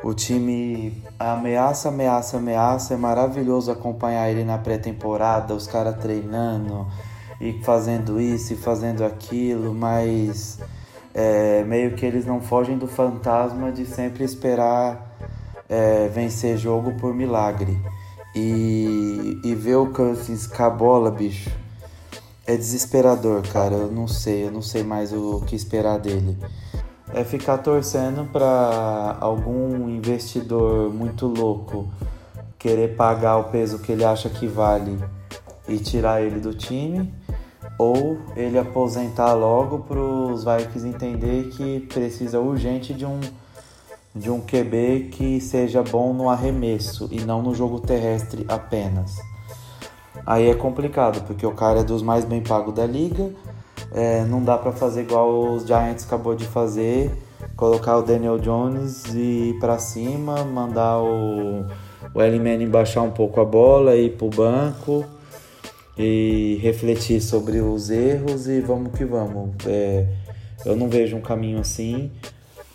o 0.04 0.14
time 0.14 1.02
ameaça, 1.18 1.88
ameaça, 1.88 2.36
ameaça. 2.36 2.94
É 2.94 2.98
maravilhoso 2.98 3.72
acompanhar 3.72 4.30
ele 4.30 4.44
na 4.44 4.58
pré-temporada, 4.58 5.54
os 5.54 5.66
caras 5.66 5.96
treinando 6.02 6.86
e 7.40 7.62
fazendo 7.64 8.20
isso 8.20 8.52
e 8.52 8.58
fazendo 8.58 9.06
aquilo, 9.06 9.74
mas 9.74 10.60
é, 11.14 11.64
meio 11.64 11.96
que 11.96 12.06
eles 12.06 12.26
não 12.26 12.42
fogem 12.42 12.78
do 12.78 12.88
fantasma 12.88 13.72
de 13.72 13.86
sempre 13.86 14.26
esperar 14.26 15.13
é, 15.74 16.08
vencer 16.08 16.56
jogo 16.56 16.94
por 16.94 17.16
milagre. 17.16 17.80
E, 18.36 19.40
e 19.44 19.56
ver 19.56 19.76
o 19.76 19.88
Cousins 19.88 20.48
com 20.48 20.64
a 20.64 20.70
bola, 20.70 21.12
bicho, 21.12 21.52
é 22.46 22.56
desesperador, 22.56 23.42
cara. 23.48 23.76
Eu 23.76 23.92
não 23.92 24.08
sei, 24.08 24.46
eu 24.46 24.52
não 24.52 24.62
sei 24.62 24.84
mais 24.84 25.12
o 25.12 25.42
que 25.46 25.56
esperar 25.56 25.98
dele. 25.98 26.38
É 27.14 27.24
ficar 27.24 27.60
torcendo 27.60 28.26
para 28.32 29.18
algum 29.20 29.90
investidor 29.90 30.92
muito 30.92 31.28
louco 31.28 31.88
querer 32.58 32.96
pagar 32.96 33.38
o 33.38 33.46
peso 33.46 33.80
que 33.80 33.92
ele 33.92 34.06
acha 34.06 34.30
que 34.30 34.48
vale 34.48 34.98
e 35.68 35.78
tirar 35.78 36.22
ele 36.22 36.40
do 36.40 36.54
time, 36.54 37.14
ou 37.78 38.18
ele 38.36 38.58
aposentar 38.58 39.34
logo 39.34 39.80
para 39.80 40.00
os 40.00 40.44
Vikings 40.44 40.88
entender 40.88 41.50
que 41.50 41.82
precisa 41.82 42.40
urgente 42.40 42.94
de 42.94 43.06
um 43.06 43.20
de 44.16 44.30
um 44.30 44.40
QB 44.40 45.10
que 45.12 45.42
seja 45.42 45.82
bom 45.82 46.14
no 46.14 46.30
arremesso 46.30 47.08
e 47.12 47.22
não 47.22 47.42
no 47.42 47.56
jogo 47.56 47.80
terrestre 47.80 48.46
apenas. 48.48 49.18
Aí 50.26 50.50
é 50.50 50.54
complicado, 50.54 51.26
porque 51.26 51.46
o 51.46 51.52
cara 51.52 51.80
é 51.80 51.84
dos 51.84 52.02
mais 52.02 52.24
bem 52.24 52.42
pagos 52.42 52.74
da 52.74 52.86
liga, 52.86 53.32
é, 53.92 54.24
não 54.26 54.44
dá 54.44 54.58
para 54.58 54.72
fazer 54.72 55.02
igual 55.02 55.54
os 55.54 55.66
Giants 55.66 56.06
acabou 56.06 56.36
de 56.36 56.46
fazer, 56.46 57.12
colocar 57.56 57.98
o 57.98 58.04
Daniel 58.04 58.38
Jones 58.38 59.06
e 59.14 59.50
ir 59.50 59.60
para 59.60 59.80
cima, 59.80 60.44
mandar 60.46 61.00
o, 61.00 61.66
o 62.14 62.20
Manning 62.20 62.70
baixar 62.70 63.02
um 63.02 63.12
pouco 63.12 63.42
a 63.42 63.46
bola, 63.46 63.96
ir 63.96 64.12
pro 64.12 64.30
banco 64.30 65.04
e 65.98 66.60
refletir 66.62 67.22
sobre 67.22 67.60
os 67.60 67.90
erros 67.90 68.48
e 68.48 68.62
vamos 68.62 68.94
que 68.94 69.06
vamos. 69.06 69.56
É, 69.66 70.08
eu 70.66 70.76
não 70.76 70.88
vejo 70.88 71.18
um 71.18 71.22
caminho 71.22 71.60
assim 71.60 72.12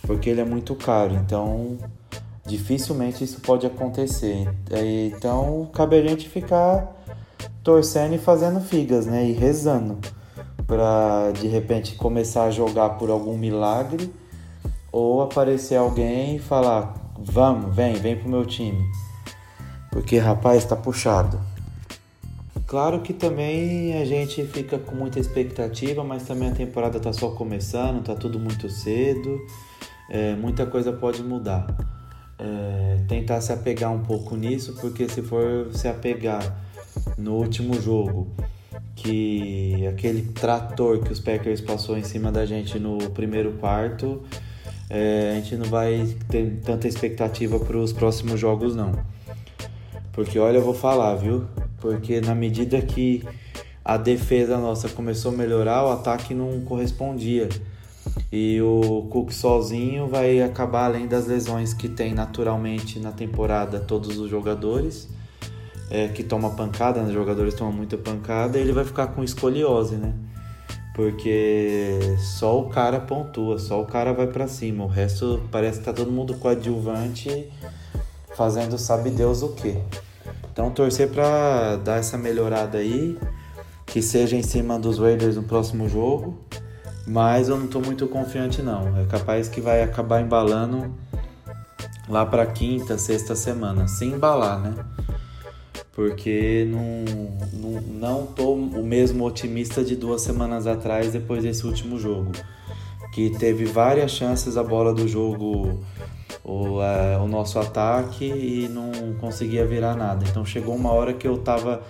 porque 0.08 0.30
ele 0.30 0.40
é 0.40 0.44
muito 0.44 0.74
caro, 0.74 1.14
então 1.14 1.76
dificilmente 2.46 3.22
isso 3.22 3.42
pode 3.42 3.66
acontecer. 3.66 4.48
É, 4.70 5.06
então 5.08 5.68
cabe 5.70 5.96
a 5.96 6.02
gente 6.02 6.26
ficar 6.30 6.96
torcendo 7.62 8.14
e 8.14 8.18
fazendo 8.18 8.58
figas, 8.58 9.04
né? 9.04 9.28
E 9.28 9.32
rezando 9.32 9.98
para 10.66 11.30
de 11.32 11.46
repente 11.46 11.94
começar 11.94 12.44
a 12.44 12.50
jogar 12.50 12.90
por 12.90 13.10
algum 13.10 13.36
milagre 13.36 14.10
ou 14.90 15.20
aparecer 15.20 15.76
alguém 15.76 16.36
e 16.36 16.38
falar: 16.38 16.94
"Vamos, 17.18 17.76
vem, 17.76 17.92
vem 17.96 18.16
pro 18.16 18.30
meu 18.30 18.46
time". 18.46 18.82
Porque 19.90 20.16
rapaz, 20.16 20.64
tá 20.64 20.74
puxado. 20.74 21.38
Claro 22.66 23.00
que 23.00 23.12
também 23.12 24.00
a 24.00 24.06
gente 24.06 24.42
fica 24.46 24.78
com 24.78 24.94
muita 24.94 25.20
expectativa, 25.20 26.02
mas 26.02 26.22
também 26.22 26.48
a 26.48 26.54
temporada 26.54 26.98
tá 26.98 27.12
só 27.12 27.30
começando, 27.30 28.02
tá 28.02 28.14
tudo 28.14 28.38
muito 28.38 28.70
cedo 28.70 29.38
é, 30.08 30.34
muita 30.34 30.66
coisa 30.66 30.92
pode 30.92 31.22
mudar. 31.22 31.66
É, 32.38 33.04
tentar 33.08 33.40
se 33.40 33.52
apegar 33.52 33.92
um 33.92 34.04
pouco 34.04 34.36
nisso, 34.36 34.74
porque 34.80 35.08
se 35.08 35.22
for 35.22 35.68
se 35.72 35.88
apegar 35.88 36.56
no 37.16 37.34
último 37.34 37.80
jogo, 37.80 38.28
que 38.94 39.86
aquele 39.86 40.22
trator 40.22 41.02
que 41.02 41.12
os 41.12 41.20
Packers 41.20 41.60
passou 41.60 41.96
em 41.96 42.02
cima 42.02 42.32
da 42.32 42.44
gente 42.44 42.78
no 42.78 43.10
primeiro 43.10 43.52
quarto, 43.54 44.22
é, 44.90 45.32
a 45.32 45.34
gente 45.34 45.56
não 45.56 45.66
vai 45.66 46.16
ter 46.28 46.60
tanta 46.64 46.88
expectativa 46.88 47.60
para 47.60 47.76
os 47.76 47.92
próximos 47.92 48.40
jogos 48.40 48.74
não. 48.74 48.92
Porque 50.12 50.38
olha, 50.38 50.58
eu 50.58 50.64
vou 50.64 50.74
falar, 50.74 51.14
viu? 51.14 51.46
Porque 51.80 52.20
na 52.20 52.34
medida 52.34 52.80
que 52.80 53.24
a 53.84 53.96
defesa 53.96 54.58
nossa 54.58 54.88
começou 54.88 55.32
a 55.32 55.36
melhorar, 55.36 55.84
o 55.84 55.90
ataque 55.90 56.34
não 56.34 56.60
correspondia. 56.62 57.48
E 58.30 58.60
o 58.60 59.06
Cook 59.10 59.32
sozinho 59.32 60.06
vai 60.06 60.42
acabar 60.42 60.84
além 60.84 61.06
das 61.06 61.26
lesões 61.26 61.72
que 61.72 61.88
tem 61.88 62.12
naturalmente 62.12 62.98
na 62.98 63.10
temporada 63.10 63.80
todos 63.80 64.18
os 64.18 64.28
jogadores, 64.28 65.08
é, 65.90 66.08
que 66.08 66.22
toma 66.22 66.50
pancada, 66.50 67.00
né? 67.00 67.08
os 67.08 67.14
jogadores 67.14 67.54
tomam 67.54 67.72
muita 67.72 67.96
pancada, 67.96 68.58
ele 68.58 68.72
vai 68.72 68.84
ficar 68.84 69.08
com 69.08 69.24
escoliose, 69.24 69.96
né? 69.96 70.12
Porque 70.94 72.16
só 72.18 72.60
o 72.60 72.68
cara 72.68 73.00
pontua, 73.00 73.58
só 73.58 73.80
o 73.80 73.86
cara 73.86 74.12
vai 74.12 74.26
para 74.26 74.46
cima, 74.48 74.84
o 74.84 74.88
resto 74.88 75.40
parece 75.50 75.78
que 75.78 75.84
tá 75.84 75.92
todo 75.92 76.10
mundo 76.10 76.34
coadjuvante 76.34 77.48
fazendo 78.36 78.76
sabe 78.76 79.10
Deus 79.10 79.42
o 79.42 79.48
que. 79.50 79.78
Então 80.52 80.70
torcer 80.70 81.08
para 81.08 81.76
dar 81.76 81.98
essa 81.98 82.18
melhorada 82.18 82.78
aí, 82.78 83.16
que 83.86 84.02
seja 84.02 84.36
em 84.36 84.42
cima 84.42 84.78
dos 84.78 84.98
Raiders 84.98 85.36
no 85.36 85.44
próximo 85.44 85.88
jogo 85.88 86.36
mas 87.08 87.48
eu 87.48 87.56
não 87.56 87.64
estou 87.64 87.82
muito 87.82 88.06
confiante 88.06 88.60
não. 88.62 88.96
É 88.98 89.06
capaz 89.06 89.48
que 89.48 89.60
vai 89.60 89.82
acabar 89.82 90.20
embalando 90.20 90.94
lá 92.08 92.24
para 92.24 92.44
quinta, 92.46 92.98
sexta 92.98 93.34
semana, 93.34 93.88
sem 93.88 94.12
embalar, 94.12 94.60
né? 94.60 94.74
Porque 95.92 96.68
não, 96.70 97.50
não, 97.52 97.80
não 97.80 98.26
tô 98.26 98.52
o 98.54 98.84
mesmo 98.84 99.24
otimista 99.24 99.82
de 99.82 99.96
duas 99.96 100.22
semanas 100.22 100.66
atrás 100.66 101.12
depois 101.12 101.42
desse 101.42 101.66
último 101.66 101.98
jogo. 101.98 102.32
Que 103.12 103.30
teve 103.30 103.64
várias 103.64 104.12
chances 104.12 104.56
a 104.56 104.62
bola 104.62 104.94
do 104.94 105.08
jogo, 105.08 105.80
o, 106.44 106.80
é, 106.80 107.18
o 107.18 107.26
nosso 107.26 107.58
ataque 107.58 108.24
e 108.24 108.68
não 108.68 109.14
conseguia 109.18 109.66
virar 109.66 109.96
nada. 109.96 110.24
Então 110.28 110.44
chegou 110.44 110.74
uma 110.76 110.92
hora 110.92 111.12
que 111.12 111.26
eu 111.26 111.38
tava 111.38 111.82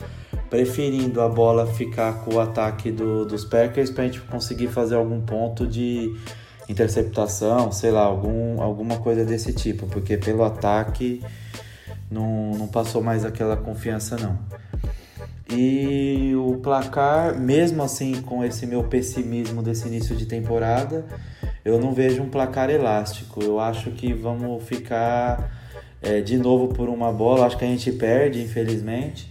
preferindo 0.50 1.20
a 1.20 1.28
bola 1.28 1.66
ficar 1.66 2.24
com 2.24 2.34
o 2.34 2.40
ataque 2.40 2.90
do, 2.90 3.24
dos 3.24 3.44
Packers 3.44 3.90
para 3.90 4.04
a 4.04 4.06
gente 4.06 4.20
conseguir 4.22 4.68
fazer 4.68 4.94
algum 4.94 5.20
ponto 5.20 5.66
de 5.66 6.14
interceptação, 6.68 7.72
sei 7.72 7.90
lá, 7.90 8.02
algum, 8.02 8.61
alguma 8.61 8.98
coisa 8.98 9.24
desse 9.24 9.52
tipo, 9.52 9.87
porque 9.87 10.16
pelo 10.16 10.44
ataque 10.44 11.22
não, 12.11 12.52
não 12.52 12.68
passou 12.68 13.02
mais 13.02 13.24
aquela 13.24 13.56
confiança 13.56 14.16
não. 14.16 14.38
E 15.50 16.34
o 16.37 16.58
placar, 16.58 17.38
mesmo 17.38 17.82
assim 17.82 18.20
com 18.20 18.44
esse 18.44 18.66
meu 18.66 18.84
pessimismo 18.84 19.62
desse 19.62 19.88
início 19.88 20.14
de 20.14 20.26
temporada, 20.26 21.06
eu 21.64 21.80
não 21.80 21.92
vejo 21.92 22.22
um 22.22 22.28
placar 22.28 22.68
elástico. 22.68 23.42
Eu 23.42 23.58
acho 23.58 23.90
que 23.92 24.12
vamos 24.12 24.62
ficar 24.64 25.50
é, 26.02 26.20
de 26.20 26.37
novo 26.37 26.68
por 26.68 26.90
uma 26.90 27.11
bola. 27.11 27.46
Acho 27.46 27.56
que 27.56 27.64
a 27.64 27.68
gente 27.68 27.90
perde, 27.92 28.42
infelizmente 28.42 29.30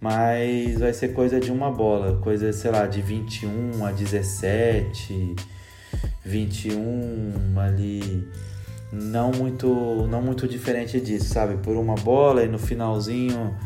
mas 0.00 0.78
vai 0.78 0.92
ser 0.92 1.08
coisa 1.08 1.40
de 1.40 1.50
uma 1.50 1.70
bola, 1.70 2.18
coisa, 2.18 2.52
sei 2.52 2.70
lá, 2.70 2.86
de 2.86 3.02
21 3.02 3.84
a 3.84 3.90
17, 3.90 5.34
21 6.24 7.58
ali, 7.58 8.28
não 8.92 9.32
muito, 9.32 10.06
não 10.08 10.22
muito 10.22 10.46
diferente 10.46 11.00
disso, 11.00 11.32
sabe? 11.34 11.56
Por 11.56 11.76
uma 11.76 11.96
bola 11.96 12.44
e 12.44 12.48
no 12.48 12.58
finalzinho 12.58 13.56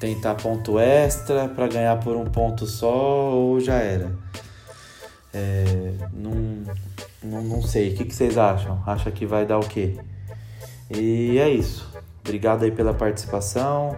tentar 0.00 0.34
ponto 0.34 0.78
extra 0.78 1.48
para 1.48 1.68
ganhar 1.68 1.98
por 2.00 2.16
um 2.16 2.24
ponto 2.24 2.66
só 2.66 3.34
ou 3.34 3.60
já 3.60 3.74
era. 3.74 4.12
É, 5.34 5.92
não, 6.12 6.64
não, 7.22 7.42
não 7.42 7.62
sei, 7.62 7.92
o 7.92 7.96
que, 7.96 8.06
que 8.06 8.14
vocês 8.14 8.38
acham? 8.38 8.82
Acha 8.86 9.10
que 9.10 9.26
vai 9.26 9.44
dar 9.44 9.58
o 9.58 9.68
quê? 9.68 9.98
E 10.90 11.38
é 11.38 11.50
isso. 11.50 11.86
Obrigado 12.24 12.64
aí 12.64 12.70
pela 12.70 12.94
participação 12.94 13.96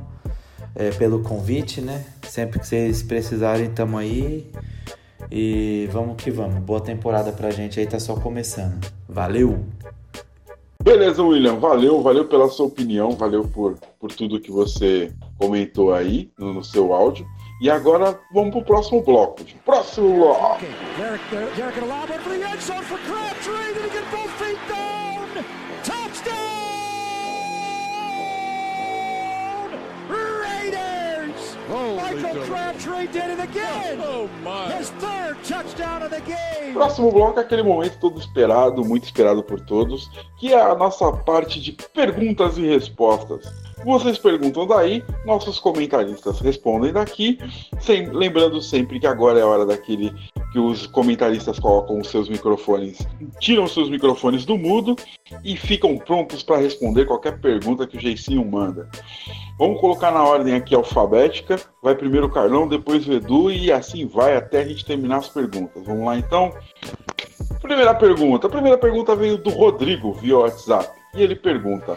é, 0.78 0.92
pelo 0.92 1.22
convite, 1.22 1.80
né? 1.80 2.04
Sempre 2.22 2.60
que 2.60 2.66
vocês 2.66 3.02
precisarem, 3.02 3.68
tamo 3.68 3.98
aí. 3.98 4.48
E 5.30 5.88
vamos 5.92 6.22
que 6.22 6.30
vamos. 6.30 6.60
Boa 6.60 6.80
temporada 6.80 7.32
pra 7.32 7.50
gente 7.50 7.80
aí, 7.80 7.86
tá 7.86 7.98
só 7.98 8.14
começando. 8.14 8.86
Valeu! 9.08 9.58
Beleza, 10.80 11.22
William, 11.22 11.56
valeu, 11.56 12.00
valeu 12.00 12.24
pela 12.24 12.48
sua 12.48 12.66
opinião, 12.66 13.10
valeu 13.10 13.44
por, 13.44 13.76
por 13.98 14.12
tudo 14.12 14.40
que 14.40 14.50
você 14.50 15.12
comentou 15.36 15.92
aí 15.92 16.30
no, 16.38 16.54
no 16.54 16.64
seu 16.64 16.94
áudio. 16.94 17.26
E 17.60 17.68
agora 17.68 18.18
vamos 18.32 18.52
pro 18.52 18.64
próximo 18.64 19.02
bloco. 19.02 19.42
Próximo 19.64 20.14
bloco. 20.14 20.60
Próximo 36.72 37.12
bloco 37.12 37.38
é 37.38 37.42
aquele 37.42 37.62
momento 37.62 37.98
todo 37.98 38.18
esperado, 38.18 38.84
muito 38.84 39.04
esperado 39.04 39.42
por 39.42 39.60
todos, 39.60 40.10
que 40.38 40.52
é 40.52 40.60
a 40.60 40.74
nossa 40.74 41.12
parte 41.12 41.60
de 41.60 41.72
perguntas 41.72 42.56
e 42.56 42.66
respostas. 42.66 43.67
Vocês 43.84 44.18
perguntam 44.18 44.66
daí, 44.66 45.02
nossos 45.24 45.58
comentaristas 45.58 46.40
respondem 46.40 46.92
daqui, 46.92 47.38
sem- 47.80 48.10
lembrando 48.10 48.60
sempre 48.60 48.98
que 49.00 49.06
agora 49.06 49.38
é 49.38 49.42
a 49.42 49.46
hora 49.46 49.64
daquele 49.64 50.12
que 50.52 50.58
os 50.58 50.86
comentaristas 50.86 51.58
colocam 51.58 51.98
os 52.00 52.08
seus 52.08 52.28
microfones, 52.28 52.98
tiram 53.38 53.64
os 53.64 53.72
seus 53.72 53.88
microfones 53.88 54.44
do 54.44 54.56
mudo 54.56 54.96
e 55.44 55.56
ficam 55.56 55.96
prontos 55.96 56.42
para 56.42 56.56
responder 56.56 57.04
qualquer 57.06 57.38
pergunta 57.40 57.86
que 57.86 57.96
o 57.96 58.00
Geicinho 58.00 58.44
manda. 58.44 58.88
Vamos 59.58 59.80
colocar 59.80 60.10
na 60.10 60.22
ordem 60.24 60.54
aqui 60.54 60.74
alfabética. 60.74 61.60
Vai 61.82 61.94
primeiro 61.94 62.26
o 62.26 62.30
Carlão, 62.30 62.66
depois 62.68 63.06
o 63.06 63.12
Edu 63.12 63.50
e 63.50 63.70
assim 63.72 64.06
vai 64.06 64.36
até 64.36 64.60
a 64.60 64.64
gente 64.66 64.84
terminar 64.84 65.18
as 65.18 65.28
perguntas. 65.28 65.82
Vamos 65.84 66.04
lá 66.04 66.16
então? 66.16 66.52
Primeira 67.60 67.94
pergunta. 67.94 68.46
A 68.46 68.50
primeira 68.50 68.78
pergunta 68.78 69.14
veio 69.16 69.36
do 69.36 69.50
Rodrigo 69.50 70.12
via 70.12 70.38
WhatsApp. 70.38 70.88
E 71.14 71.22
ele 71.22 71.34
pergunta: 71.34 71.96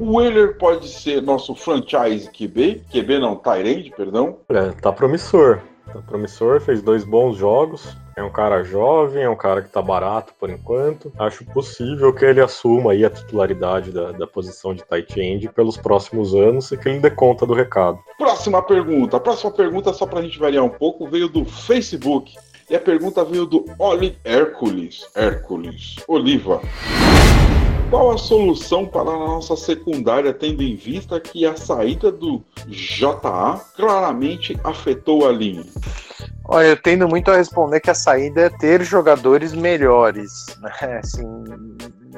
O 0.00 0.16
Wheeler 0.16 0.56
pode 0.56 0.88
ser 0.88 1.20
nosso 1.20 1.54
franchise 1.54 2.26
QB? 2.30 2.84
QB 2.90 3.18
não, 3.18 3.36
Tyrande, 3.36 3.92
perdão. 3.94 4.38
Olha, 4.48 4.72
tá 4.72 4.90
promissor. 4.90 5.60
Tá 5.92 6.00
promissor, 6.00 6.58
fez 6.58 6.80
dois 6.80 7.04
bons 7.04 7.36
jogos. 7.36 7.94
É 8.16 8.22
um 8.22 8.32
cara 8.32 8.62
jovem, 8.62 9.24
é 9.24 9.28
um 9.28 9.36
cara 9.36 9.60
que 9.60 9.68
tá 9.68 9.82
barato 9.82 10.32
por 10.40 10.48
enquanto. 10.48 11.12
Acho 11.18 11.44
possível 11.44 12.14
que 12.14 12.24
ele 12.24 12.40
assuma 12.40 12.92
aí 12.92 13.04
a 13.04 13.10
titularidade 13.10 13.92
da, 13.92 14.12
da 14.12 14.26
posição 14.26 14.72
de 14.72 14.82
tight 14.84 15.20
end 15.20 15.50
pelos 15.50 15.76
próximos 15.76 16.34
anos 16.34 16.72
e 16.72 16.78
que 16.78 16.88
ele 16.88 17.00
dê 17.00 17.10
conta 17.10 17.44
do 17.44 17.52
recado. 17.52 17.98
Próxima 18.16 18.62
pergunta. 18.62 19.18
A 19.18 19.20
próxima 19.20 19.50
pergunta, 19.50 19.92
só 19.92 20.06
pra 20.06 20.22
gente 20.22 20.38
variar 20.38 20.64
um 20.64 20.70
pouco, 20.70 21.06
veio 21.10 21.28
do 21.28 21.44
Facebook. 21.44 22.34
E 22.70 22.74
a 22.74 22.80
pergunta 22.80 23.22
veio 23.22 23.44
do 23.44 23.66
Oli 23.78 24.16
Hércules. 24.24 25.06
Hércules. 25.14 25.96
Oliva. 26.08 26.62
Qual 27.90 28.12
a 28.12 28.16
solução 28.16 28.86
para 28.86 29.10
a 29.10 29.18
nossa 29.18 29.56
secundária, 29.56 30.32
tendo 30.32 30.62
em 30.62 30.76
vista 30.76 31.18
que 31.18 31.44
a 31.44 31.56
saída 31.56 32.12
do 32.12 32.40
JA 32.68 33.60
claramente 33.74 34.56
afetou 34.62 35.28
a 35.28 35.32
linha? 35.32 35.64
Olha, 36.44 36.68
eu 36.68 36.76
tendo 36.80 37.08
muito 37.08 37.32
a 37.32 37.36
responder 37.36 37.80
que 37.80 37.90
a 37.90 37.94
saída 37.94 38.42
é 38.42 38.48
ter 38.48 38.84
jogadores 38.84 39.52
melhores, 39.52 40.30
né? 40.60 41.00
Assim, 41.02 41.26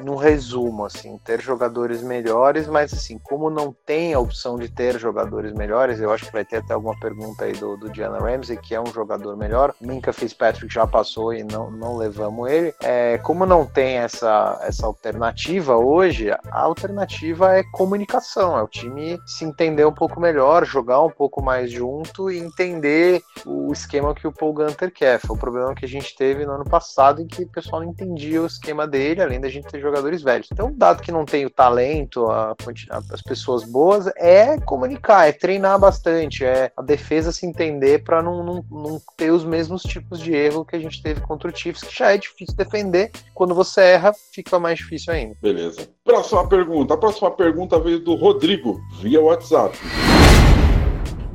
no 0.03 0.15
resumo, 0.15 0.85
assim, 0.85 1.17
ter 1.23 1.41
jogadores 1.41 2.01
melhores, 2.03 2.67
mas 2.67 2.93
assim, 2.93 3.17
como 3.17 3.49
não 3.49 3.75
tem 3.85 4.13
a 4.13 4.19
opção 4.19 4.57
de 4.57 4.69
ter 4.69 4.99
jogadores 4.99 5.53
melhores, 5.53 5.99
eu 5.99 6.11
acho 6.11 6.25
que 6.25 6.31
vai 6.31 6.45
ter 6.45 6.57
até 6.57 6.73
alguma 6.73 6.97
pergunta 6.99 7.45
aí 7.45 7.53
do, 7.53 7.77
do 7.77 7.89
Diana 7.89 8.19
Ramsey, 8.19 8.57
que 8.57 8.75
é 8.75 8.81
um 8.81 8.87
jogador 8.87 9.35
melhor. 9.37 9.73
Minka 9.79 10.13
Fitzpatrick 10.13 10.73
já 10.73 10.85
passou 10.85 11.33
e 11.33 11.43
não, 11.43 11.71
não 11.71 11.97
levamos 11.97 12.49
ele. 12.49 12.73
É, 12.81 13.17
como 13.19 13.45
não 13.45 13.65
tem 13.65 13.97
essa, 13.97 14.59
essa 14.61 14.85
alternativa 14.85 15.77
hoje, 15.77 16.31
a 16.31 16.59
alternativa 16.59 17.55
é 17.55 17.63
comunicação, 17.71 18.57
é 18.57 18.63
o 18.63 18.67
time 18.67 19.19
se 19.25 19.45
entender 19.45 19.85
um 19.85 19.93
pouco 19.93 20.19
melhor, 20.19 20.65
jogar 20.65 21.01
um 21.01 21.09
pouco 21.09 21.41
mais 21.41 21.71
junto 21.71 22.31
e 22.31 22.37
entender 22.37 23.21
o 23.45 23.71
esquema 23.71 24.13
que 24.13 24.27
o 24.27 24.31
Paul 24.31 24.53
Gunter 24.53 24.91
quer. 24.91 25.19
Foi 25.19 25.35
o 25.35 25.39
problema 25.39 25.75
que 25.75 25.85
a 25.85 25.87
gente 25.87 26.15
teve 26.15 26.45
no 26.45 26.53
ano 26.53 26.65
passado, 26.65 27.21
em 27.21 27.27
que 27.27 27.43
o 27.43 27.49
pessoal 27.49 27.81
não 27.81 27.89
entendia 27.89 28.41
o 28.41 28.45
esquema 28.45 28.87
dele, 28.87 29.21
além 29.21 29.39
da 29.39 29.49
gente 29.49 29.67
ter 29.67 29.81
jogadores 29.93 30.23
velhos. 30.23 30.47
Então, 30.51 30.73
dado 30.75 31.01
que 31.01 31.11
não 31.11 31.25
tem 31.25 31.45
o 31.45 31.49
talento, 31.49 32.25
a 32.25 32.55
as 33.11 33.21
pessoas 33.21 33.63
boas, 33.63 34.07
é 34.17 34.59
comunicar, 34.59 35.27
é 35.27 35.31
treinar 35.31 35.79
bastante, 35.79 36.43
é 36.43 36.71
a 36.75 36.81
defesa 36.81 37.31
se 37.31 37.45
entender 37.45 38.03
para 38.03 38.21
não, 38.21 38.43
não, 38.43 38.65
não 38.69 39.01
ter 39.15 39.31
os 39.31 39.45
mesmos 39.45 39.83
tipos 39.83 40.19
de 40.19 40.33
erro 40.33 40.65
que 40.65 40.75
a 40.75 40.79
gente 40.79 41.01
teve 41.01 41.21
contra 41.21 41.49
o 41.49 41.55
Chiefs, 41.55 41.83
que 41.83 41.95
já 41.95 42.13
é 42.13 42.17
difícil 42.17 42.55
defender. 42.55 43.11
Quando 43.33 43.53
você 43.53 43.81
erra, 43.81 44.13
fica 44.33 44.59
mais 44.59 44.79
difícil 44.79 45.13
ainda. 45.13 45.35
Beleza. 45.41 45.87
Próxima 46.03 46.47
pergunta. 46.47 46.93
A 46.93 46.97
próxima 46.97 47.31
pergunta 47.31 47.79
veio 47.79 47.99
do 47.99 48.15
Rodrigo, 48.15 48.79
via 49.01 49.21
WhatsApp. 49.21 49.77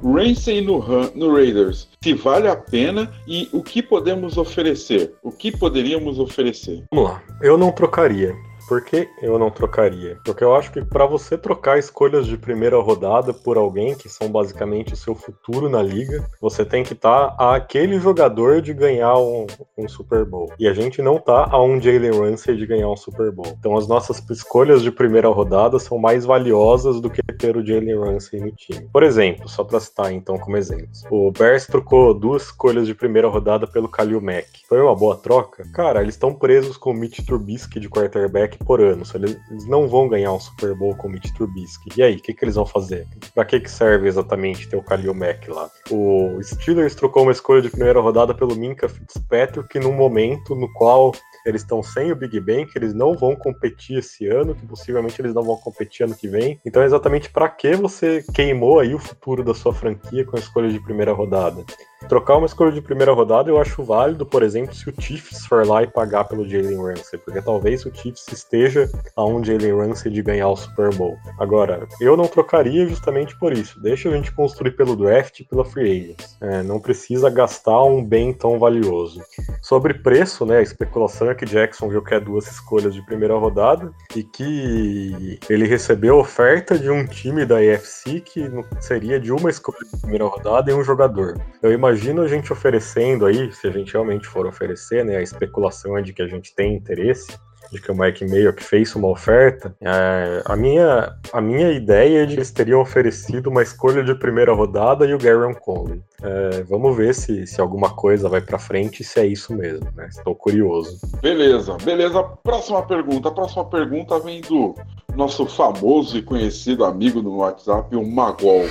Ramsey 0.02 0.60
no, 0.60 0.78
no 1.14 1.34
Raiders, 1.34 1.88
se 2.02 2.14
vale 2.14 2.48
a 2.48 2.56
pena 2.56 3.12
e 3.26 3.48
o 3.52 3.62
que 3.62 3.82
podemos 3.82 4.36
oferecer? 4.36 5.14
O 5.22 5.32
que 5.32 5.50
poderíamos 5.50 6.18
oferecer? 6.18 6.84
Vamos 6.92 7.10
lá. 7.10 7.22
Eu 7.42 7.58
não 7.58 7.72
trocaria. 7.72 8.34
Por 8.68 8.82
que 8.82 9.08
eu 9.22 9.38
não 9.38 9.50
trocaria? 9.50 10.18
Porque 10.24 10.44
eu 10.44 10.54
acho 10.54 10.70
que 10.70 10.84
para 10.84 11.06
você 11.06 11.38
trocar 11.38 11.78
escolhas 11.78 12.26
de 12.26 12.36
primeira 12.36 12.76
rodada 12.76 13.32
por 13.32 13.56
alguém 13.56 13.94
que 13.94 14.08
são 14.08 14.30
basicamente 14.30 14.92
o 14.92 14.96
seu 14.96 15.14
futuro 15.14 15.70
na 15.70 15.82
liga, 15.82 16.28
você 16.38 16.64
tem 16.64 16.84
que 16.84 16.92
estar 16.92 17.34
a 17.38 17.54
aquele 17.54 17.98
jogador 17.98 18.60
de 18.60 18.74
ganhar 18.74 19.18
um, 19.18 19.46
um 19.76 19.88
Super 19.88 20.24
Bowl. 20.24 20.52
E 20.58 20.68
a 20.68 20.74
gente 20.74 21.00
não 21.00 21.18
tá 21.18 21.48
a 21.50 21.62
um 21.62 21.80
Jalen 21.80 22.12
Ramsey 22.12 22.56
de 22.56 22.66
ganhar 22.66 22.88
um 22.88 22.96
Super 22.96 23.32
Bowl. 23.32 23.54
Então 23.58 23.76
as 23.76 23.88
nossas 23.88 24.22
escolhas 24.30 24.82
de 24.82 24.92
primeira 24.92 25.28
rodada 25.28 25.78
são 25.78 25.98
mais 25.98 26.24
valiosas 26.24 27.00
do 27.00 27.08
que 27.08 27.22
ter 27.38 27.56
o 27.56 27.66
Jalen 27.66 27.98
Ramsey 27.98 28.40
no 28.40 28.52
time. 28.52 28.86
Por 28.92 29.02
exemplo, 29.02 29.48
só 29.48 29.64
para 29.64 29.80
citar 29.80 30.12
então 30.12 30.38
como 30.38 30.56
exemplo, 30.56 30.88
o 31.10 31.32
Bears 31.32 31.66
trocou 31.66 32.12
duas 32.12 32.42
escolhas 32.42 32.86
de 32.86 32.94
primeira 32.94 33.28
rodada 33.28 33.66
pelo 33.66 33.88
Khalil 33.88 34.20
Mack. 34.20 34.66
Foi 34.68 34.80
uma 34.80 34.94
boa 34.94 35.16
troca? 35.16 35.64
Cara, 35.72 36.02
eles 36.02 36.14
estão 36.14 36.34
presos 36.34 36.76
com 36.76 36.90
o 36.90 36.94
Mitch 36.94 37.24
Trubisky 37.24 37.80
de 37.80 37.88
quarterback 37.88 38.57
por 38.58 38.80
ano. 38.80 39.02
Eles, 39.14 39.66
não 39.66 39.88
vão 39.88 40.08
ganhar 40.08 40.32
um 40.32 40.40
Super 40.40 40.74
Bowl 40.74 40.94
com 40.94 41.08
o 41.08 41.10
Mitch 41.10 41.32
Trubisky. 41.32 41.90
E 41.96 42.02
aí, 42.02 42.16
o 42.16 42.20
que, 42.20 42.34
que 42.34 42.44
eles 42.44 42.54
vão 42.54 42.66
fazer? 42.66 43.06
Pra 43.34 43.44
que, 43.44 43.60
que 43.60 43.70
serve 43.70 44.08
exatamente 44.08 44.68
ter 44.68 44.76
o 44.76 44.82
Khalil 44.82 45.14
Mack 45.14 45.48
lá? 45.48 45.70
O 45.90 46.38
Steelers 46.42 46.94
trocou 46.94 47.22
uma 47.22 47.32
escolha 47.32 47.62
de 47.62 47.70
primeira 47.70 48.00
rodada 48.00 48.34
pelo 48.34 48.56
Minka 48.56 48.88
Fitzpatrick 48.88 49.78
num 49.78 49.92
momento 49.92 50.54
no 50.54 50.72
qual 50.72 51.12
eles 51.46 51.62
estão 51.62 51.82
sem 51.82 52.12
o 52.12 52.16
Big 52.16 52.38
Ben, 52.40 52.66
que 52.66 52.78
eles 52.78 52.92
não 52.92 53.16
vão 53.16 53.34
competir 53.34 53.98
esse 53.98 54.26
ano, 54.26 54.54
que 54.54 54.66
possivelmente 54.66 55.20
eles 55.20 55.34
não 55.34 55.42
vão 55.42 55.56
competir 55.56 56.04
ano 56.04 56.14
que 56.14 56.28
vem. 56.28 56.60
Então, 56.64 56.82
exatamente 56.82 57.30
para 57.30 57.48
que 57.48 57.74
você 57.74 58.24
queimou 58.34 58.80
aí 58.80 58.94
o 58.94 58.98
futuro 58.98 59.42
da 59.42 59.54
sua 59.54 59.72
franquia 59.72 60.24
com 60.24 60.36
a 60.36 60.40
escolha 60.40 60.68
de 60.68 60.80
primeira 60.80 61.12
rodada? 61.12 61.64
Trocar 62.06 62.36
uma 62.36 62.46
escolha 62.46 62.70
de 62.70 62.80
primeira 62.80 63.12
rodada 63.12 63.50
eu 63.50 63.60
acho 63.60 63.82
válido, 63.82 64.24
por 64.24 64.42
exemplo, 64.42 64.74
se 64.74 64.88
o 64.88 64.94
Chiefs 64.98 65.44
for 65.46 65.66
lá 65.66 65.82
e 65.82 65.86
pagar 65.86 66.24
pelo 66.24 66.48
Jalen 66.48 66.80
Ramsey, 66.80 67.18
porque 67.18 67.42
talvez 67.42 67.84
o 67.84 67.92
Chiefs 67.92 68.26
esteja 68.28 68.88
a 69.16 69.24
um 69.24 69.44
Jalen 69.44 69.76
Ramsey 69.76 70.12
de 70.12 70.22
ganhar 70.22 70.48
o 70.48 70.56
Super 70.56 70.94
Bowl. 70.94 71.16
Agora, 71.38 71.86
eu 72.00 72.16
não 72.16 72.26
trocaria 72.26 72.86
justamente 72.86 73.36
por 73.38 73.52
isso. 73.52 73.80
Deixa 73.80 74.08
a 74.08 74.12
gente 74.12 74.32
construir 74.32 74.72
pelo 74.72 74.94
draft 74.94 75.40
e 75.40 75.44
pela 75.44 75.64
free 75.64 75.90
agents. 75.90 76.38
É, 76.40 76.62
não 76.62 76.78
precisa 76.78 77.28
gastar 77.28 77.82
um 77.82 78.04
bem 78.04 78.32
tão 78.32 78.58
valioso. 78.58 79.20
Sobre 79.60 79.94
preço, 79.94 80.46
né, 80.46 80.58
a 80.58 80.62
especulação 80.62 81.30
é 81.30 81.34
que 81.34 81.44
Jacksonville 81.44 82.04
quer 82.04 82.20
duas 82.20 82.46
escolhas 82.46 82.94
de 82.94 83.04
primeira 83.04 83.36
rodada 83.36 83.92
e 84.14 84.22
que 84.22 85.38
ele 85.50 85.66
recebeu 85.66 86.18
oferta 86.18 86.78
de 86.78 86.88
um 86.88 87.04
time 87.04 87.44
da 87.44 87.56
AFC 87.56 88.20
que 88.20 88.48
seria 88.80 89.18
de 89.18 89.32
uma 89.32 89.50
escolha 89.50 89.78
de 89.92 90.00
primeira 90.00 90.24
rodada 90.26 90.70
e 90.70 90.74
um 90.74 90.84
jogador. 90.84 91.36
Eu 91.62 91.72
imagino 91.72 91.87
a 91.88 92.28
gente 92.28 92.52
oferecendo 92.52 93.26
aí, 93.26 93.52
se 93.52 93.66
a 93.66 93.70
gente 93.70 93.92
realmente 93.92 94.26
for 94.26 94.46
oferecer, 94.46 95.04
né, 95.04 95.16
a 95.16 95.22
especulação 95.22 95.96
é 95.96 96.02
de 96.02 96.12
que 96.12 96.22
a 96.22 96.26
gente 96.28 96.54
tem 96.54 96.74
interesse, 96.74 97.38
de 97.70 97.80
que 97.80 97.90
o 97.90 97.94
Mike 97.94 98.24
Mayock 98.24 98.62
fez 98.62 98.94
uma 98.94 99.08
oferta, 99.08 99.74
é, 99.80 100.42
a, 100.44 100.56
minha, 100.56 101.14
a 101.32 101.40
minha 101.40 101.70
ideia 101.70 102.22
é 102.22 102.26
de 102.26 102.34
que 102.34 102.38
eles 102.38 102.50
teriam 102.50 102.80
oferecido 102.80 103.50
uma 103.50 103.62
escolha 103.62 104.02
de 104.02 104.14
primeira 104.14 104.52
rodada 104.52 105.06
e 105.06 105.14
o 105.14 105.18
Garron 105.18 105.54
Conley. 105.54 106.00
É, 106.22 106.62
vamos 106.62 106.96
ver 106.96 107.14
se, 107.14 107.46
se 107.46 107.60
alguma 107.60 107.90
coisa 107.90 108.28
vai 108.28 108.40
pra 108.40 108.58
frente 108.58 109.04
se 109.04 109.20
é 109.20 109.26
isso 109.26 109.54
mesmo, 109.54 109.86
né? 109.94 110.08
Estou 110.08 110.34
curioso. 110.34 110.98
Beleza, 111.20 111.76
beleza. 111.84 112.22
Próxima 112.42 112.82
pergunta. 112.82 113.28
A 113.28 113.32
próxima 113.32 113.64
pergunta 113.64 114.18
vem 114.18 114.40
do 114.40 114.74
nosso 115.14 115.46
famoso 115.46 116.16
e 116.16 116.22
conhecido 116.22 116.84
amigo 116.84 117.20
no 117.20 117.36
WhatsApp, 117.36 117.94
o 117.94 118.06
Magol. 118.06 118.66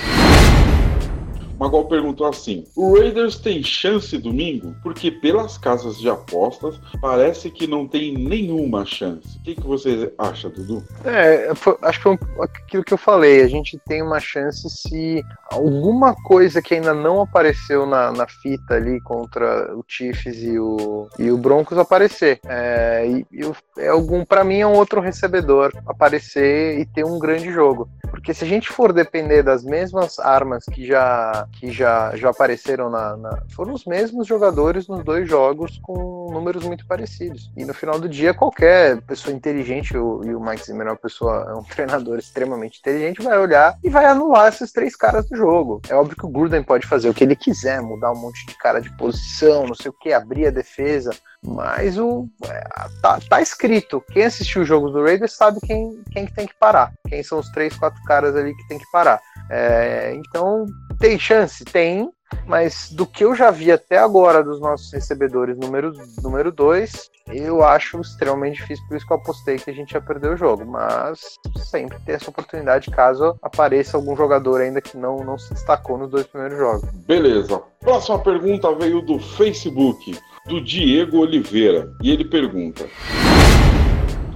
Magal 1.58 1.84
perguntou 1.86 2.26
assim: 2.26 2.64
o 2.76 2.96
Raiders 2.96 3.36
tem 3.36 3.62
chance 3.62 4.16
domingo? 4.16 4.74
Porque 4.82 5.10
pelas 5.10 5.58
casas 5.58 5.98
de 5.98 6.08
apostas 6.08 6.80
parece 7.00 7.50
que 7.50 7.66
não 7.66 7.86
tem 7.86 8.14
nenhuma 8.14 8.84
chance. 8.84 9.38
O 9.38 9.42
que, 9.42 9.54
que 9.56 9.66
você 9.66 10.12
acha, 10.16 10.48
Dudu? 10.48 10.84
É, 11.04 11.50
acho 11.82 11.98
que 11.98 12.02
foi 12.02 12.18
aquilo 12.40 12.84
que 12.84 12.94
eu 12.94 12.98
falei. 12.98 13.42
A 13.42 13.48
gente 13.48 13.78
tem 13.86 14.02
uma 14.02 14.20
chance 14.20 14.68
se 14.70 15.22
alguma 15.50 16.14
coisa 16.14 16.62
que 16.62 16.74
ainda 16.74 16.94
não 16.94 17.22
apareceu 17.22 17.86
na, 17.86 18.12
na 18.12 18.26
fita 18.26 18.74
ali 18.74 19.00
contra 19.00 19.74
o 19.74 19.84
Chiefs 19.86 20.42
e 20.42 20.58
o, 20.58 21.08
e 21.18 21.30
o 21.30 21.38
Broncos 21.38 21.78
aparecer. 21.78 22.38
É, 22.46 23.06
e, 23.06 23.26
e 23.32 23.52
é 23.78 23.88
algum, 23.88 24.24
para 24.24 24.44
mim, 24.44 24.60
é 24.60 24.66
um 24.66 24.74
outro 24.74 25.00
recebedor 25.00 25.72
aparecer 25.86 26.78
e 26.78 26.86
ter 26.86 27.04
um 27.04 27.18
grande 27.18 27.50
jogo. 27.50 27.88
Porque 28.10 28.34
se 28.34 28.44
a 28.44 28.48
gente 28.48 28.68
for 28.68 28.92
depender 28.92 29.42
das 29.42 29.64
mesmas 29.64 30.18
armas 30.18 30.64
que 30.64 30.86
já, 30.86 31.46
que 31.52 31.70
já, 31.70 32.14
já 32.16 32.30
apareceram 32.30 32.90
na, 32.90 33.16
na, 33.16 33.42
Foram 33.54 33.72
os 33.72 33.84
mesmos 33.84 34.26
jogadores 34.26 34.88
nos 34.88 35.04
dois 35.04 35.28
jogos 35.28 35.78
com 35.82 36.30
números 36.32 36.64
muito 36.64 36.86
parecidos. 36.86 37.50
E 37.56 37.64
no 37.64 37.74
final 37.74 37.98
do 37.98 38.08
dia, 38.08 38.34
qualquer 38.34 39.00
pessoa 39.02 39.34
inteligente, 39.34 39.96
o, 39.96 40.22
e 40.24 40.34
o 40.34 40.40
Mike 40.40 40.64
Zimmer 40.64 40.86
é 40.86 40.90
uma 40.90 40.96
pessoa, 40.96 41.46
é 41.48 41.54
um 41.54 41.62
treinador 41.68 42.18
extremamente 42.18 42.78
inteligente, 42.78 43.22
vai 43.22 43.38
olhar 43.38 43.76
e 43.82 43.90
vai 43.90 44.06
anular 44.06 44.48
esses 44.48 44.72
três 44.72 44.94
caras 44.96 45.28
do 45.28 45.36
jogo. 45.36 45.80
É 45.88 45.94
óbvio 45.94 46.16
que 46.16 46.26
o 46.26 46.30
Gruden 46.30 46.62
pode 46.62 46.86
fazer 46.86 47.08
o 47.08 47.14
que 47.14 47.24
ele 47.24 47.36
quiser, 47.36 47.80
mudar 47.80 48.12
um 48.12 48.20
monte 48.20 48.46
de 48.46 48.56
cara 48.56 48.80
de 48.80 48.94
posição, 48.96 49.66
não 49.66 49.74
sei 49.74 49.90
o 49.90 49.94
que, 49.94 50.12
abrir 50.12 50.46
a 50.46 50.50
defesa. 50.50 51.10
Mas 51.44 51.96
o 51.98 52.28
é, 52.44 52.64
tá, 53.00 53.20
tá, 53.28 53.40
escrito. 53.40 54.02
Quem 54.12 54.24
assistiu 54.24 54.62
o 54.62 54.64
jogo 54.64 54.90
do 54.90 55.02
Raiders 55.02 55.34
sabe 55.34 55.60
quem, 55.60 56.02
quem 56.10 56.26
que 56.26 56.34
tem 56.34 56.46
que 56.46 56.54
parar. 56.58 56.92
Quem 57.08 57.22
são 57.22 57.38
os 57.38 57.48
três, 57.50 57.76
quatro 57.76 58.02
caras 58.04 58.34
ali 58.34 58.54
que 58.54 58.68
tem 58.68 58.78
que 58.78 58.90
parar. 58.90 59.20
É, 59.50 60.12
então, 60.14 60.66
tem 60.98 61.18
chance? 61.18 61.64
Tem. 61.64 62.10
Mas 62.46 62.90
do 62.90 63.06
que 63.06 63.24
eu 63.24 63.34
já 63.34 63.50
vi 63.50 63.72
até 63.72 63.96
agora 63.96 64.42
dos 64.42 64.60
nossos 64.60 64.92
recebedores 64.92 65.56
número 65.56 65.92
2, 65.92 66.16
número 66.22 66.52
dois, 66.52 67.10
eu 67.28 67.64
acho 67.64 68.00
extremamente 68.00 68.56
difícil, 68.56 68.84
por 68.86 68.96
isso 68.96 69.06
que 69.06 69.12
eu 69.12 69.16
apostei 69.16 69.56
que 69.56 69.70
a 69.70 69.72
gente 69.72 69.92
ia 69.92 70.00
perder 70.00 70.32
o 70.32 70.36
jogo. 70.36 70.66
Mas 70.66 71.20
sempre 71.56 71.98
tem 72.00 72.14
essa 72.14 72.30
oportunidade 72.30 72.90
caso 72.90 73.38
apareça 73.42 73.96
algum 73.96 74.14
jogador 74.14 74.60
ainda 74.60 74.80
que 74.80 74.96
não, 74.96 75.24
não 75.24 75.38
se 75.38 75.54
destacou 75.54 75.96
nos 75.96 76.10
dois 76.10 76.26
primeiros 76.26 76.58
jogos. 76.58 76.90
Beleza. 77.06 77.62
Próxima 77.80 78.18
pergunta 78.18 78.74
veio 78.74 79.00
do 79.00 79.18
Facebook 79.18 80.18
do 80.48 80.60
Diego 80.60 81.18
Oliveira 81.18 81.92
e 82.02 82.10
ele 82.10 82.24
pergunta: 82.24 82.88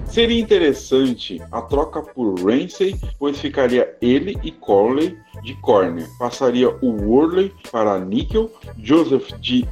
Seria 0.05 0.39
interessante 0.39 1.41
a 1.51 1.59
troca 1.59 2.03
por 2.03 2.39
Ramsey, 2.39 2.95
pois 3.17 3.39
ficaria 3.39 3.97
ele 3.99 4.37
e 4.43 4.51
Conley 4.51 5.17
de 5.41 5.55
corner. 5.55 6.07
Passaria 6.19 6.69
o 6.69 6.91
Worley 7.01 7.51
para 7.71 7.97
nickel, 7.99 8.51
Joseph 8.77 9.33
de, 9.41 9.67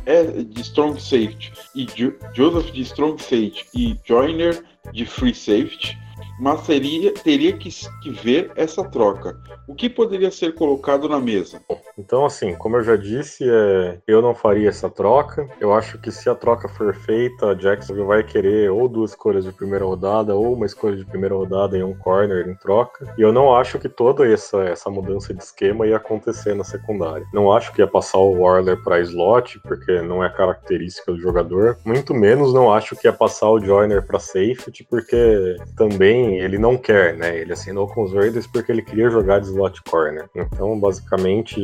de 0.50 0.62
strong 0.62 1.00
safety 1.00 1.54
e 1.76 1.86
jo 1.86 2.14
Joseph 2.34 2.72
de 2.72 2.82
strong 2.82 3.22
safety 3.22 3.68
e 3.76 3.96
Joyner 4.04 4.64
de 4.92 5.06
free 5.06 5.36
safety 5.36 5.96
mas 6.42 6.62
seria, 6.62 7.14
teria 7.14 7.54
que, 7.54 7.70
que, 8.02 8.10
ver 8.10 8.52
essa 8.56 8.84
troca. 8.84 9.38
O 9.68 9.76
que 9.76 9.88
poderia 9.88 10.32
ser 10.32 10.56
colocado 10.56 11.08
na 11.08 11.20
mesa? 11.20 11.62
Então, 11.96 12.26
assim, 12.26 12.56
como 12.56 12.78
eu 12.78 12.84
já 12.84 12.96
disse, 12.96 13.48
é, 13.48 14.00
eu 14.08 14.24
não 14.24 14.34
faria 14.34 14.70
essa 14.70 14.90
troca. 14.90 15.48
Eu 15.60 15.72
acho 15.72 16.00
que 16.00 16.12
se 16.12 16.28
a 16.28 16.34
troca 16.34 16.68
for 16.68 16.96
feita, 16.96 17.52
a 17.52 17.54
Jacksonville 17.54 18.08
vai 18.08 18.24
querer 18.24 18.72
ou 18.72 18.90
duas 18.90 19.12
escolhas 19.12 19.46
de 19.46 19.52
primeira 19.52 19.86
rodada 19.86 20.34
ou 20.34 20.56
uma 20.56 20.66
escolha 20.66 20.98
de 20.98 21.06
primeira 21.06 21.36
rodada 21.36 21.78
e 21.78 21.84
um 21.84 21.94
corner 21.94 22.50
em 22.50 22.56
troca. 22.56 23.14
E 23.16 23.22
eu 23.22 23.32
não 23.32 23.54
acho 23.54 23.78
que 23.78 23.88
toda 23.88 24.28
essa, 24.28 24.64
essa 24.64 24.90
mudança 24.90 25.36
de 25.36 25.44
esquema 25.44 25.86
ia 25.86 25.98
acontecer 25.98 26.56
na 26.56 26.64
secundária. 26.64 27.28
Não 27.32 27.52
acho 27.52 27.72
que 27.72 27.84
ia 27.84 27.88
passar 27.88 28.18
o 28.18 28.42
Warler 28.42 28.82
para 28.84 29.00
slot, 29.02 29.60
porque 29.60 30.02
não 30.02 30.24
é 30.24 30.30
característica 30.30 31.12
do 31.12 31.22
jogador. 31.22 31.78
Muito 31.86 32.16
menos 32.16 32.52
não 32.52 32.74
acho 32.74 32.96
que 32.96 33.08
ia 33.08 33.14
passar 33.14 33.52
o 33.52 33.60
Joyner 33.60 34.04
para 34.04 34.18
safety, 34.18 34.84
porque 34.90 35.56
também 35.78 36.31
ele 36.34 36.58
não 36.58 36.78
quer, 36.78 37.16
né? 37.18 37.38
Ele 37.38 37.54
assinou 37.54 37.88
com 37.88 38.04
os 38.04 38.14
Raiders 38.14 38.48
porque 38.48 38.72
ele 38.72 38.82
queria 38.82 39.10
jogar 39.10 39.40
de 39.40 39.48
slot 39.48 39.82
corner. 39.84 40.30
Então, 40.36 40.80
basicamente, 40.80 41.60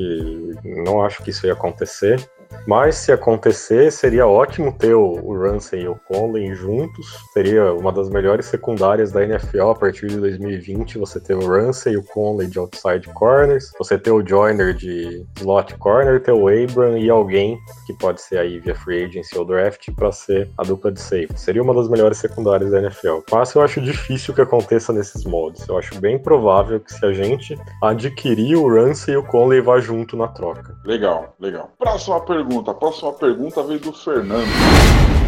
não 0.63 1.03
acho 1.03 1.24
que 1.24 1.30
isso 1.30 1.45
ia 1.45 1.53
acontecer. 1.53 2.20
Mas 2.67 2.95
se 2.95 3.11
acontecer, 3.11 3.91
seria 3.91 4.27
ótimo 4.27 4.73
ter 4.77 4.93
o, 4.93 5.37
Ramsey 5.37 5.81
e 5.81 5.87
o 5.87 5.95
Conley 6.07 6.53
juntos. 6.53 7.07
Seria 7.33 7.73
uma 7.73 7.91
das 7.91 8.09
melhores 8.09 8.45
secundárias 8.45 9.11
da 9.11 9.23
NFL 9.23 9.69
a 9.69 9.75
partir 9.75 10.07
de 10.07 10.17
2020. 10.17 10.97
Você 10.97 11.19
ter 11.19 11.35
o 11.35 11.47
Ramsey 11.47 11.93
e 11.93 11.97
o 11.97 12.03
Conley 12.03 12.47
de 12.47 12.59
outside 12.59 13.07
corners. 13.13 13.71
Você 13.77 13.97
ter 13.97 14.11
o 14.11 14.25
Joyner 14.25 14.73
de 14.73 15.25
slot 15.37 15.75
corner, 15.77 16.21
ter 16.21 16.31
o 16.31 16.47
Abram 16.47 16.97
e 16.97 17.09
alguém 17.09 17.57
que 17.85 17.93
pode 17.93 18.21
ser 18.21 18.39
aí 18.39 18.59
via 18.59 18.75
free 18.75 19.05
agency 19.05 19.37
ou 19.37 19.45
draft 19.45 19.89
para 19.95 20.11
ser 20.11 20.49
a 20.57 20.63
dupla 20.63 20.91
de 20.91 20.99
safety. 20.99 21.39
Seria 21.39 21.63
uma 21.63 21.73
das 21.73 21.89
melhores 21.89 22.17
secundárias 22.17 22.71
da 22.71 22.79
NFL. 22.79 23.19
Mas 23.31 23.53
eu 23.53 23.61
acho 23.61 23.79
difícil 23.81 24.33
que 24.33 24.41
aconteça 24.41 24.91
nesses 24.91 25.23
moldes. 25.25 25.67
Eu 25.67 25.77
acho 25.77 25.99
bem 25.99 26.17
provável 26.17 26.79
que 26.79 26.93
se 26.93 27.05
a 27.05 27.13
gente 27.13 27.57
adquirir 27.81 28.55
o 28.57 28.67
Ramsey 28.67 29.13
e 29.13 29.17
o 29.17 29.23
Conley 29.23 29.61
vá 29.61 29.79
junto 29.79 30.17
na 30.17 30.27
troca. 30.27 30.75
Legal, 30.83 31.35
legal. 31.39 31.71
Próxima 31.77 32.19
pergunta 32.21 32.36
pergunta. 32.38 32.71
A 32.71 32.73
próxima 32.73 33.11
pergunta 33.13 33.63
veio 33.63 33.79
do 33.79 33.91
Fernando. 33.91 35.26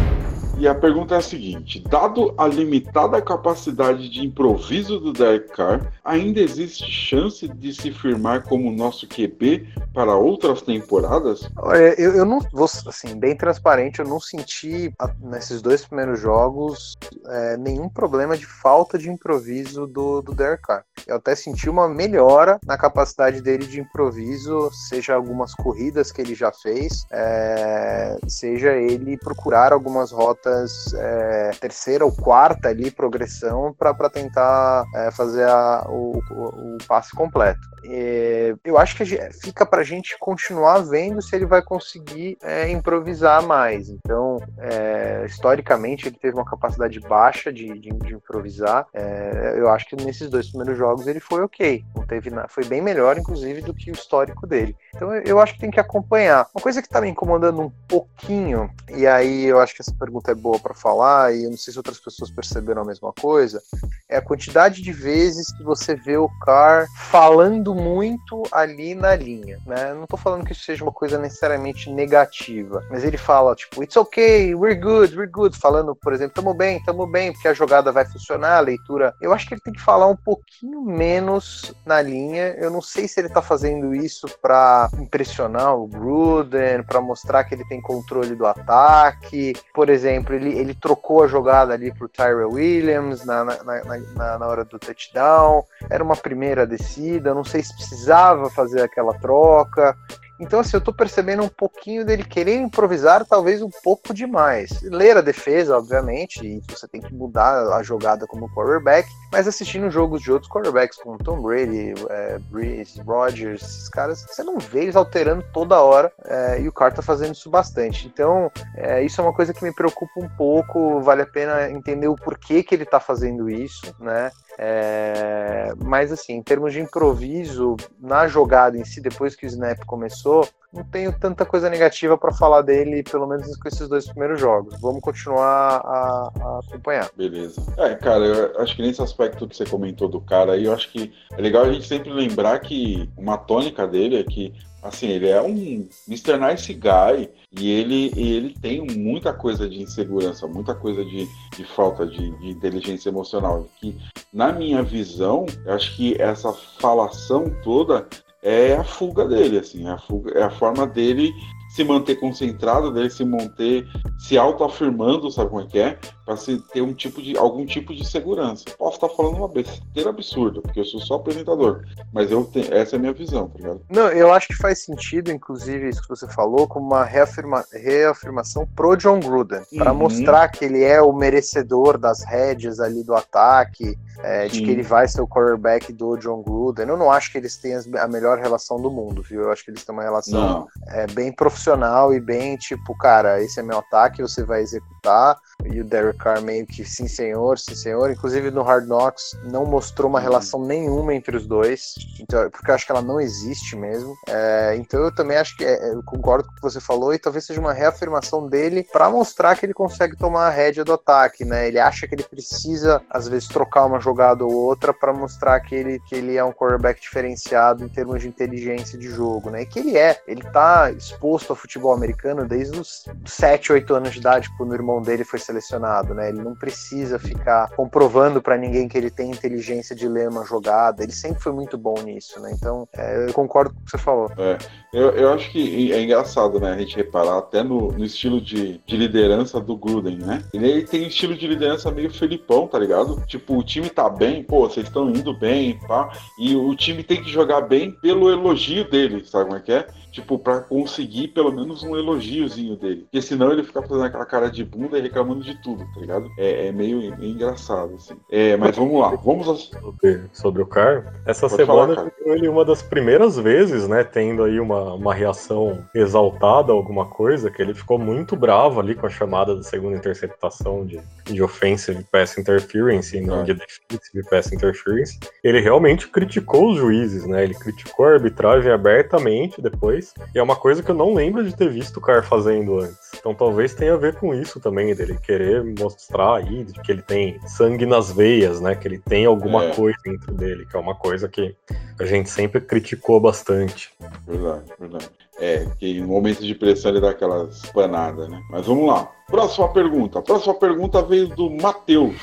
E 0.60 0.68
a 0.68 0.74
pergunta 0.74 1.14
é 1.14 1.18
a 1.18 1.22
seguinte: 1.22 1.82
dado 1.88 2.34
a 2.36 2.46
limitada 2.46 3.22
capacidade 3.22 4.10
de 4.10 4.20
improviso 4.20 5.00
do 5.00 5.10
Derek 5.10 5.48
Carr, 5.54 5.90
ainda 6.04 6.38
existe 6.38 6.84
chance 6.84 7.48
de 7.48 7.72
se 7.72 7.90
firmar 7.90 8.42
como 8.42 8.70
nosso 8.70 9.08
QB 9.08 9.66
para 9.94 10.14
outras 10.14 10.60
temporadas? 10.60 11.48
Eu, 11.96 12.14
eu 12.14 12.24
não 12.26 12.40
vou, 12.52 12.68
assim, 12.86 13.18
bem 13.18 13.34
transparente, 13.34 14.00
eu 14.00 14.04
não 14.04 14.20
senti 14.20 14.92
nesses 15.22 15.62
dois 15.62 15.82
primeiros 15.86 16.20
jogos 16.20 16.94
é, 17.26 17.56
nenhum 17.56 17.88
problema 17.88 18.36
de 18.36 18.44
falta 18.44 18.98
de 18.98 19.08
improviso 19.08 19.86
do, 19.86 20.20
do 20.20 20.34
Derek 20.34 20.64
Carr. 20.64 20.84
Eu 21.06 21.16
até 21.16 21.34
senti 21.34 21.70
uma 21.70 21.88
melhora 21.88 22.58
na 22.66 22.76
capacidade 22.76 23.40
dele 23.40 23.66
de 23.66 23.80
improviso, 23.80 24.70
seja 24.90 25.14
algumas 25.14 25.54
corridas 25.54 26.12
que 26.12 26.20
ele 26.20 26.34
já 26.34 26.52
fez, 26.52 27.06
é, 27.10 28.18
seja 28.28 28.74
ele 28.74 29.16
procurar 29.16 29.72
algumas 29.72 30.12
rotas 30.12 30.49
é, 30.94 31.50
terceira 31.60 32.04
ou 32.04 32.12
quarta 32.12 32.68
ali 32.68 32.90
progressão 32.90 33.74
para 33.76 34.10
tentar 34.10 34.84
é, 34.94 35.10
fazer 35.10 35.44
a, 35.44 35.86
o, 35.88 36.20
o, 36.30 36.74
o, 36.74 36.78
passe 36.86 37.14
completo. 37.14 37.60
E, 37.84 38.54
eu 38.64 38.78
acho 38.78 38.96
que 38.96 39.04
fica 39.42 39.64
para 39.64 39.80
a 39.80 39.84
gente 39.84 40.16
continuar 40.18 40.78
vendo 40.80 41.22
se 41.22 41.34
ele 41.34 41.46
vai 41.46 41.62
conseguir 41.62 42.36
é, 42.42 42.70
improvisar 42.70 43.42
mais. 43.42 43.88
Então, 43.88 44.38
é, 44.58 45.24
historicamente, 45.26 46.08
ele 46.08 46.16
teve 46.16 46.34
uma 46.34 46.44
capacidade 46.44 46.98
baixa 47.00 47.52
de, 47.52 47.78
de, 47.78 47.90
de 47.90 48.14
improvisar. 48.14 48.86
É, 48.92 49.54
eu 49.56 49.68
acho 49.68 49.86
que 49.86 49.96
nesses 49.96 50.28
dois 50.28 50.48
primeiros 50.48 50.78
jogos 50.78 51.06
ele 51.06 51.20
foi 51.20 51.42
ok. 51.42 51.84
Não 51.96 52.06
teve 52.06 52.30
foi 52.48 52.64
bem 52.64 52.80
melhor, 52.80 53.18
inclusive, 53.18 53.60
do 53.60 53.74
que 53.74 53.90
o 53.90 53.94
histórico 53.94 54.46
dele. 54.46 54.76
Então, 54.94 55.14
eu 55.14 55.40
acho 55.40 55.54
que 55.54 55.60
tem 55.60 55.70
que 55.70 55.80
acompanhar. 55.80 56.46
Uma 56.54 56.62
coisa 56.62 56.80
que 56.80 56.88
está 56.88 57.00
me 57.00 57.08
incomodando 57.08 57.60
um 57.60 57.70
pouquinho, 57.88 58.70
e 58.88 59.06
aí 59.06 59.44
eu 59.44 59.60
acho 59.60 59.74
que 59.74 59.82
essa 59.82 59.94
pergunta 59.94 60.32
é 60.32 60.34
boa 60.40 60.58
para 60.58 60.74
falar, 60.74 61.34
e 61.34 61.44
eu 61.44 61.50
não 61.50 61.56
sei 61.56 61.72
se 61.72 61.78
outras 61.78 61.98
pessoas 61.98 62.30
perceberam 62.30 62.82
a 62.82 62.84
mesma 62.84 63.12
coisa, 63.12 63.62
é 64.08 64.16
a 64.16 64.22
quantidade 64.22 64.82
de 64.82 64.92
vezes 64.92 65.52
que 65.56 65.62
você 65.62 65.94
vê 65.94 66.16
o 66.16 66.28
Carr 66.44 66.86
falando 66.96 67.74
muito 67.74 68.42
ali 68.50 68.94
na 68.94 69.14
linha, 69.14 69.60
né? 69.66 69.94
Não 69.94 70.06
tô 70.06 70.16
falando 70.16 70.44
que 70.44 70.52
isso 70.52 70.64
seja 70.64 70.82
uma 70.82 70.92
coisa 70.92 71.18
necessariamente 71.18 71.90
negativa, 71.90 72.84
mas 72.90 73.04
ele 73.04 73.16
fala, 73.16 73.54
tipo, 73.54 73.82
it's 73.82 73.96
okay, 73.96 74.54
we're 74.54 74.78
good, 74.78 75.16
we're 75.16 75.30
good, 75.30 75.56
falando, 75.56 75.94
por 75.94 76.12
exemplo, 76.12 76.34
tamo 76.34 76.54
bem, 76.54 76.82
tamo 76.82 77.06
bem, 77.06 77.32
porque 77.32 77.48
a 77.48 77.54
jogada 77.54 77.92
vai 77.92 78.04
funcionar, 78.04 78.56
a 78.56 78.60
leitura. 78.60 79.14
Eu 79.20 79.32
acho 79.32 79.46
que 79.46 79.54
ele 79.54 79.60
tem 79.60 79.72
que 79.72 79.82
falar 79.82 80.06
um 80.06 80.16
pouquinho 80.16 80.82
menos 80.82 81.74
na 81.84 82.00
linha. 82.00 82.54
Eu 82.58 82.70
não 82.70 82.80
sei 82.80 83.06
se 83.06 83.20
ele 83.20 83.28
tá 83.28 83.42
fazendo 83.42 83.94
isso 83.94 84.26
para 84.40 84.88
impressionar 84.98 85.76
o 85.76 85.86
Gruden, 85.86 86.82
para 86.82 87.00
mostrar 87.00 87.44
que 87.44 87.54
ele 87.54 87.64
tem 87.66 87.80
controle 87.80 88.34
do 88.34 88.46
ataque. 88.46 89.52
Por 89.74 89.88
exemplo, 89.88 90.19
ele, 90.28 90.58
ele 90.58 90.74
trocou 90.74 91.22
a 91.22 91.26
jogada 91.26 91.72
ali 91.74 91.92
pro 91.92 92.08
Tyrell 92.08 92.50
Williams 92.50 93.24
na, 93.24 93.44
na, 93.44 93.62
na, 93.62 94.38
na, 94.38 94.46
hora 94.46 94.64
do 94.64 94.78
touchdown. 94.78 95.64
Era 95.88 96.02
uma 96.02 96.16
primeira 96.16 96.66
descida, 96.66 97.34
não 97.34 97.44
sei 97.44 97.62
se 97.62 97.74
precisava 97.74 98.50
fazer 98.50 98.82
aquela 98.82 99.14
troca. 99.14 99.96
Então, 100.40 100.60
assim, 100.60 100.76
eu 100.76 100.80
tô 100.80 100.92
percebendo 100.92 101.42
um 101.42 101.48
pouquinho 101.48 102.04
dele 102.04 102.24
querer 102.24 102.56
improvisar, 102.56 103.26
talvez 103.26 103.60
um 103.60 103.68
pouco 103.82 104.14
demais. 104.14 104.80
Ler 104.82 105.18
a 105.18 105.20
defesa, 105.20 105.76
obviamente, 105.76 106.44
e 106.44 106.62
você 106.68 106.88
tem 106.88 107.00
que 107.00 107.12
mudar 107.14 107.74
a 107.74 107.82
jogada 107.82 108.26
como 108.26 108.48
quarterback, 108.54 109.08
Mas 109.30 109.46
assistindo 109.46 109.90
jogos 109.90 110.22
de 110.22 110.32
outros 110.32 110.50
quarterbacks, 110.50 110.98
como 110.98 111.18
Tom 111.18 111.40
Brady, 111.40 111.94
é, 112.08 112.38
Breeze, 112.50 113.00
Rodgers, 113.00 113.62
esses 113.62 113.88
caras, 113.88 114.26
você 114.28 114.42
não 114.42 114.58
vê 114.58 114.82
eles 114.82 114.96
alterando 114.96 115.44
toda 115.52 115.80
hora 115.80 116.12
é, 116.24 116.60
e 116.60 116.68
o 116.68 116.72
Carr 116.72 116.92
tá 116.92 117.02
fazendo 117.02 117.34
isso 117.34 117.48
bastante. 117.48 118.08
Então, 118.08 118.50
é, 118.74 119.02
isso 119.04 119.20
é 119.20 119.24
uma 119.24 119.32
coisa 119.32 119.54
que 119.54 119.62
me 119.62 119.72
preocupa 119.72 120.12
um 120.16 120.28
pouco, 120.28 121.00
vale 121.00 121.22
a 121.22 121.26
pena 121.26 121.70
entender 121.70 122.08
o 122.08 122.16
porquê 122.16 122.62
que 122.62 122.74
ele 122.74 122.84
tá 122.84 122.98
fazendo 122.98 123.48
isso, 123.48 123.94
né? 124.00 124.30
É, 124.62 125.72
mas 125.82 126.12
assim, 126.12 126.34
em 126.34 126.42
termos 126.42 126.74
de 126.74 126.80
improviso 126.80 127.78
na 127.98 128.28
jogada 128.28 128.76
em 128.76 128.84
si, 128.84 129.00
depois 129.00 129.34
que 129.34 129.46
o 129.46 129.48
snap 129.48 129.82
começou, 129.86 130.46
não 130.70 130.84
tenho 130.84 131.18
tanta 131.18 131.46
coisa 131.46 131.70
negativa 131.70 132.18
para 132.18 132.30
falar 132.30 132.60
dele, 132.60 133.02
pelo 133.02 133.26
menos 133.26 133.56
com 133.56 133.66
esses 133.66 133.88
dois 133.88 134.06
primeiros 134.06 134.38
jogos. 134.38 134.78
Vamos 134.78 135.00
continuar 135.00 135.80
a, 135.82 136.30
a, 136.38 136.60
acompanhar. 136.60 137.08
Beleza. 137.16 137.62
É, 137.78 137.94
cara, 137.94 138.26
eu 138.26 138.60
acho 138.60 138.76
que 138.76 138.82
nesse 138.82 139.00
aspecto 139.00 139.48
que 139.48 139.56
você 139.56 139.64
comentou 139.64 140.08
do 140.08 140.20
cara 140.20 140.52
aí, 140.52 140.66
eu 140.66 140.74
acho 140.74 140.92
que 140.92 141.10
é 141.32 141.40
legal 141.40 141.64
a 141.64 141.72
gente 141.72 141.88
sempre 141.88 142.12
lembrar 142.12 142.58
que 142.58 143.08
uma 143.16 143.38
tônica 143.38 143.86
dele 143.86 144.20
é 144.20 144.22
que 144.22 144.52
assim, 144.82 145.08
ele 145.08 145.28
é 145.28 145.40
um 145.40 145.88
Mr. 146.08 146.36
Nice 146.38 146.72
Guy 146.72 147.30
e 147.52 147.70
ele, 147.70 148.12
ele 148.16 148.54
tem 148.60 148.80
muita 148.80 149.32
coisa 149.32 149.68
de 149.68 149.82
insegurança, 149.82 150.46
muita 150.46 150.74
coisa 150.74 151.04
de, 151.04 151.26
de 151.56 151.64
falta 151.64 152.06
de, 152.06 152.30
de 152.38 152.48
inteligência 152.50 153.08
emocional. 153.08 153.68
Que, 153.80 153.96
na 154.32 154.52
minha 154.52 154.82
visão, 154.82 155.46
eu 155.64 155.74
acho 155.74 155.96
que 155.96 156.20
essa 156.20 156.52
falação 156.52 157.44
toda 157.62 158.08
é 158.42 158.74
a 158.74 158.84
fuga 158.84 159.26
dele, 159.26 159.58
assim, 159.58 159.86
é 159.86 159.90
a, 159.90 159.98
fuga, 159.98 160.38
é 160.38 160.42
a 160.42 160.50
forma 160.50 160.86
dele 160.86 161.32
se 161.70 161.84
manter 161.84 162.16
concentrado, 162.16 162.90
dele 162.90 163.10
se 163.10 163.24
manter 163.24 163.86
se 164.18 164.36
autoafirmando, 164.36 165.30
sabe 165.30 165.50
como 165.50 165.62
é 165.62 165.66
que 165.66 165.78
é? 165.78 165.98
Para 166.30 166.36
se 166.36 166.58
ter 166.72 166.80
um 166.80 166.94
tipo 166.94 167.20
de 167.20 167.36
algum 167.36 167.66
tipo 167.66 167.92
de 167.92 168.08
segurança. 168.08 168.62
Posso 168.78 168.94
estar 168.94 169.08
falando 169.08 169.38
uma 169.38 169.48
besteira 169.48 170.10
absurda, 170.10 170.62
porque 170.62 170.78
eu 170.78 170.84
sou 170.84 171.00
só 171.00 171.14
apresentador, 171.16 171.84
mas 172.12 172.30
eu 172.30 172.44
tenho, 172.44 172.72
essa 172.72 172.94
é 172.94 172.98
a 172.98 173.00
minha 173.00 173.12
visão, 173.12 173.48
tá 173.48 173.58
ligado? 173.58 173.80
Não, 173.90 174.06
eu 174.12 174.32
acho 174.32 174.46
que 174.46 174.54
faz 174.54 174.84
sentido, 174.84 175.32
inclusive, 175.32 175.88
isso 175.88 176.00
que 176.00 176.08
você 176.08 176.28
falou, 176.28 176.68
como 176.68 176.86
uma 176.86 177.02
reafirma, 177.02 177.64
reafirmação 177.72 178.64
pro 178.76 178.94
John 178.94 179.18
Gruden, 179.18 179.62
para 179.76 179.90
uhum. 179.90 179.98
mostrar 179.98 180.46
que 180.50 180.64
ele 180.64 180.84
é 180.84 181.02
o 181.02 181.12
merecedor 181.12 181.98
das 181.98 182.22
rédeas 182.24 182.78
ali 182.78 183.02
do 183.02 183.12
ataque, 183.12 183.98
é, 184.22 184.46
de 184.46 184.62
que 184.62 184.70
ele 184.70 184.84
vai 184.84 185.08
ser 185.08 185.22
o 185.22 185.26
quarterback 185.26 185.92
do 185.92 186.16
John 186.16 186.42
Gruden. 186.42 186.86
Eu 186.86 186.96
não 186.96 187.10
acho 187.10 187.32
que 187.32 187.38
eles 187.38 187.56
tenham 187.56 187.82
a 187.98 188.06
melhor 188.06 188.38
relação 188.38 188.80
do 188.80 188.88
mundo, 188.88 189.20
viu? 189.20 189.42
Eu 189.42 189.50
acho 189.50 189.64
que 189.64 189.72
eles 189.72 189.84
têm 189.84 189.92
uma 189.92 190.04
relação 190.04 190.68
é, 190.88 191.08
bem 191.08 191.32
profissional 191.32 192.14
e 192.14 192.20
bem 192.20 192.56
tipo, 192.56 192.96
cara, 192.96 193.42
esse 193.42 193.58
é 193.58 193.62
meu 193.64 193.78
ataque, 193.78 194.22
você 194.22 194.44
vai 194.44 194.60
executar. 194.60 195.36
E 195.64 195.80
o 195.80 195.84
Derek 195.84 196.18
Carr 196.18 196.42
meio 196.42 196.66
que 196.66 196.84
sim 196.84 197.06
senhor, 197.08 197.58
sim 197.58 197.74
senhor. 197.74 198.10
Inclusive 198.10 198.50
no 198.50 198.62
Hard 198.62 198.86
Knocks 198.86 199.38
não 199.44 199.64
mostrou 199.64 200.08
uma 200.08 200.20
relação 200.20 200.64
nenhuma 200.64 201.14
entre 201.14 201.36
os 201.36 201.46
dois, 201.46 201.94
então, 202.20 202.48
porque 202.50 202.70
eu 202.70 202.74
acho 202.74 202.86
que 202.86 202.92
ela 202.92 203.02
não 203.02 203.20
existe 203.20 203.76
mesmo. 203.76 204.14
É, 204.28 204.76
então 204.76 205.00
eu 205.00 205.14
também 205.14 205.36
acho 205.36 205.56
que 205.56 205.64
é, 205.64 205.92
eu 205.92 206.02
concordo 206.02 206.46
com 206.48 206.52
o 206.52 206.56
que 206.56 206.62
você 206.62 206.80
falou 206.80 207.12
e 207.14 207.18
talvez 207.18 207.44
seja 207.44 207.60
uma 207.60 207.72
reafirmação 207.72 208.46
dele 208.46 208.86
para 208.92 209.10
mostrar 209.10 209.56
que 209.56 209.66
ele 209.66 209.74
consegue 209.74 210.16
tomar 210.16 210.46
a 210.46 210.50
rédea 210.50 210.84
do 210.84 210.92
ataque, 210.92 211.44
né? 211.44 211.68
Ele 211.68 211.78
acha 211.78 212.06
que 212.06 212.14
ele 212.14 212.22
precisa 212.24 213.02
às 213.10 213.28
vezes 213.28 213.48
trocar 213.48 213.86
uma 213.86 214.00
jogada 214.00 214.44
ou 214.44 214.52
outra 214.52 214.92
para 214.92 215.12
mostrar 215.12 215.60
que 215.60 215.74
ele, 215.74 216.00
que 216.00 216.14
ele 216.14 216.36
é 216.36 216.44
um 216.44 216.52
quarterback 216.52 217.00
diferenciado 217.00 217.84
em 217.84 217.88
termos 217.88 218.20
de 218.22 218.28
inteligência 218.28 218.98
de 218.98 219.08
jogo, 219.08 219.50
né? 219.50 219.62
E 219.62 219.66
que 219.66 219.78
ele 219.78 219.96
é. 219.96 220.20
Ele 220.26 220.42
tá 220.42 220.90
exposto 220.90 221.50
ao 221.50 221.56
futebol 221.56 221.92
americano 221.92 222.46
desde 222.46 222.78
os 222.78 223.04
7, 223.26 223.72
8 223.72 223.94
anos 223.94 224.12
de 224.12 224.18
idade, 224.18 224.50
quando 224.56 224.70
o 224.70 224.74
irmão 224.74 225.02
dele 225.02 225.24
foi 225.24 225.38
selecionado, 225.50 226.14
né? 226.14 226.28
Ele 226.28 226.42
não 226.42 226.54
precisa 226.54 227.18
ficar 227.18 227.68
comprovando 227.70 228.40
para 228.40 228.56
ninguém 228.56 228.88
que 228.88 228.96
ele 228.96 229.10
tem 229.10 229.30
inteligência 229.30 229.94
de 229.94 230.08
ler 230.08 230.28
uma 230.28 230.44
jogada. 230.44 231.02
Ele 231.02 231.12
sempre 231.12 231.42
foi 231.42 231.52
muito 231.52 231.76
bom 231.76 232.00
nisso, 232.02 232.40
né? 232.40 232.52
Então, 232.54 232.88
é, 232.96 233.26
eu 233.28 233.32
concordo 233.32 233.74
com 233.74 233.80
o 233.80 233.84
que 233.84 233.90
você 233.90 233.98
falou. 233.98 234.30
É, 234.38 234.58
eu, 234.92 235.10
eu 235.10 235.32
acho 235.32 235.50
que 235.50 235.92
é 235.92 236.00
engraçado, 236.02 236.60
né? 236.60 236.72
A 236.72 236.78
gente 236.78 236.96
reparar 236.96 237.38
até 237.38 237.62
no, 237.62 237.92
no 237.92 238.04
estilo 238.04 238.40
de, 238.40 238.80
de 238.86 238.96
liderança 238.96 239.60
do 239.60 239.76
Gruden, 239.76 240.18
né? 240.18 240.42
Ele 240.54 240.84
tem 240.84 241.04
um 241.04 241.08
estilo 241.08 241.36
de 241.36 241.46
liderança 241.46 241.90
meio 241.90 242.12
Felipão, 242.12 242.66
tá 242.66 242.78
ligado? 242.78 243.20
Tipo, 243.26 243.58
o 243.58 243.62
time 243.62 243.90
tá 243.90 244.08
bem, 244.08 244.42
pô, 244.42 244.68
vocês 244.68 244.86
estão 244.86 245.10
indo 245.10 245.36
bem, 245.36 245.78
pá. 245.86 246.10
E 246.38 246.54
o 246.54 246.74
time 246.74 247.02
tem 247.02 247.22
que 247.22 247.30
jogar 247.30 247.62
bem 247.62 247.90
pelo 247.90 248.30
elogio 248.30 248.88
dele, 248.88 249.24
sabe 249.24 249.44
como 249.44 249.56
é 249.56 249.60
que 249.60 249.72
é? 249.72 249.86
Tipo, 250.10 250.38
para 250.38 250.60
conseguir 250.60 251.28
pelo 251.28 251.52
menos 251.52 251.82
um 251.82 251.96
elogiozinho 251.96 252.76
dele. 252.76 253.02
Porque 253.02 253.22
senão 253.22 253.52
ele 253.52 253.62
fica 253.62 253.82
fazendo 253.82 254.04
aquela 254.04 254.26
cara 254.26 254.50
de 254.50 254.64
bunda 254.64 254.98
e 254.98 255.02
reclamando 255.02 255.42
de 255.42 255.60
tudo, 255.62 255.84
tá 255.94 256.00
ligado? 256.00 256.28
É, 256.38 256.66
é 256.68 256.72
meio, 256.72 256.98
meio, 257.16 257.32
engraçado, 257.32 257.94
assim. 257.94 258.16
É, 258.30 258.56
mas 258.56 258.76
vamos 258.76 259.00
lá, 259.00 259.14
vamos. 259.16 259.70
Sobre, 259.70 260.22
sobre 260.32 260.62
o 260.62 260.66
Car, 260.66 261.14
essa 261.26 261.48
Pode 261.48 261.62
semana 261.62 261.94
falar, 261.94 262.12
ele 262.26 262.48
uma 262.48 262.64
das 262.64 262.82
primeiras 262.82 263.36
vezes, 263.36 263.88
né, 263.88 264.04
tendo 264.04 264.44
aí 264.44 264.60
uma, 264.60 264.94
uma 264.94 265.14
reação 265.14 265.84
exaltada 265.94 266.72
a 266.72 266.74
alguma 266.74 267.06
coisa, 267.06 267.50
que 267.50 267.62
ele 267.62 267.74
ficou 267.74 267.98
muito 267.98 268.36
bravo 268.36 268.80
ali 268.80 268.94
com 268.94 269.06
a 269.06 269.10
chamada 269.10 269.56
da 269.56 269.62
segunda 269.62 269.96
interceptação 269.96 270.84
de, 270.84 271.00
de 271.24 271.42
offensive 271.42 272.04
pass 272.10 272.36
interference 272.38 273.16
e 273.16 273.20
não 273.20 273.40
é. 273.40 273.44
de 273.44 273.54
defensive 273.54 274.28
pass 274.28 274.52
interference. 274.52 275.18
Ele 275.42 275.60
realmente 275.60 276.08
criticou 276.08 276.70
os 276.70 276.78
juízes, 276.78 277.26
né? 277.26 277.44
Ele 277.44 277.54
criticou 277.54 278.06
a 278.06 278.12
arbitragem 278.12 278.70
abertamente 278.70 279.60
depois 279.60 279.99
depois. 280.00 280.14
E 280.34 280.38
é 280.38 280.42
uma 280.42 280.56
coisa 280.56 280.82
que 280.82 280.90
eu 280.90 280.94
não 280.94 281.14
lembro 281.14 281.44
de 281.44 281.54
ter 281.54 281.70
visto 281.70 281.98
o 281.98 282.00
Car 282.00 282.24
fazendo 282.24 282.80
antes. 282.80 283.10
Então 283.18 283.34
talvez 283.34 283.74
tenha 283.74 283.94
a 283.94 283.96
ver 283.96 284.16
com 284.16 284.34
isso 284.34 284.58
também, 284.58 284.94
dele 284.94 285.18
querer 285.22 285.62
mostrar 285.78 286.36
aí 286.36 286.64
que 286.84 286.90
ele 286.90 287.02
tem 287.02 287.38
sangue 287.46 287.86
nas 287.86 288.10
veias, 288.10 288.60
né? 288.60 288.74
Que 288.74 288.88
ele 288.88 288.98
tem 288.98 289.26
alguma 289.26 289.66
é. 289.66 289.74
coisa 289.74 289.98
dentro 290.04 290.32
dele, 290.32 290.66
que 290.66 290.76
é 290.76 290.80
uma 290.80 290.94
coisa 290.94 291.28
que 291.28 291.54
a 291.98 292.04
gente 292.04 292.30
sempre 292.30 292.60
criticou 292.60 293.20
bastante. 293.20 293.92
Verdade, 294.26 294.64
verdade. 294.78 295.10
É, 295.38 295.66
que 295.78 295.98
em 295.98 296.04
momentos 296.04 296.44
de 296.44 296.54
pressão 296.54 296.90
ele 296.90 297.00
dá 297.00 297.10
aquelas 297.10 297.62
panadas, 297.72 298.28
né? 298.28 298.40
Mas 298.50 298.66
vamos 298.66 298.86
lá. 298.86 299.10
Próxima 299.26 299.68
pergunta. 299.68 300.18
A 300.18 300.22
próxima 300.22 300.54
pergunta 300.54 301.02
veio 301.02 301.28
do 301.28 301.50
Matheus. 301.50 302.16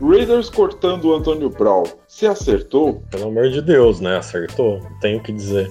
Raiders 0.00 0.48
cortando 0.48 1.04
o 1.06 1.14
Antônio 1.14 1.50
Brown. 1.50 1.84
Se 2.08 2.26
acertou? 2.26 3.02
Pelo 3.10 3.28
amor 3.28 3.50
de 3.50 3.60
Deus, 3.60 4.00
né? 4.00 4.16
Acertou. 4.16 4.80
Tenho 5.00 5.18
o 5.18 5.22
que 5.22 5.32
dizer. 5.32 5.70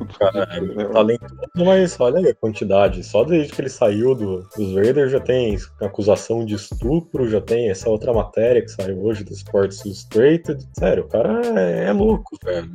O 0.00 0.06
cara 0.18 0.48
é 0.50 0.84
talentoso, 0.84 1.36
mas 1.56 2.00
olha 2.00 2.18
aí 2.18 2.28
a 2.28 2.34
quantidade. 2.34 3.04
Só 3.04 3.22
desde 3.22 3.52
que 3.52 3.60
ele 3.60 3.68
saiu 3.68 4.14
do, 4.14 4.48
dos 4.56 4.74
Raiders 4.74 5.12
já 5.12 5.20
tem 5.20 5.56
acusação 5.80 6.44
de 6.44 6.54
estupro, 6.54 7.28
já 7.28 7.40
tem 7.40 7.70
essa 7.70 7.88
outra 7.88 8.12
matéria 8.12 8.62
que 8.62 8.68
saiu 8.68 9.04
hoje 9.04 9.22
do 9.24 9.32
Sports 9.32 9.84
Illustrated. 9.84 10.66
Sério, 10.78 11.04
o 11.04 11.08
cara 11.08 11.42
é, 11.58 11.84
é 11.84 11.92
louco, 11.92 12.36
velho. 12.42 12.70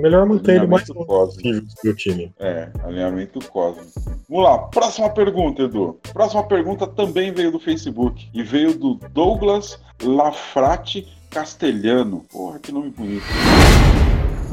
Melhor 0.00 0.26
manter 0.26 0.56
ele 0.56 0.66
mais 0.66 0.86
possível 0.86 1.62
do 1.84 1.94
time. 1.94 2.32
É, 2.38 2.70
alinhamento 2.84 3.40
cósmico. 3.50 3.90
Vamos 4.28 4.44
lá, 4.44 4.58
próxima 4.58 5.10
pergunta, 5.10 5.62
Edu. 5.62 5.98
Próxima 6.12 6.44
pergunta 6.44 6.86
também 6.86 7.32
veio 7.32 7.50
do 7.50 7.58
Facebook 7.58 8.28
e 8.32 8.42
veio 8.42 8.76
do 8.78 8.94
Douglas 9.12 9.78
Lafrate 10.02 11.06
Castelhano. 11.30 12.24
Porra, 12.30 12.58
que 12.58 12.72
nome 12.72 12.90
bonito. 12.90 13.24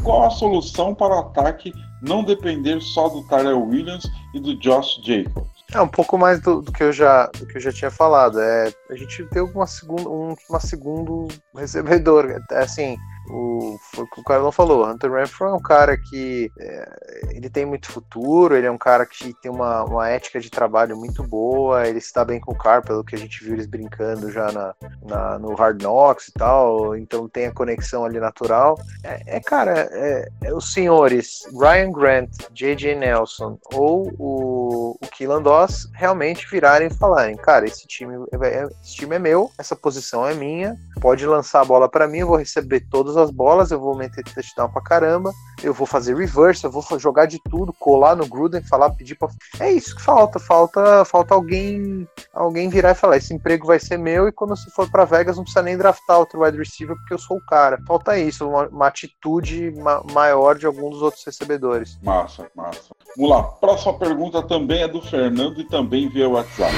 Qual 0.03 0.25
a 0.25 0.29
solução 0.29 0.93
para 0.93 1.15
o 1.15 1.19
ataque 1.19 1.71
não 2.01 2.23
depender 2.23 2.81
só 2.81 3.07
do 3.07 3.25
Tyrell 3.27 3.61
Williams 3.61 4.03
e 4.33 4.39
do 4.39 4.59
Josh 4.59 5.01
Jacobs? 5.03 5.53
É 5.73 5.81
um 5.81 5.87
pouco 5.87 6.17
mais 6.17 6.39
do, 6.41 6.61
do, 6.61 6.71
que 6.71 6.83
eu 6.83 6.93
já 6.93 7.27
do 7.27 7.47
que 7.47 7.57
eu 7.57 7.61
já 7.61 7.71
tinha 7.71 7.89
falado. 7.89 8.39
É 8.39 8.71
a 8.89 8.95
gente 8.95 9.23
ter 9.25 9.41
uma 9.41 9.65
segunda 9.65 10.09
um 10.09 10.35
uma 10.49 10.59
segundo 10.59 11.27
recebedor. 11.55 12.29
É, 12.51 12.57
assim, 12.57 12.97
o, 13.29 13.77
foi 13.91 14.03
o 14.03 14.07
que 14.07 14.21
o 14.21 14.51
falou. 14.51 14.85
Hunter 14.85 15.11
Renfro 15.11 15.47
é 15.47 15.53
um 15.53 15.61
cara 15.61 15.97
que 15.97 16.51
é, 16.59 17.29
ele 17.31 17.49
tem 17.49 17.65
muito 17.65 17.91
futuro, 17.91 18.55
ele 18.55 18.67
é 18.67 18.71
um 18.71 18.77
cara 18.77 19.05
que 19.05 19.33
tem 19.41 19.51
uma, 19.51 19.83
uma 19.83 20.09
ética 20.09 20.39
de 20.39 20.49
trabalho 20.49 20.97
muito 20.97 21.23
boa, 21.23 21.87
ele 21.87 21.99
está 21.99 22.25
bem 22.25 22.39
com 22.39 22.51
o 22.51 22.57
Car, 22.57 22.83
pelo 22.85 23.03
que 23.03 23.15
a 23.15 23.17
gente 23.17 23.43
viu 23.43 23.53
eles 23.53 23.65
brincando 23.65 24.31
já 24.31 24.51
na, 24.51 24.75
na 25.03 25.39
no 25.39 25.55
Hard 25.55 25.81
Knocks 25.81 26.27
e 26.27 26.33
tal, 26.33 26.95
então 26.95 27.27
tem 27.29 27.47
a 27.47 27.53
conexão 27.53 28.05
ali 28.05 28.19
natural. 28.19 28.79
É, 29.03 29.37
é 29.37 29.39
cara, 29.39 29.89
é, 29.91 30.29
é, 30.43 30.53
os 30.53 30.73
senhores 30.73 31.43
Ryan 31.53 31.91
Grant, 31.91 32.29
J.J. 32.51 32.95
Nelson 32.95 33.57
ou 33.73 34.11
o, 34.17 34.97
o 35.01 35.07
Keelan 35.07 35.41
Doss 35.41 35.89
realmente 35.93 36.47
virarem 36.49 36.87
e 36.87 36.93
falarem, 36.93 37.35
cara, 37.35 37.65
esse 37.65 37.87
time, 37.87 38.15
é, 38.31 38.67
esse 38.81 38.95
time 38.95 39.15
é 39.15 39.19
meu, 39.19 39.51
essa 39.57 39.75
posição 39.75 40.27
é 40.27 40.33
minha, 40.33 40.77
pode 41.01 41.25
lançar 41.25 41.61
a 41.61 41.65
bola 41.65 41.89
para 41.89 42.07
mim, 42.07 42.19
eu 42.19 42.27
vou 42.27 42.37
receber 42.37 42.81
todas 42.89 43.12
todas 43.13 43.17
as 43.17 43.31
bolas, 43.31 43.71
eu 43.71 43.79
vou 43.79 43.95
meter 43.95 44.23
touchdown 44.23 44.69
pra 44.69 44.81
caramba, 44.81 45.31
eu 45.63 45.73
vou 45.73 45.85
fazer 45.85 46.15
reverse, 46.15 46.63
eu 46.63 46.71
vou 46.71 46.83
jogar 46.99 47.25
de 47.25 47.39
tudo, 47.49 47.73
colar 47.73 48.15
no 48.15 48.27
Gruden, 48.27 48.61
falar, 48.63 48.89
pedir 48.91 49.15
pra. 49.15 49.29
É 49.59 49.71
isso 49.71 49.95
que 49.95 50.01
falta, 50.01 50.39
falta, 50.39 51.05
falta 51.05 51.33
alguém, 51.33 52.07
alguém 52.33 52.69
virar 52.69 52.91
e 52.91 52.95
falar, 52.95 53.17
esse 53.17 53.33
emprego 53.33 53.67
vai 53.67 53.79
ser 53.79 53.97
meu 53.97 54.27
e 54.27 54.31
quando 54.31 54.55
você 54.55 54.69
for 54.71 54.89
para 54.89 55.05
Vegas 55.05 55.37
não 55.37 55.43
precisa 55.43 55.63
nem 55.63 55.77
draftar 55.77 56.19
outro 56.19 56.43
wide 56.43 56.57
receiver 56.57 56.95
porque 56.95 57.13
eu 57.13 57.19
sou 57.19 57.37
o 57.37 57.45
cara. 57.45 57.79
Falta 57.87 58.17
isso, 58.17 58.47
uma, 58.47 58.67
uma 58.67 58.87
atitude 58.87 59.71
ma 59.77 60.03
maior 60.11 60.57
de 60.57 60.65
alguns 60.65 60.91
dos 60.91 61.01
outros 61.01 61.23
recebedores. 61.23 61.97
Massa, 62.01 62.49
massa. 62.55 62.93
Vamos 63.15 63.31
lá, 63.31 63.43
próxima 63.43 63.93
pergunta 63.93 64.41
também 64.41 64.83
é 64.83 64.87
do 64.87 65.01
Fernando 65.01 65.61
e 65.61 65.63
também 65.65 66.09
via 66.09 66.27
WhatsApp. 66.27 66.73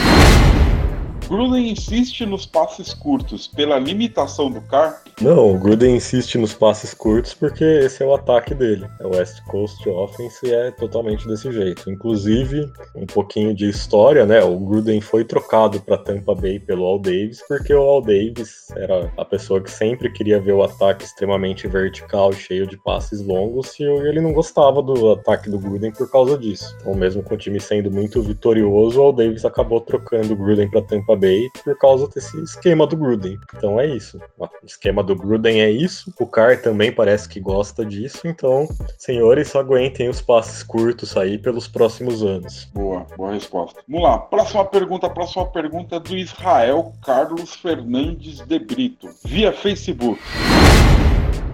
Gruden 1.28 1.72
insiste 1.72 2.24
nos 2.24 2.46
passes 2.46 2.94
curtos 2.94 3.48
pela 3.48 3.80
limitação 3.80 4.52
do 4.52 4.62
Carr? 4.62 5.02
Não, 5.20 5.56
o 5.56 5.58
Gruden 5.58 5.96
insiste 5.96 6.38
nos 6.38 6.54
passes 6.54 6.94
curtos 6.94 7.34
porque 7.34 7.64
esse 7.64 8.04
é 8.04 8.06
o 8.06 8.14
ataque 8.14 8.54
dele. 8.54 8.88
É 9.00 9.08
o 9.08 9.16
West 9.16 9.42
Coast 9.46 9.90
Offense 9.90 10.46
e 10.46 10.54
é 10.54 10.72
totalmente 10.72 11.28
desse 11.28 11.52
jeito. 11.52 11.90
Inclusive, 11.90 12.70
um 12.96 13.08
pouquinho 13.08 13.56
de 13.56 13.68
história, 13.68 14.26
né? 14.26 14.44
O 14.44 14.60
Gruden 14.60 15.02
foi 15.02 15.26
trocado 15.26 15.82
para 15.82 15.98
Tampa 15.98 16.36
Bay 16.36 16.60
pelo 16.60 16.86
Al 16.86 17.00
Davis 17.00 17.42
porque 17.48 17.74
o 17.74 17.82
Al 17.82 18.02
Davis 18.02 18.68
era 18.76 19.12
a 19.18 19.26
pessoa 19.26 19.62
que 19.62 19.72
sempre 19.72 20.12
queria 20.12 20.40
ver 20.40 20.54
o 20.54 20.62
ataque 20.62 21.06
extremamente 21.06 21.68
vertical 21.68 22.32
e 22.32 22.36
cheio 22.36 22.68
de 22.68 22.78
passes 22.78 23.26
longos 23.26 23.80
e 23.80 23.84
ele 23.84 24.22
não 24.22 24.32
gostava 24.32 24.82
do 24.82 25.14
ataque 25.14 25.50
do 25.50 25.58
Gruden 25.58 25.92
por 25.92 26.12
causa 26.12 26.38
disso. 26.38 26.76
Então, 26.82 26.94
mesmo 26.94 27.24
com 27.24 27.34
o 27.34 27.38
time 27.38 27.60
sendo 27.60 27.90
muito 27.90 28.22
vitorioso, 28.22 29.02
o 29.02 29.04
Al 29.06 29.14
Davis 29.14 29.44
acabou 29.44 29.82
trocando 29.82 30.34
o 30.34 30.36
Gruden 30.36 30.70
para 30.70 30.84
Tampa 30.84 31.15
Bay 31.16 31.50
por 31.64 31.78
causa 31.78 32.08
desse 32.08 32.42
esquema 32.42 32.86
do 32.86 32.96
Gruden. 32.96 33.38
Então 33.56 33.80
é 33.80 33.88
isso. 33.88 34.20
O 34.38 34.48
esquema 34.66 35.04
do 35.04 35.16
Gruden 35.16 35.62
é 35.62 35.70
isso. 35.70 36.14
O 36.20 36.26
Carr 36.26 36.62
também 36.62 36.92
parece 36.92 37.28
que 37.28 37.40
gosta 37.40 37.86
disso. 37.86 38.28
Então, 38.28 38.68
senhores, 38.98 39.56
aguentem 39.56 40.10
os 40.10 40.22
passes 40.22 40.64
curtos 40.64 41.16
aí 41.18 41.38
pelos 41.38 41.68
próximos 41.68 42.24
anos. 42.24 42.66
Boa, 42.74 43.06
boa 43.18 43.34
resposta. 43.34 43.82
Vamos 43.88 44.04
lá. 44.04 44.18
Próxima 44.18 44.66
pergunta. 44.66 45.10
Próxima 45.10 45.46
pergunta 45.46 45.96
é 45.98 46.00
do 46.00 46.18
Israel 46.18 46.94
Carlos 47.04 47.56
Fernandes 47.56 48.40
de 48.40 48.60
Brito, 48.60 49.10
via 49.24 49.52
Facebook. 49.52 50.20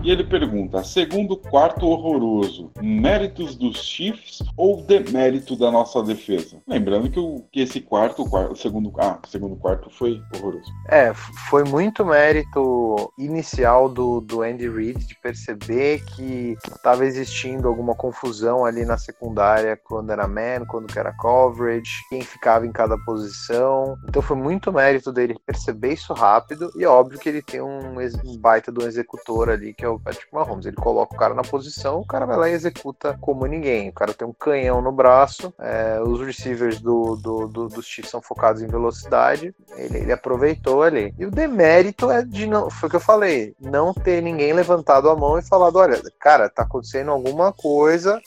E 0.03 0.09
ele 0.09 0.23
pergunta: 0.23 0.83
segundo 0.83 1.37
quarto 1.37 1.87
horroroso, 1.87 2.71
méritos 2.81 3.55
dos 3.55 3.83
Chiefs 3.83 4.41
ou 4.57 4.81
demérito 4.81 5.55
da 5.55 5.69
nossa 5.69 6.01
defesa? 6.01 6.57
Lembrando 6.67 7.09
que, 7.09 7.19
o, 7.19 7.43
que 7.51 7.61
esse 7.61 7.79
quarto, 7.79 8.23
o 8.23 8.55
segundo, 8.55 8.91
ah, 8.97 9.19
segundo 9.27 9.55
quarto 9.55 9.89
foi 9.89 10.21
horroroso. 10.35 10.71
É, 10.89 11.13
foi 11.49 11.63
muito 11.63 12.03
mérito 12.03 13.11
inicial 13.17 13.87
do, 13.87 14.21
do 14.21 14.41
Andy 14.41 14.69
Reid 14.69 15.05
de 15.05 15.15
perceber 15.15 16.03
que 16.15 16.57
estava 16.67 17.05
existindo 17.05 17.67
alguma 17.67 17.93
confusão 17.93 18.65
ali 18.65 18.85
na 18.85 18.97
secundária 18.97 19.79
quando 19.83 20.11
era 20.11 20.27
man, 20.27 20.65
quando 20.67 20.97
era 20.97 21.13
coverage, 21.13 21.91
quem 22.09 22.21
ficava 22.21 22.65
em 22.65 22.71
cada 22.71 22.97
posição. 23.05 23.95
Então 24.07 24.21
foi 24.21 24.35
muito 24.35 24.73
mérito 24.73 25.11
dele 25.11 25.37
perceber 25.45 25.93
isso 25.93 26.13
rápido 26.13 26.71
e 26.75 26.85
óbvio 26.85 27.19
que 27.19 27.29
ele 27.29 27.41
tem 27.41 27.61
um, 27.61 27.99
um 28.25 28.37
baita 28.37 28.71
do 28.71 28.85
executor 28.85 29.49
ali 29.49 29.73
que 29.73 29.85
é 29.85 29.90
o 29.91 29.99
Patrick 29.99 30.33
Mahomes. 30.33 30.65
Ele 30.65 30.75
coloca 30.75 31.15
o 31.15 31.17
cara 31.17 31.33
na 31.33 31.41
posição, 31.41 31.99
o 31.99 32.05
cara 32.05 32.25
vai 32.25 32.37
lá 32.37 32.49
e 32.49 32.53
executa 32.53 33.17
como 33.19 33.45
ninguém. 33.45 33.89
O 33.89 33.93
cara 33.93 34.13
tem 34.13 34.27
um 34.27 34.33
canhão 34.33 34.81
no 34.81 34.91
braço, 34.91 35.53
é, 35.59 36.01
os 36.01 36.21
receivers 36.21 36.79
do, 36.79 37.15
do, 37.15 37.47
do, 37.47 37.67
dos 37.67 37.85
Chiefs 37.85 38.11
são 38.11 38.21
focados 38.21 38.61
em 38.61 38.67
velocidade, 38.67 39.53
ele, 39.75 39.99
ele 39.99 40.11
aproveitou 40.11 40.83
ali. 40.83 41.13
E 41.17 41.25
o 41.25 41.31
demérito 41.31 42.09
é 42.09 42.23
de 42.23 42.47
não, 42.47 42.69
foi 42.69 42.87
o 42.87 42.89
que 42.89 42.95
eu 42.95 43.01
falei, 43.01 43.55
não 43.59 43.93
ter 43.93 44.21
ninguém 44.21 44.53
levantado 44.53 45.09
a 45.09 45.15
mão 45.15 45.37
e 45.37 45.41
falado, 45.41 45.77
olha, 45.77 46.01
cara, 46.19 46.49
tá 46.49 46.63
acontecendo 46.63 47.11
alguma 47.11 47.51
coisa, 47.51 48.19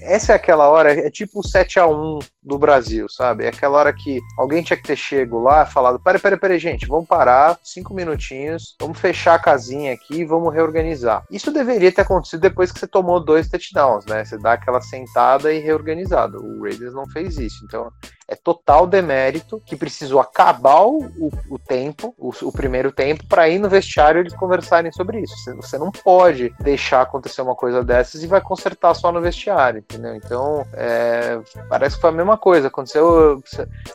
essa 0.00 0.32
é 0.32 0.36
aquela 0.36 0.68
hora, 0.68 0.92
é 0.92 1.10
tipo 1.10 1.40
o 1.40 1.46
7 1.46 1.78
a 1.78 1.86
1 1.86 2.18
do 2.42 2.58
Brasil, 2.58 3.08
sabe? 3.08 3.44
É 3.44 3.48
aquela 3.48 3.78
hora 3.78 3.92
que 3.92 4.20
alguém 4.38 4.62
tinha 4.62 4.76
que 4.76 4.82
ter 4.82 4.96
chego 4.96 5.40
lá 5.40 5.66
falado: 5.66 6.00
peraí, 6.00 6.20
peraí, 6.20 6.38
peraí, 6.38 6.58
gente, 6.58 6.86
vamos 6.86 7.06
parar, 7.06 7.58
cinco 7.62 7.92
minutinhos, 7.92 8.76
vamos 8.80 8.98
fechar 8.98 9.34
a 9.34 9.38
casinha 9.38 9.92
aqui 9.92 10.24
vamos 10.30 10.54
reorganizar. 10.54 11.24
Isso 11.30 11.50
deveria 11.50 11.92
ter 11.92 12.02
acontecido 12.02 12.40
depois 12.40 12.70
que 12.70 12.78
você 12.78 12.86
tomou 12.86 13.22
dois 13.22 13.48
touchdowns, 13.48 14.06
né? 14.06 14.24
Você 14.24 14.38
dá 14.38 14.52
aquela 14.52 14.80
sentada 14.80 15.52
e 15.52 15.58
reorganizado. 15.58 16.38
O 16.38 16.62
Raiders 16.62 16.94
não 16.94 17.06
fez 17.08 17.38
isso. 17.38 17.64
Então, 17.64 17.90
é 18.30 18.36
total 18.36 18.86
demérito 18.86 19.60
que 19.66 19.76
precisou 19.76 20.20
acabar 20.20 20.86
o, 20.86 21.30
o, 21.48 21.58
tempo, 21.58 22.14
o, 22.16 22.30
o, 22.42 22.52
primeiro 22.52 22.92
tempo, 22.92 23.26
para 23.26 23.48
ir 23.48 23.58
no 23.58 23.68
vestiário 23.68 24.20
eles 24.20 24.34
conversarem 24.34 24.92
sobre 24.92 25.20
isso. 25.20 25.36
Você, 25.38 25.54
você, 25.54 25.78
não 25.78 25.90
pode 25.90 26.54
deixar 26.60 27.02
acontecer 27.02 27.42
uma 27.42 27.56
coisa 27.56 27.82
dessas 27.82 28.22
e 28.22 28.28
vai 28.28 28.40
consertar 28.40 28.94
só 28.94 29.10
no 29.10 29.20
vestiário, 29.20 29.69
entendeu? 29.78 30.14
Então, 30.14 30.66
é, 30.72 31.40
parece 31.68 31.96
que 31.96 32.00
foi 32.00 32.10
a 32.10 32.14
mesma 32.14 32.36
coisa. 32.36 32.68
Aconteceu. 32.68 33.42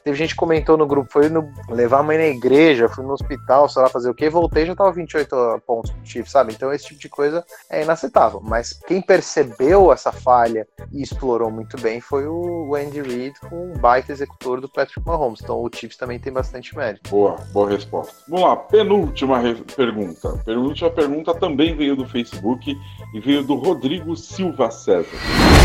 Teve 0.03 0.17
gente 0.17 0.31
que 0.31 0.39
comentou 0.39 0.77
no 0.77 0.87
grupo: 0.87 1.11
foi 1.11 1.29
no, 1.29 1.51
levar 1.69 1.99
a 1.99 2.03
mãe 2.03 2.17
na 2.17 2.27
igreja, 2.27 2.89
fui 2.89 3.03
no 3.03 3.13
hospital, 3.13 3.69
sei 3.69 3.81
lá, 3.81 3.89
fazer 3.89 4.09
o 4.09 4.13
quê, 4.13 4.29
voltei 4.29 4.65
já 4.65 4.75
tava 4.75 4.91
28 4.91 5.61
pontos 5.65 5.91
pro 5.91 6.05
Chiefs, 6.05 6.31
sabe? 6.31 6.53
Então, 6.53 6.71
esse 6.73 6.85
tipo 6.85 6.99
de 6.99 7.09
coisa 7.09 7.43
é 7.69 7.83
inaceitável. 7.83 8.41
Mas 8.43 8.73
quem 8.87 9.01
percebeu 9.01 9.91
essa 9.91 10.11
falha 10.11 10.67
e 10.91 11.01
explorou 11.01 11.51
muito 11.51 11.79
bem 11.79 11.99
foi 12.01 12.27
o 12.27 12.75
Andy 12.75 13.01
Reid 13.01 13.39
com 13.49 13.71
um 13.71 13.77
baita 13.77 14.11
executor 14.11 14.61
do 14.61 14.69
Patrick 14.69 15.05
Mahomes. 15.05 15.41
Então 15.41 15.61
o 15.61 15.69
Chiefs 15.73 15.97
também 15.97 16.19
tem 16.19 16.31
bastante 16.31 16.75
mérito. 16.75 17.09
Boa, 17.09 17.37
boa 17.51 17.69
resposta. 17.69 18.13
Vamos 18.27 18.45
lá, 18.45 18.55
penúltima 18.55 19.41
pergunta. 19.75 20.41
Penúltima 20.45 20.89
pergunta 20.89 21.33
também 21.33 21.75
veio 21.75 21.95
do 21.95 22.07
Facebook 22.07 22.75
e 23.13 23.19
veio 23.19 23.43
do 23.43 23.55
Rodrigo 23.55 24.15
Silva 24.15 24.71
César 24.71 25.64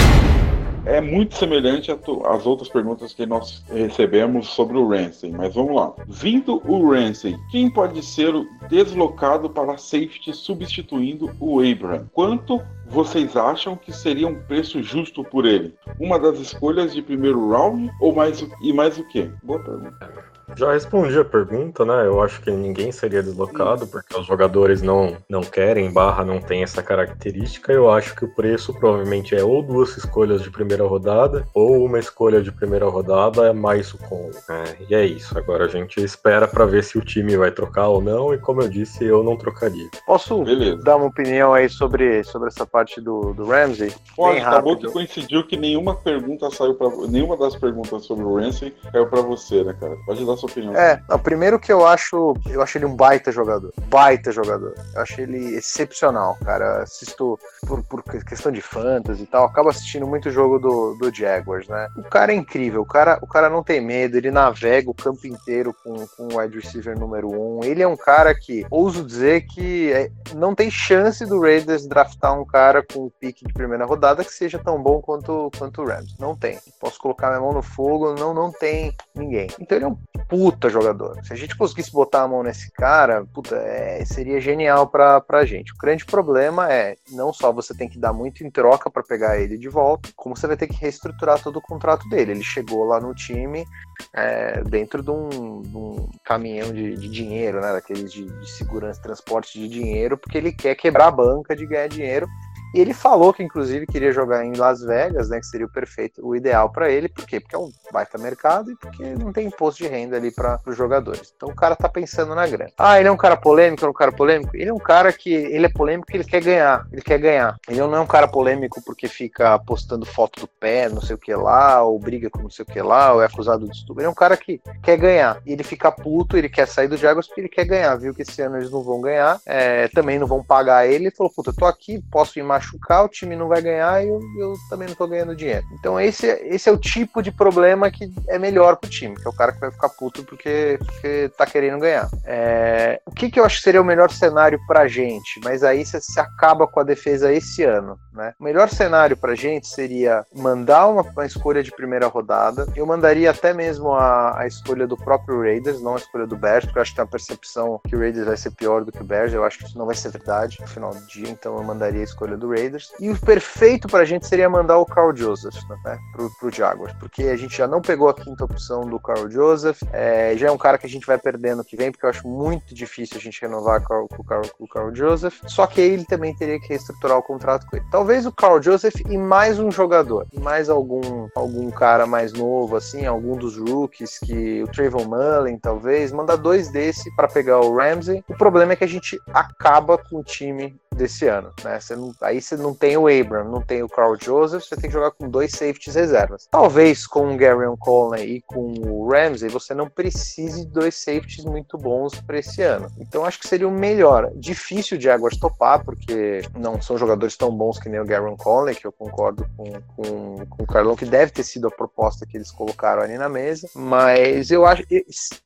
é 0.91 1.01
muito 1.01 1.37
semelhante 1.37 1.91
às 1.91 2.47
outras 2.47 2.69
perguntas 2.69 3.15
que 3.15 3.25
nós 3.25 3.65
recebemos 3.69 4.49
sobre 4.49 4.77
o 4.77 4.89
Ramsey, 4.89 5.31
mas 5.31 5.55
vamos 5.55 5.75
lá. 5.75 5.93
Vindo 6.09 6.61
o 6.69 6.91
Ramsey, 6.91 7.37
quem 7.51 7.71
pode 7.71 8.03
ser 8.05 8.33
deslocado 8.69 9.49
para 9.49 9.79
safety 9.79 10.33
substituindo 10.33 11.31
o 11.39 11.61
Abraham? 11.61 12.09
Quanto 12.13 12.61
vocês 12.87 13.37
acham 13.37 13.77
que 13.77 13.93
seria 13.93 14.27
um 14.27 14.43
preço 14.43 14.83
justo 14.83 15.23
por 15.23 15.47
ele? 15.47 15.75
Uma 15.99 16.19
das 16.19 16.39
escolhas 16.39 16.93
de 16.93 17.03
primeiro 17.03 17.51
round 17.51 17.91
ou 18.01 18.15
mais 18.15 18.45
e 18.63 18.73
mais 18.73 18.99
o 18.99 19.07
quê? 19.09 19.31
Boa 19.43 19.61
pergunta. 19.61 20.30
Já 20.57 20.73
respondi 20.73 21.19
a 21.19 21.25
pergunta, 21.25 21.85
né? 21.85 22.07
Eu 22.07 22.23
acho 22.23 22.41
que 22.41 22.51
ninguém 22.51 22.93
seria 22.93 23.23
deslocado, 23.23 23.87
porque 23.87 24.19
os 24.19 24.27
jogadores 24.27 24.83
não, 24.83 25.17
não 25.29 25.43
querem, 25.43 25.93
barra 25.93 26.25
não 26.25 26.41
tem 26.41 26.63
essa 26.63 26.83
característica. 26.83 27.73
Eu 27.73 27.91
acho 27.91 28.15
que 28.15 28.25
o 28.25 28.35
preço 28.35 28.73
provavelmente 28.75 29.35
é 29.35 29.43
ou 29.43 29.63
duas 29.63 29.97
escolhas 29.97 30.43
de 30.43 30.51
primeira 30.51 30.85
rodada, 30.85 31.47
ou 31.55 31.85
uma 31.85 31.99
escolha 31.99 32.43
de 32.43 32.53
primeira 32.53 32.89
rodada 32.89 33.47
é 33.49 33.53
mais 33.53 33.93
o 33.95 33.99
combo. 33.99 34.31
Né? 34.49 34.65
E 34.89 34.95
é 34.95 35.05
isso. 35.05 35.37
Agora 35.39 35.65
a 35.65 35.69
gente 35.69 36.03
espera 36.03 36.47
para 36.47 36.67
ver 36.67 36.85
se 36.85 36.99
o 36.99 37.05
time 37.05 37.37
vai 37.37 37.51
trocar 37.51 37.89
ou 37.89 38.01
não, 38.01 38.35
e 38.35 38.39
como 38.39 38.63
eu 38.63 38.69
disse, 38.69 39.05
eu 39.05 39.23
não 39.23 39.37
trocaria. 39.37 39.89
Posso 40.07 40.43
Beleza. 40.43 40.83
dar 40.83 40.97
uma 40.97 41.07
opinião 41.07 41.55
aí 41.55 41.69
sobre, 41.69 42.23
sobre 42.25 42.49
essa 42.49 42.67
parte 42.67 43.01
do, 43.01 43.33
do 43.33 43.47
Ramsey? 43.47 43.93
Pode, 44.17 44.41
acabou 44.41 44.77
que 44.77 44.87
coincidiu 44.89 45.47
que 45.47 45.57
nenhuma 45.57 45.95
pergunta 45.95 46.51
saiu 46.51 46.75
para 46.75 46.89
nenhuma 47.09 47.37
das 47.37 47.57
perguntas 47.57 48.05
sobre 48.05 48.25
o 48.25 48.37
Ramsey 48.37 48.75
caiu 48.93 49.07
para 49.07 49.23
você, 49.23 49.63
né, 49.65 49.75
cara? 49.79 49.97
Pode 50.05 50.25
dar 50.25 50.37
sua 50.41 50.51
opinião. 50.51 50.75
É, 50.75 51.03
o 51.09 51.19
primeiro 51.19 51.59
que 51.59 51.73
eu 51.73 51.87
acho, 51.87 52.35
eu 52.49 52.63
acho 52.63 52.79
ele 52.79 52.87
um 52.87 52.95
baita 52.95 53.31
jogador. 53.31 53.73
Baita 53.87 54.33
jogador. 54.33 54.75
Eu 54.95 55.03
acho 55.03 55.21
ele 55.21 55.57
excepcional, 55.57 56.37
cara. 56.45 56.83
Assisto 56.83 57.39
por, 57.67 57.83
por 57.85 58.03
questão 58.03 58.51
de 58.51 58.61
fantasy 58.61 59.23
e 59.23 59.27
tal, 59.27 59.45
acabo 59.45 59.69
assistindo 59.69 60.07
muito 60.07 60.31
jogo 60.31 60.59
do, 60.59 60.95
do 60.95 61.15
Jaguars, 61.15 61.69
né? 61.69 61.89
O 61.97 62.03
cara 62.03 62.33
é 62.33 62.37
incrível, 62.37 62.83
o 62.83 62.87
cara, 62.87 63.19
o 63.23 63.27
cara 63.27 63.49
não 63.49 63.63
tem 63.63 63.81
medo, 63.81 64.17
ele 64.17 64.31
navega 64.31 64.91
o 64.91 64.95
campo 64.95 65.27
inteiro 65.27 65.75
com, 65.85 66.07
com 66.07 66.35
o 66.35 66.39
wide 66.39 66.59
receiver 66.59 66.99
número 66.99 67.29
um. 67.29 67.63
Ele 67.65 67.83
é 67.83 67.89
um 67.89 67.97
cara 67.97 68.35
que, 68.35 68.67
ouso 68.71 69.05
dizer 69.05 69.43
que 69.43 69.93
é, 69.93 70.11
não 70.35 70.55
tem 70.55 70.71
chance 70.71 71.25
do 71.27 71.41
Raiders 71.41 71.87
draftar 71.87 72.39
um 72.39 72.45
cara 72.45 72.83
com 72.83 73.07
o 73.07 73.11
pique 73.11 73.45
de 73.45 73.53
primeira 73.53 73.85
rodada 73.85 74.25
que 74.25 74.33
seja 74.33 74.59
tão 74.59 74.83
bom 74.83 75.01
quanto, 75.01 75.51
quanto 75.59 75.83
o 75.83 75.87
Rams. 75.87 76.17
Não 76.19 76.37
tem. 76.37 76.59
Posso 76.81 76.99
colocar 76.99 77.29
minha 77.29 77.41
mão 77.41 77.53
no 77.53 77.63
fogo, 77.63 78.15
não, 78.15 78.33
não 78.33 78.51
tem 78.51 78.95
ninguém. 79.15 79.49
Então 79.61 79.77
ele 79.77 79.85
é 79.85 79.89
um 79.89 79.99
puta 80.31 80.71
jogador. 80.71 81.19
Se 81.25 81.33
a 81.33 81.37
gente 81.37 81.57
conseguisse 81.57 81.91
botar 81.91 82.23
a 82.23 82.29
mão 82.29 82.45
nesse 82.45 82.71
cara, 82.71 83.27
puta, 83.35 83.57
é, 83.57 84.05
seria 84.05 84.41
genial 84.41 84.87
pra, 84.87 85.21
pra 85.21 85.45
gente. 85.45 85.73
O 85.73 85.77
grande 85.77 86.05
problema 86.05 86.73
é 86.73 86.97
não 87.11 87.33
só 87.33 87.53
você 87.53 87.75
tem 87.75 87.89
que 87.89 87.99
dar 87.99 88.13
muito 88.13 88.45
em 88.45 88.51
troca 88.51 88.89
para 88.89 89.03
pegar 89.03 89.41
ele 89.41 89.59
de 89.59 89.69
volta, 89.69 90.09
como 90.15 90.37
você 90.37 90.47
vai 90.47 90.57
ter 90.57 90.69
que 90.69 90.81
reestruturar 90.81 91.43
todo 91.43 91.57
o 91.57 91.63
contrato 91.63 92.09
dele. 92.09 92.31
Ele 92.31 92.45
chegou 92.45 92.85
lá 92.85 93.01
no 93.01 93.13
time 93.13 93.67
é, 94.15 94.63
dentro 94.63 95.03
de 95.03 95.11
um, 95.11 95.63
de 95.63 95.77
um 95.77 96.09
caminhão 96.25 96.73
de, 96.73 96.95
de, 96.95 97.09
dinheiro, 97.09 97.61
né? 97.61 97.73
Daqueles 97.73 98.13
de, 98.13 98.25
de 98.25 98.51
segurança, 98.53 99.03
transporte 99.03 99.59
de 99.59 99.69
dinheiro, 99.69 100.17
porque 100.17 100.39
ele 100.39 100.53
quer 100.53 100.77
quebrar 100.77 101.09
a 101.09 101.11
banca 101.11 101.57
de 101.57 101.67
ganhar 101.67 101.89
dinheiro 101.89 102.29
e 102.75 102.81
ele 102.81 102.95
falou 102.95 103.33
que, 103.33 103.43
inclusive, 103.43 103.87
queria 103.87 104.13
jogar 104.13 104.45
em 104.45 104.55
Las 104.55 104.81
Vegas, 104.83 105.29
né? 105.29 105.41
Que 105.41 105.47
seria 105.47 105.67
o 105.67 105.73
perfeito, 105.73 106.25
o 106.27 106.37
ideal 106.37 106.71
para 106.71 106.91
ele. 106.91 107.09
Por 107.09 107.27
quê? 107.27 107.41
Porque 107.41 107.57
é 107.57 107.59
um 107.59 107.71
baita 107.93 108.17
mercado 108.17 108.71
e 108.71 108.77
porque 108.77 109.03
não 109.17 109.33
tem 109.33 109.49
imposto 109.49 109.83
de 109.83 109.89
renda 109.89 110.17
ali 110.17 110.31
para 110.31 110.61
os 110.67 110.77
jogadores. 110.77 111.33
Então 111.35 111.49
o 111.49 111.55
cara 111.55 111.75
tá 111.75 111.89
pensando 111.89 112.35
na 112.35 112.47
grana. 112.47 112.71
Ah, 112.79 112.99
ele 112.99 113.09
é 113.09 113.13
um 113.13 113.17
cara 113.17 113.37
polêmico, 113.37 113.85
é 113.85 113.89
um 113.89 113.93
cara 113.93 114.13
polêmico? 114.13 114.57
Ele 114.57 114.71
é 114.71 114.73
um 114.73 114.79
cara 114.79 115.13
que 115.13 115.33
ele 115.33 115.67
é 115.67 115.69
polêmico 115.69 116.07
porque 116.07 116.19
ele 116.19 116.25
quer 116.25 116.43
ganhar. 116.43 116.87
Ele 116.93 117.03
quer 117.03 117.19
ganhar. 117.19 117.57
Ele 117.69 117.81
não 117.81 117.97
é 117.97 118.01
um 118.01 118.07
cara 118.07 118.29
polêmico 118.29 118.81
porque 118.85 119.09
fica 119.09 119.59
postando 119.59 120.07
foto 120.07 120.41
do 120.41 120.47
pé, 120.47 120.89
não 120.89 121.01
sei 121.01 121.17
o 121.17 121.19
que 121.19 121.35
lá, 121.35 121.83
ou 121.83 121.99
briga 121.99 122.31
com 122.31 122.43
não 122.43 122.51
sei 122.51 122.65
o 122.65 122.67
que 122.67 122.81
lá, 122.81 123.13
ou 123.15 123.23
é 123.23 123.27
acusado 123.27 123.69
de 123.69 123.77
estupro. 123.77 124.01
Ele 124.01 124.07
é 124.07 124.11
um 124.11 124.15
cara 124.15 124.37
que 124.37 124.61
quer 124.83 124.97
ganhar. 124.97 125.41
E 125.45 125.53
ele 125.53 125.65
fica 125.65 125.91
puto, 125.91 126.37
ele 126.37 126.49
quer 126.49 126.69
sair 126.69 126.89
do 126.89 126.97
Jaguars 126.97 127.27
porque 127.27 127.41
ele 127.41 127.49
quer 127.49 127.65
ganhar. 127.65 127.97
Viu 127.97 128.15
que 128.15 128.23
esse 128.23 128.41
ano 128.43 128.59
eles 128.59 128.71
não 128.71 128.83
vão 128.83 129.01
ganhar, 129.01 129.41
é, 129.45 129.89
também 129.89 130.19
não 130.19 130.27
vão 130.27 130.43
pagar 130.43 130.87
ele. 130.87 131.07
Ele 131.07 131.11
falou, 131.11 131.33
puta, 131.35 131.51
eu 131.51 131.57
tô 131.57 131.65
aqui, 131.65 132.01
posso 132.11 132.39
ir 132.39 132.43
mais 132.43 132.60
machucar, 132.61 133.05
o 133.05 133.09
time 133.09 133.35
não 133.35 133.49
vai 133.49 133.63
ganhar 133.63 134.05
e 134.05 134.09
eu, 134.09 134.21
eu 134.39 134.55
também 134.69 134.87
não 134.87 134.95
tô 134.95 135.09
ganhando 135.09 135.35
dinheiro. 135.35 135.67
Então 135.73 135.99
esse, 135.99 136.27
esse 136.27 136.69
é 136.69 136.73
o 136.73 136.77
tipo 136.77 137.23
de 137.23 137.33
problema 137.33 137.91
que 137.91 138.13
é 138.29 138.39
melhor 138.39 138.77
pro 138.77 138.91
time, 138.91 139.17
que 139.17 139.27
é 139.27 139.31
o 139.31 139.37
cara 139.37 139.53
que 139.53 139.61
vai 139.61 139.71
ficar 139.71 139.89
puto 139.89 140.23
porque, 140.25 140.79
porque 140.85 141.31
tá 141.37 141.47
querendo 141.47 141.81
ganhar. 141.81 142.09
É, 142.25 143.01
o 143.07 143.11
que, 143.11 143.31
que 143.31 143.41
eu 143.41 143.45
acho 143.45 143.57
que 143.57 143.65
seria 143.65 143.81
o 143.81 143.85
melhor 143.85 144.11
cenário 144.11 144.61
pra 144.67 144.87
gente? 144.87 145.41
Mas 145.43 145.65
aí 145.65 145.85
você 145.85 146.01
se 146.01 146.21
acaba 146.21 146.67
com 146.67 146.81
a 146.81 146.85
defesa 146.85 147.33
esse 147.33 147.65
ano. 147.65 147.99
Né? 148.13 148.35
O 148.39 148.45
melhor 148.45 148.69
cenário 148.69 149.17
pra 149.17 149.35
gente 149.35 149.67
seria 149.67 150.25
mandar 150.35 150.87
uma, 150.89 151.03
uma 151.03 151.27
escolha 151.27 151.63
de 151.63 151.71
primeira 151.71 152.07
rodada. 152.07 152.67
Eu 152.77 152.87
mandaria 152.87 153.31
até 153.31 153.55
mesmo 153.55 153.93
a, 153.93 154.41
a 154.41 154.47
escolha 154.47 154.87
do 154.87 154.97
próprio 154.97 155.41
Raiders, 155.41 155.81
não 155.81 155.95
a 155.95 155.99
escolha 155.99 156.27
do 156.27 156.37
Bears, 156.37 156.65
porque 156.65 156.79
eu 156.79 156.83
acho 156.83 156.91
que 156.91 156.97
tem 156.97 157.05
uma 157.05 157.11
percepção 157.11 157.81
que 157.89 157.97
o 157.97 157.99
Raiders 157.99 158.27
vai 158.27 158.37
ser 158.37 158.51
pior 158.51 158.85
do 158.85 158.93
que 158.93 159.01
o 159.01 159.05
Bears. 159.05 159.33
Eu 159.33 159.45
acho 159.45 159.59
que 159.59 159.65
isso 159.65 159.79
não 159.79 159.87
vai 159.87 159.95
ser 159.95 160.11
verdade 160.11 160.59
no 160.61 160.67
final 160.67 160.91
do 160.91 161.01
dia, 161.07 161.29
então 161.29 161.57
eu 161.57 161.63
mandaria 161.63 162.01
a 162.01 162.05
escolha 162.05 162.37
do 162.37 162.50
Raiders. 162.51 162.93
E 163.01 163.11
o 163.11 163.19
perfeito 163.19 163.89
pra 163.89 164.05
gente 164.05 164.27
seria 164.27 164.49
mandar 164.49 164.79
o 164.79 164.87
Carl 164.87 165.15
Joseph 165.15 165.57
né, 165.85 165.99
pro, 166.13 166.31
pro 166.39 166.51
Jaguars, 166.53 166.93
porque 166.99 167.25
a 167.25 167.37
gente 167.37 167.57
já 167.57 167.67
não 167.67 167.81
pegou 167.81 168.09
a 168.09 168.15
quinta 168.15 168.45
opção 168.45 168.83
do 168.83 168.99
Carl 168.99 169.31
Joseph, 169.31 169.81
é, 169.93 170.37
já 170.37 170.49
é 170.49 170.51
um 170.51 170.59
cara 170.59 170.79
que 170.79 170.87
a 170.87 170.89
gente 170.89 171.07
vai 171.07 171.19
perder 171.19 171.55
no 171.55 171.65
que 171.65 171.77
vem, 171.77 171.91
porque 171.91 172.05
eu 172.05 172.11
acho 172.11 172.27
muito 172.27 172.75
difícil 172.75 173.17
a 173.17 173.21
gente 173.21 173.41
renovar 173.41 173.83
com, 173.83 174.07
o 174.19 174.25
Carl, 174.25 174.43
com 174.57 174.65
o 174.65 174.69
Carl 174.69 174.95
Joseph. 174.95 175.41
Só 175.47 175.67
que 175.67 175.81
ele 175.81 176.05
também 176.05 176.35
teria 176.35 176.61
que 176.61 176.69
reestruturar 176.69 177.19
o 177.19 177.23
contrato 177.23 177.67
com 177.67 177.77
ele. 177.77 177.87
Talvez 177.91 178.27
o 178.27 178.33
Carl 178.33 178.61
Joseph 178.63 178.95
e 179.09 179.17
mais 179.17 179.59
um 179.59 179.71
jogador, 179.71 180.27
mais 180.41 180.69
algum, 180.69 181.29
algum 181.35 181.71
cara 181.71 182.07
mais 182.07 182.33
novo, 182.33 182.77
assim, 182.77 183.07
algum 183.07 183.37
dos 183.37 183.57
rookies, 183.57 184.19
que 184.19 184.63
o 184.63 184.69
Trayvon 184.69 185.05
Mullen, 185.05 185.59
talvez, 185.59 186.13
mandar 186.13 186.37
dois 186.37 186.71
desse 186.71 187.15
para 187.15 187.29
pegar 187.29 187.61
o 187.61 187.77
Ramsey. 187.77 188.25
O 188.29 188.35
problema 188.35 188.73
é 188.73 188.77
que 188.77 188.85
a 188.85 188.89
gente 188.89 189.19
acaba 189.33 189.99
com 189.99 190.19
o 190.19 190.25
time 190.25 190.79
desse 190.95 191.27
ano, 191.27 191.53
né? 191.65 191.79
Não, 191.91 192.13
aí 192.23 192.40
você 192.41 192.57
não 192.57 192.75
tem 192.75 192.97
o 192.97 193.09
Abram, 193.09 193.45
não 193.45 193.61
tem 193.61 193.83
o 193.83 193.89
Carl 193.89 194.17
Joseph, 194.21 194.65
você 194.65 194.77
tem 194.77 194.91
que 194.91 194.95
jogar 194.95 195.11
com 195.13 195.29
dois 195.29 195.53
safeties 195.53 195.95
reservas. 195.95 196.49
Talvez 196.51 197.07
com 197.07 197.35
o 197.35 197.37
Gary 197.37 197.67
Conley 197.79 198.37
e 198.37 198.41
com 198.43 198.75
o 198.87 199.09
Ramsey 199.11 199.49
você 199.49 199.75
não 199.75 199.89
precise 199.89 200.65
de 200.65 200.73
dois 200.73 200.95
safeties 200.95 201.45
muito 201.45 201.77
bons 201.77 202.21
para 202.21 202.39
esse 202.39 202.63
ano. 202.63 202.91
Então 202.99 203.25
acho 203.25 203.39
que 203.39 203.49
seria 203.49 203.69
o 203.69 203.71
melhor. 203.71 204.31
Difícil 204.35 204.99
de 204.99 205.11
Águas 205.11 205.37
topar, 205.37 205.85
porque 205.85 206.43
não 206.57 206.81
são 206.81 206.97
jogadores 206.97 207.37
tão 207.37 207.51
bons 207.51 207.79
que 207.79 207.89
nem 207.89 208.01
o 208.01 208.05
Gary 208.05 208.35
Conley, 208.37 208.75
que 208.75 208.87
eu 208.87 208.93
concordo 208.93 209.47
com, 209.57 209.65
com, 209.97 210.47
com 210.47 210.63
o 210.63 210.67
Carlão, 210.67 210.97
que 210.97 211.05
deve 211.05 211.33
ter 211.33 211.43
sido 211.43 211.69
a 211.69 211.71
proposta 211.71 212.27
que 212.27 212.37
eles 212.37 212.51
colocaram 212.51 213.03
ali 213.03 213.17
na 213.17 213.29
mesa. 213.29 213.69
Mas 213.75 214.51
eu 214.51 214.67
acho 214.67 214.85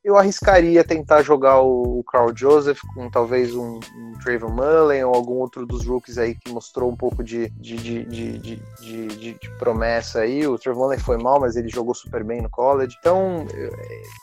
eu 0.03 0.17
arriscaria 0.17 0.83
tentar 0.83 1.21
jogar 1.21 1.61
o, 1.61 2.03
Carl 2.03 2.31
Joseph 2.35 2.79
com 2.93 3.09
talvez 3.09 3.53
um, 3.53 3.79
um 3.95 4.13
Trayvon 4.23 4.49
Mullen 4.49 5.03
ou 5.03 5.13
algum 5.13 5.35
outro 5.35 5.65
dos 5.65 5.85
rookies 5.85 6.17
aí 6.17 6.35
que 6.35 6.51
mostrou 6.51 6.84
um 6.89 6.95
pouco 6.95 7.23
de, 7.23 7.49
de, 7.51 7.75
de, 7.75 8.55
de, 9.35 9.49
promessa 9.57 10.19
aí. 10.19 10.45
O 10.47 10.57
Trevor 10.57 10.97
foi 10.99 11.17
mal, 11.17 11.39
mas 11.39 11.55
ele 11.55 11.69
jogou 11.69 11.93
super 11.93 12.23
bem 12.23 12.41
no 12.41 12.49
college. 12.49 12.95
Então, 12.99 13.45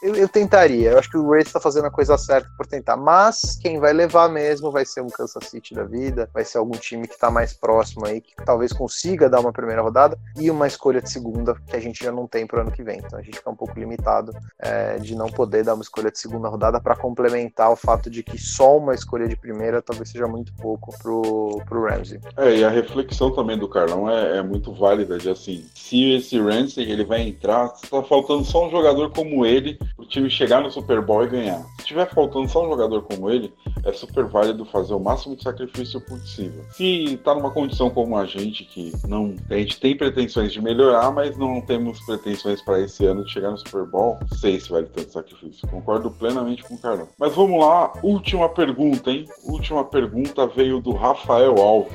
eu, 0.02 0.14
eu 0.14 0.28
tentaria. 0.28 0.90
Eu 0.90 0.98
acho 0.98 1.10
que 1.10 1.16
o 1.16 1.30
Rays 1.30 1.46
está 1.46 1.60
fazendo 1.60 1.86
a 1.86 1.90
coisa 1.90 2.16
certa 2.18 2.48
por 2.56 2.66
tentar. 2.66 2.96
Mas 2.96 3.58
quem 3.60 3.78
vai 3.78 3.92
levar 3.92 4.28
mesmo 4.28 4.70
vai 4.70 4.84
ser 4.84 5.00
um 5.00 5.08
Kansas 5.08 5.44
City 5.48 5.74
da 5.74 5.84
vida, 5.84 6.28
vai 6.32 6.44
ser 6.44 6.58
algum 6.58 6.76
time 6.78 7.06
que 7.06 7.14
está 7.14 7.30
mais 7.30 7.52
próximo 7.52 8.06
aí, 8.06 8.20
que 8.20 8.34
talvez 8.44 8.72
consiga 8.72 9.28
dar 9.28 9.40
uma 9.40 9.52
primeira 9.52 9.82
rodada 9.82 10.18
e 10.36 10.50
uma 10.50 10.66
escolha 10.66 11.00
de 11.00 11.10
segunda 11.10 11.54
que 11.66 11.76
a 11.76 11.80
gente 11.80 12.04
já 12.04 12.12
não 12.12 12.26
tem 12.26 12.46
para 12.46 12.58
o 12.58 12.60
ano 12.62 12.70
que 12.70 12.82
vem. 12.82 12.98
Então 12.98 13.18
a 13.18 13.22
gente 13.22 13.36
fica 13.36 13.50
um 13.50 13.56
pouco 13.56 13.78
limitado 13.78 14.32
é, 14.58 14.98
de 14.98 15.14
não 15.14 15.26
poder 15.26 15.64
dar 15.64 15.74
uma 15.74 15.82
escolha 15.82 16.10
de 16.10 16.18
segunda 16.18 16.48
rodada 16.48 16.80
para 16.80 16.96
complementar 16.96 17.70
o 17.70 17.76
fato 17.76 18.10
de 18.10 18.22
que 18.22 18.38
só 18.38 18.76
uma 18.76 18.94
escolha 18.94 19.28
de 19.28 19.36
primeira 19.36 19.82
talvez 19.82 20.10
seja 20.10 20.26
muito 20.26 20.52
pouco 20.54 20.96
pro, 20.98 21.62
pro 21.66 21.86
Ramsey. 21.86 22.20
É, 22.36 22.51
e 22.54 22.64
a 22.64 22.70
reflexão 22.70 23.30
também 23.30 23.56
do 23.56 23.68
Carlão 23.68 24.10
é, 24.10 24.38
é 24.38 24.42
muito 24.42 24.72
válida 24.72 25.18
de 25.18 25.28
assim, 25.28 25.64
se 25.74 26.12
esse 26.12 26.38
Ramsey 26.38 26.90
ele 26.90 27.04
vai 27.04 27.22
entrar, 27.22 27.68
tá 27.68 28.02
faltando 28.02 28.44
só 28.44 28.66
um 28.66 28.70
jogador 28.70 29.10
como 29.10 29.44
ele 29.44 29.78
pro 29.96 30.06
time 30.06 30.30
chegar 30.30 30.62
no 30.62 30.70
Super 30.70 31.00
Bowl 31.00 31.24
e 31.24 31.28
ganhar. 31.28 31.62
Se 31.78 31.86
tiver 31.86 32.08
faltando 32.08 32.48
só 32.48 32.64
um 32.64 32.70
jogador 32.70 33.02
como 33.02 33.30
ele, 33.30 33.52
é 33.84 33.92
super 33.92 34.24
válido 34.24 34.64
fazer 34.64 34.94
o 34.94 35.00
máximo 35.00 35.36
de 35.36 35.42
sacrifício 35.42 36.00
possível. 36.00 36.64
Se 36.72 37.18
tá 37.24 37.34
numa 37.34 37.50
condição 37.50 37.90
como 37.90 38.16
a 38.16 38.24
gente, 38.24 38.64
que 38.64 38.92
não 39.06 39.34
a 39.50 39.54
gente 39.54 39.80
tem 39.80 39.96
pretensões 39.96 40.52
de 40.52 40.60
melhorar, 40.60 41.10
mas 41.10 41.36
não 41.36 41.60
temos 41.60 42.00
pretensões 42.00 42.62
para 42.62 42.80
esse 42.80 43.04
ano 43.04 43.24
de 43.24 43.32
chegar 43.32 43.50
no 43.50 43.58
Super 43.58 43.84
Bowl, 43.84 44.18
sei 44.38 44.60
se 44.60 44.70
vale 44.70 44.86
tanto 44.86 45.12
sacrifício. 45.12 45.68
Concordo 45.68 46.10
plenamente 46.10 46.62
com 46.62 46.74
o 46.74 46.78
Carlão. 46.78 47.08
Mas 47.18 47.34
vamos 47.34 47.60
lá, 47.60 47.92
última 48.02 48.48
pergunta, 48.48 49.10
hein? 49.10 49.26
Última 49.44 49.84
pergunta 49.84 50.46
veio 50.46 50.80
do 50.80 50.92
Rafael 50.92 51.56
Alves 51.58 51.92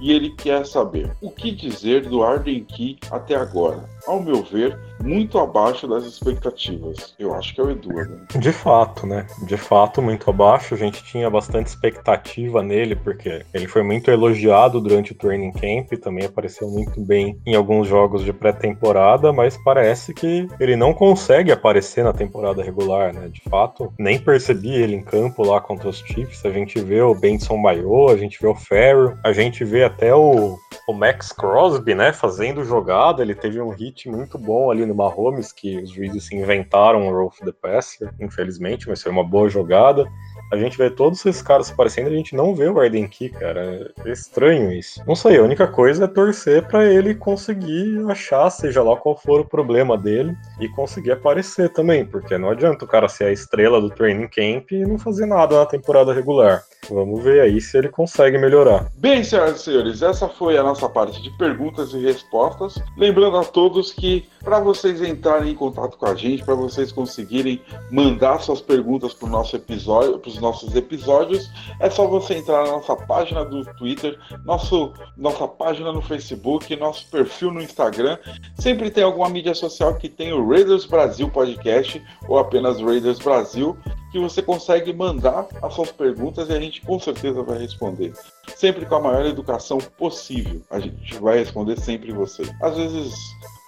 e 0.00 0.12
ele 0.12 0.30
quer 0.30 0.66
saber 0.66 1.14
o 1.20 1.30
que 1.30 1.52
dizer 1.52 2.08
do 2.08 2.22
Arden 2.22 2.64
Key 2.64 2.98
até 3.10 3.36
agora. 3.36 3.88
Ao 4.06 4.22
meu 4.22 4.42
ver, 4.42 4.78
muito 5.02 5.38
abaixo 5.38 5.86
das 5.86 6.04
expectativas. 6.04 7.14
Eu 7.18 7.34
acho 7.34 7.54
que 7.54 7.60
é 7.60 7.64
o 7.64 7.70
Eduardo. 7.70 8.14
Né? 8.16 8.40
De 8.40 8.52
fato, 8.52 9.06
né? 9.06 9.26
De 9.46 9.56
fato, 9.56 10.02
muito 10.02 10.28
abaixo. 10.30 10.74
A 10.74 10.76
gente 10.76 11.02
tinha 11.04 11.28
bastante 11.30 11.68
expectativa 11.68 12.62
nele, 12.62 12.96
porque 12.96 13.44
ele 13.52 13.66
foi 13.66 13.82
muito 13.82 14.10
elogiado 14.10 14.80
durante 14.80 15.12
o 15.12 15.14
training 15.14 15.52
camp, 15.52 15.98
também 16.00 16.26
apareceu 16.26 16.68
muito 16.68 17.00
bem 17.00 17.38
em 17.46 17.54
alguns 17.54 17.88
jogos 17.88 18.24
de 18.24 18.32
pré-temporada, 18.32 19.32
mas 19.32 19.56
parece 19.64 20.14
que 20.14 20.48
ele 20.58 20.76
não 20.76 20.92
consegue 20.92 21.52
aparecer 21.52 22.04
na 22.04 22.12
temporada 22.12 22.62
regular, 22.62 23.12
né? 23.12 23.28
De 23.28 23.40
fato, 23.48 23.92
nem 23.98 24.18
percebi 24.18 24.74
ele 24.74 24.96
em 24.96 25.02
campo 25.02 25.42
lá 25.42 25.60
contra 25.60 25.88
os 25.88 25.98
Chiefs. 25.98 26.44
A 26.44 26.50
gente 26.50 26.80
vê 26.80 27.00
o 27.00 27.14
Benson 27.14 27.56
Mayo, 27.56 28.08
a 28.08 28.16
gente 28.16 28.40
vê 28.40 28.48
o 28.48 28.54
Ferro, 28.54 29.18
a 29.24 29.32
gente 29.32 29.64
vê 29.64 29.84
até 29.84 30.14
o, 30.14 30.56
o 30.86 30.92
Max 30.92 31.32
Crosby, 31.32 31.94
né? 31.94 32.12
Fazendo 32.12 32.64
jogada. 32.64 33.22
Ele 33.22 33.34
teve 33.34 33.60
um 33.60 33.70
hit 33.70 33.89
muito 34.08 34.38
bom 34.38 34.70
ali 34.70 34.84
no 34.86 34.94
Mahomes, 34.94 35.52
que 35.52 35.78
os 35.78 35.94
Reeds 35.94 36.30
inventaram 36.32 37.08
o 37.08 37.12
Rolf 37.12 37.38
the 37.40 37.52
Passer, 37.52 38.12
infelizmente, 38.20 38.88
mas 38.88 39.02
foi 39.02 39.10
uma 39.10 39.24
boa 39.24 39.48
jogada. 39.48 40.10
A 40.50 40.56
gente 40.56 40.76
vê 40.76 40.90
todos 40.90 41.24
esses 41.24 41.42
caras 41.42 41.70
aparecendo 41.70 42.10
e 42.10 42.14
a 42.14 42.16
gente 42.16 42.34
não 42.34 42.54
vê 42.54 42.68
o 42.68 42.80
Arden 42.80 43.06
Key, 43.08 43.28
cara. 43.28 43.92
É 44.04 44.10
estranho 44.10 44.72
isso. 44.72 45.02
Não 45.06 45.14
sei, 45.14 45.38
a 45.38 45.42
única 45.42 45.66
coisa 45.66 46.04
é 46.04 46.08
torcer 46.08 46.66
para 46.66 46.84
ele 46.84 47.14
conseguir 47.14 48.04
achar, 48.10 48.50
seja 48.50 48.82
lá 48.82 48.96
qual 48.96 49.16
for 49.16 49.40
o 49.40 49.44
problema 49.44 49.96
dele, 49.96 50.36
e 50.60 50.68
conseguir 50.68 51.12
aparecer 51.12 51.72
também, 51.72 52.04
porque 52.04 52.36
não 52.36 52.50
adianta 52.50 52.84
o 52.84 52.88
cara 52.88 53.08
ser 53.08 53.24
a 53.24 53.32
estrela 53.32 53.80
do 53.80 53.90
training 53.90 54.28
camp 54.28 54.72
e 54.72 54.84
não 54.84 54.98
fazer 54.98 55.26
nada 55.26 55.56
na 55.58 55.66
temporada 55.66 56.12
regular. 56.12 56.64
Vamos 56.88 57.22
ver 57.22 57.40
aí 57.42 57.60
se 57.60 57.76
ele 57.78 57.88
consegue 57.88 58.38
melhorar. 58.38 58.90
Bem, 58.96 59.22
senhoras 59.22 59.60
e 59.60 59.64
senhores, 59.64 60.02
essa 60.02 60.28
foi 60.28 60.56
a 60.56 60.62
nossa 60.62 60.88
parte 60.88 61.22
de 61.22 61.30
perguntas 61.36 61.92
e 61.92 61.98
respostas. 61.98 62.82
Lembrando 62.96 63.36
a 63.36 63.44
todos 63.44 63.92
que 63.92 64.28
para 64.42 64.58
vocês 64.58 65.02
entrarem 65.02 65.52
em 65.52 65.54
contato 65.54 65.96
com 65.96 66.06
a 66.06 66.14
gente, 66.14 66.44
para 66.44 66.54
vocês 66.54 66.90
conseguirem 66.90 67.62
mandar 67.90 68.40
suas 68.40 68.60
perguntas 68.60 69.14
para 69.14 69.28
nosso 69.28 69.54
episódio, 69.54 70.18
para 70.18 70.28
os 70.28 70.39
nossos 70.40 70.74
episódios, 70.74 71.50
é 71.78 71.88
só 71.90 72.06
você 72.06 72.34
entrar 72.34 72.64
na 72.64 72.72
nossa 72.72 72.96
página 72.96 73.44
do 73.44 73.64
Twitter, 73.74 74.18
nosso, 74.44 74.92
nossa 75.16 75.46
página 75.46 75.92
no 75.92 76.02
Facebook, 76.02 76.74
nosso 76.76 77.08
perfil 77.10 77.52
no 77.52 77.62
Instagram. 77.62 78.18
Sempre 78.58 78.90
tem 78.90 79.04
alguma 79.04 79.28
mídia 79.28 79.54
social 79.54 79.94
que 79.94 80.08
tem 80.08 80.32
o 80.32 80.48
Raiders 80.48 80.86
Brasil 80.86 81.30
Podcast 81.30 82.02
ou 82.28 82.38
apenas 82.38 82.80
Raiders 82.80 83.18
Brasil 83.18 83.76
que 84.10 84.18
você 84.18 84.42
consegue 84.42 84.92
mandar 84.92 85.46
as 85.62 85.74
suas 85.74 85.92
perguntas 85.92 86.48
e 86.48 86.52
a 86.52 86.60
gente 86.60 86.80
com 86.80 86.98
certeza 86.98 87.42
vai 87.42 87.58
responder. 87.58 88.12
Sempre 88.56 88.84
com 88.84 88.96
a 88.96 89.00
maior 89.00 89.24
educação 89.24 89.78
possível. 89.78 90.60
A 90.70 90.80
gente 90.80 91.14
vai 91.18 91.38
responder 91.38 91.78
sempre 91.78 92.12
você. 92.12 92.42
Às 92.60 92.76
vezes 92.76 93.14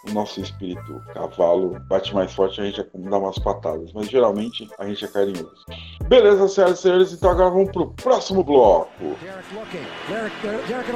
o 0.09 0.13
nosso 0.13 0.41
espírito 0.41 1.01
cavalo 1.13 1.79
bate 1.89 2.15
mais 2.15 2.33
forte, 2.33 2.61
a 2.61 2.65
gente 2.65 2.85
dá 2.95 3.19
umas 3.19 3.39
patadas, 3.39 3.93
mas 3.93 4.09
geralmente 4.09 4.69
a 4.79 4.87
gente 4.87 5.05
é 5.05 5.09
carinhoso. 5.09 5.65
Beleza, 6.09 6.49
senhoras 6.49 6.79
e 6.79 6.83
senhores, 6.83 7.13
então 7.13 7.31
agora 7.31 7.51
vamos 7.51 7.71
pro 7.71 7.93
próximo 7.95 8.43
bloco. 8.43 8.91
Derek 9.01 9.55
looking. 9.55 9.87
Derek, 10.09 10.35
Derek, 10.43 10.67
Derek 10.69 10.93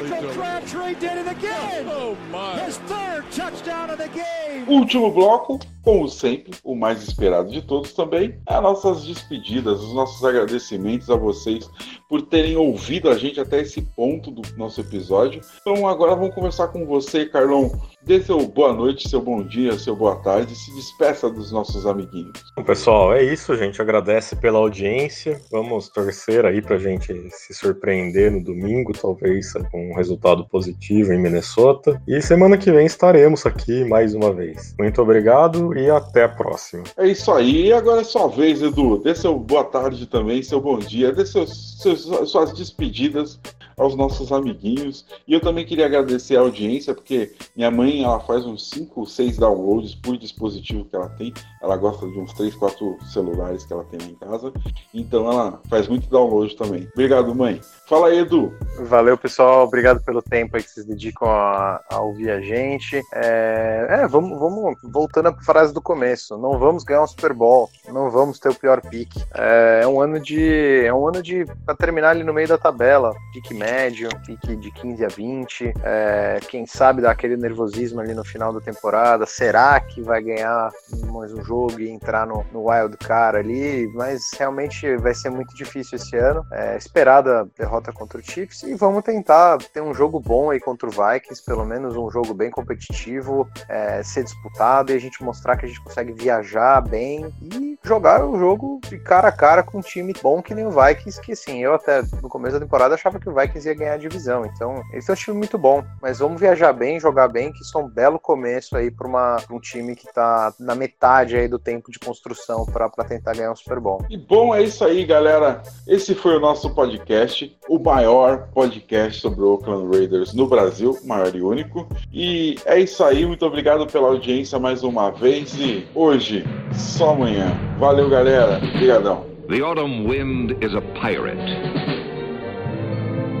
Michael 0.00 0.32
Crabtree 0.32 0.94
did 0.94 1.18
it 1.18 1.26
again. 1.26 1.86
Oh, 1.88 2.16
my. 2.30 2.60
His 2.60 2.78
third 2.78 3.24
touchdown 3.32 3.90
of 3.90 3.98
the 3.98 4.08
game. 4.08 4.66
Último 4.66 5.10
bloco, 5.10 5.58
como 5.82 6.08
sempre, 6.08 6.52
o 6.62 6.74
mais 6.74 7.02
esperado 7.02 7.50
de 7.50 7.62
todos 7.62 7.92
também, 7.92 8.38
as 8.46 8.62
nossas 8.62 9.04
despedidas, 9.04 9.80
os 9.80 9.94
nossos 9.94 10.24
agradecimentos 10.24 11.08
a 11.10 11.16
vocês 11.16 11.68
por 12.08 12.22
terem 12.22 12.56
ouvido 12.56 13.10
a 13.10 13.16
gente 13.16 13.40
até 13.40 13.60
esse 13.60 13.82
ponto 13.82 14.30
do 14.30 14.42
nosso 14.56 14.80
episódio. 14.80 15.40
Então 15.60 15.86
agora 15.86 16.14
vamos 16.14 16.34
conversar 16.34 16.68
com 16.68 16.86
você, 16.86 17.26
Carlão. 17.26 17.70
Dê 18.02 18.20
seu 18.22 18.46
boa 18.46 18.72
noite, 18.72 19.08
seu 19.08 19.20
bom 19.20 19.42
dia, 19.42 19.78
seu 19.78 19.94
boa 19.94 20.16
tarde, 20.16 20.54
se 20.54 20.74
despeça 20.74 21.28
dos 21.28 21.52
nossos 21.52 21.86
amiguinhos. 21.86 22.32
Bom, 22.56 22.64
pessoal, 22.64 23.12
é 23.12 23.22
isso, 23.22 23.54
gente 23.56 23.82
agradece 23.82 24.36
pela 24.36 24.58
audiência. 24.58 25.40
Vamos 25.50 25.88
torcer 25.90 26.46
aí 26.46 26.62
pra 26.62 26.78
gente 26.78 27.12
se 27.30 27.52
surpreender 27.52 28.32
no 28.32 28.42
domingo, 28.42 28.92
talvez 28.92 29.52
com 29.70 29.90
um 29.90 29.94
resultado 29.94 30.46
positivo 30.48 31.12
em 31.12 31.20
Minnesota. 31.20 32.00
E 32.08 32.22
semana 32.22 32.56
que 32.56 32.72
vem 32.72 32.86
estaremos 32.86 33.44
aqui 33.44 33.84
mais 33.84 34.14
uma 34.14 34.32
vez. 34.32 34.74
Muito 34.78 35.02
obrigado 35.02 35.74
e 35.78 35.90
até 35.90 36.24
a 36.24 36.28
próxima. 36.28 36.84
É 36.96 37.06
isso 37.06 37.30
aí. 37.32 37.72
Agora 37.72 38.00
é 38.00 38.04
sua 38.04 38.28
vez, 38.28 38.62
Edu. 38.62 38.98
Dê 38.98 39.14
seu 39.14 39.38
boa 39.38 39.64
tarde 39.64 40.06
também, 40.06 40.42
seu 40.42 40.60
bom 40.60 40.78
dia, 40.78 41.12
dê 41.12 41.24
seus, 41.24 41.80
seus, 41.80 42.02
suas 42.30 42.52
despedidas 42.52 43.38
aos 43.78 43.94
nossos 43.94 44.32
amiguinhos. 44.32 45.06
E 45.26 45.32
eu 45.32 45.40
também 45.40 45.64
queria 45.64 45.86
agradecer 45.86 46.36
a 46.36 46.40
audiência, 46.40 46.94
porque 46.94 47.32
minha 47.56 47.70
mãe 47.70 48.02
ela 48.02 48.20
faz 48.20 48.44
uns 48.44 48.68
5 48.70 49.00
ou 49.00 49.06
6 49.06 49.38
downloads 49.38 49.94
por 49.94 50.18
dispositivo 50.18 50.84
que 50.84 50.96
ela 50.96 51.08
tem. 51.10 51.32
Ela 51.62 51.76
gosta 51.76 52.06
de 52.06 52.18
uns 52.18 52.32
3, 52.32 52.54
4 52.54 52.98
celulares 53.12 53.64
que 53.64 53.72
ela 53.72 53.84
tem 53.84 54.00
em 54.10 54.14
casa. 54.14 54.52
Então 54.94 55.30
ela 55.30 55.60
faz 55.68 55.88
muito 55.88 56.08
download 56.08 56.56
também. 56.56 56.88
Obrigado, 56.92 57.34
mãe. 57.34 57.60
Fala 57.88 58.08
aí, 58.08 58.18
Edu. 58.18 58.52
Valeu, 58.80 59.16
pessoal. 59.16 59.64
Obrigado 59.64 60.02
pelo 60.04 60.22
tempo 60.22 60.56
aí 60.56 60.62
que 60.62 60.70
vocês 60.70 60.86
dedicam 60.86 61.28
a, 61.28 61.80
a 61.90 62.00
ouvir 62.00 62.30
a 62.30 62.40
gente. 62.40 63.02
É, 63.14 63.86
é, 63.88 64.08
vamos, 64.08 64.38
vamos 64.38 64.76
voltando 64.84 65.28
à 65.28 65.32
frase 65.42 65.72
do 65.72 65.80
começo. 65.80 66.36
Não 66.36 66.58
vamos 66.58 66.84
ganhar 66.84 67.02
um 67.02 67.06
Super 67.06 67.32
Bowl. 67.32 67.68
Não 67.88 68.10
vamos 68.10 68.38
ter 68.38 68.50
o 68.50 68.54
pior 68.54 68.80
pique. 68.80 69.22
É, 69.34 69.80
é 69.82 69.86
um 69.86 70.00
ano 70.00 70.20
de. 70.20 70.84
É 70.84 70.92
um 70.92 71.08
ano 71.08 71.22
de. 71.22 71.44
pra 71.64 71.74
terminar 71.74 72.10
ali 72.10 72.22
no 72.22 72.34
meio 72.34 72.48
da 72.48 72.58
tabela. 72.58 73.14
Pique 73.32 73.54
médio, 73.54 74.08
pique 74.24 74.54
de 74.54 74.70
15 74.70 75.04
a 75.04 75.08
20. 75.08 75.74
É, 75.82 76.40
quem 76.48 76.66
sabe 76.66 77.02
dar 77.02 77.10
aquele 77.10 77.36
nervosismo 77.36 78.00
ali 78.00 78.14
no 78.14 78.24
final 78.24 78.52
da 78.52 78.60
temporada. 78.60 79.26
Será 79.26 79.80
que 79.80 80.00
vai 80.02 80.22
ganhar 80.22 80.70
mais 81.10 81.32
um 81.32 81.42
jogo 81.48 81.80
e 81.80 81.88
entrar 81.88 82.26
no, 82.26 82.44
no 82.52 82.68
wild 82.68 82.96
card 82.98 83.38
ali? 83.38 83.90
Mas 83.94 84.30
realmente 84.38 84.96
vai 84.96 85.14
ser 85.14 85.30
muito 85.30 85.54
difícil 85.54 85.96
esse 85.96 86.16
ano. 86.16 86.44
É, 86.52 86.76
esperada 86.76 87.48
derrota 87.56 87.78
derrota 87.78 87.92
contra 87.92 88.18
o 88.18 88.22
Chiefs 88.22 88.62
e 88.62 88.74
vamos 88.74 89.02
tentar 89.02 89.58
ter 89.58 89.80
um 89.80 89.94
jogo 89.94 90.20
bom 90.20 90.50
aí 90.50 90.60
contra 90.60 90.88
o 90.88 90.90
Vikings, 90.90 91.44
pelo 91.44 91.64
menos 91.64 91.96
um 91.96 92.10
jogo 92.10 92.34
bem 92.34 92.50
competitivo, 92.50 93.48
é, 93.68 94.02
ser 94.02 94.24
disputado 94.24 94.92
e 94.92 94.96
a 94.96 95.00
gente 95.00 95.22
mostrar 95.22 95.56
que 95.56 95.64
a 95.64 95.68
gente 95.68 95.82
consegue 95.82 96.12
viajar 96.12 96.80
bem 96.80 97.32
e 97.40 97.78
jogar 97.82 98.24
o 98.24 98.38
jogo 98.38 98.80
de 98.88 98.98
cara 98.98 99.28
a 99.28 99.32
cara 99.32 99.62
com 99.62 99.78
um 99.78 99.82
time 99.82 100.12
bom 100.22 100.42
que 100.42 100.54
nem 100.54 100.66
o 100.66 100.70
Vikings, 100.70 101.20
que 101.20 101.32
assim, 101.32 101.62
eu 101.62 101.74
até 101.74 102.02
no 102.22 102.28
começo 102.28 102.54
da 102.54 102.64
temporada 102.64 102.94
achava 102.94 103.18
que 103.18 103.28
o 103.28 103.34
Vikings 103.34 103.68
ia 103.68 103.74
ganhar 103.74 103.94
a 103.94 103.98
divisão, 103.98 104.44
então 104.44 104.82
esse 104.92 105.10
é 105.10 105.12
um 105.12 105.16
time 105.16 105.36
muito 105.36 105.56
bom, 105.56 105.84
mas 106.02 106.18
vamos 106.18 106.40
viajar 106.40 106.72
bem, 106.72 107.00
jogar 107.00 107.28
bem, 107.28 107.52
que 107.52 107.62
isso 107.62 107.78
é 107.78 107.82
um 107.82 107.88
belo 107.88 108.18
começo 108.18 108.76
aí 108.76 108.90
para 108.90 109.08
um 109.50 109.60
time 109.60 109.94
que 109.94 110.12
tá 110.12 110.52
na 110.58 110.74
metade 110.74 111.36
aí 111.38 111.48
do 111.48 111.58
tempo 111.58 111.90
de 111.90 111.98
construção 111.98 112.66
para 112.66 112.88
tentar 113.04 113.34
ganhar 113.34 113.52
um 113.52 113.56
Super 113.56 113.80
Bowl. 113.80 114.04
E 114.10 114.16
bom, 114.16 114.54
é 114.54 114.62
isso 114.62 114.84
aí, 114.84 115.04
galera. 115.04 115.62
Esse 115.86 116.14
foi 116.14 116.36
o 116.36 116.40
nosso 116.40 116.74
podcast 116.74 117.56
o 117.68 117.78
maior 117.78 118.48
podcast 118.54 119.20
sobre 119.20 119.42
o 119.42 119.52
Oakland 119.52 119.94
Raiders 119.94 120.32
no 120.32 120.46
Brasil, 120.46 120.98
maior 121.04 121.34
e 121.34 121.42
único. 121.42 121.86
E 122.12 122.56
é 122.64 122.80
isso 122.80 123.04
aí, 123.04 123.26
muito 123.26 123.44
obrigado 123.44 123.86
pela 123.86 124.08
audiência 124.08 124.58
mais 124.58 124.82
uma 124.82 125.10
vez 125.10 125.54
e 125.54 125.86
hoje, 125.94 126.44
só 126.72 127.10
amanhã. 127.10 127.52
Valeu, 127.78 128.08
galera. 128.08 128.56
Obrigadão. 128.56 129.26
The 129.48 129.60
autumn 129.62 130.06
wind 130.06 130.52
is 130.62 130.74
a 130.74 130.82
pirate, 131.00 131.38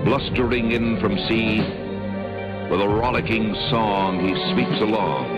blustering 0.04 0.72
in 0.72 0.98
from 1.00 1.18
sea, 1.28 1.60
with 2.70 2.80
a 2.80 2.88
rollicking 2.88 3.54
song 3.70 4.18
he 4.20 4.32
sweeps 4.52 4.80
along, 4.80 5.37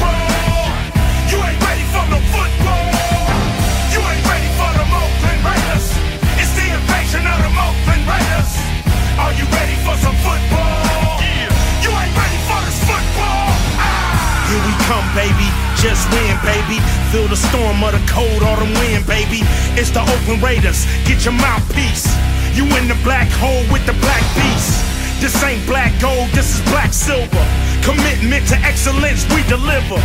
Feel 17.11 17.27
the 17.27 17.35
storm 17.35 17.83
of 17.83 17.91
the 17.91 17.99
cold 18.07 18.39
autumn 18.39 18.71
wind, 18.79 19.03
baby. 19.03 19.43
It's 19.75 19.91
the 19.91 19.99
Oakland 19.99 20.39
Raiders. 20.39 20.87
Get 21.03 21.27
your 21.27 21.35
mouthpiece. 21.35 22.07
You 22.55 22.63
in 22.79 22.87
the 22.87 22.95
black 23.03 23.27
hole 23.35 23.67
with 23.67 23.83
the 23.83 23.91
black 23.99 24.23
beast. 24.31 24.79
This 25.19 25.35
ain't 25.43 25.59
black 25.67 25.91
gold, 25.99 26.31
this 26.31 26.55
is 26.55 26.63
black 26.71 26.95
silver. 26.95 27.43
Commitment 27.83 28.47
to 28.47 28.55
excellence, 28.63 29.27
we 29.35 29.43
deliver. 29.51 29.99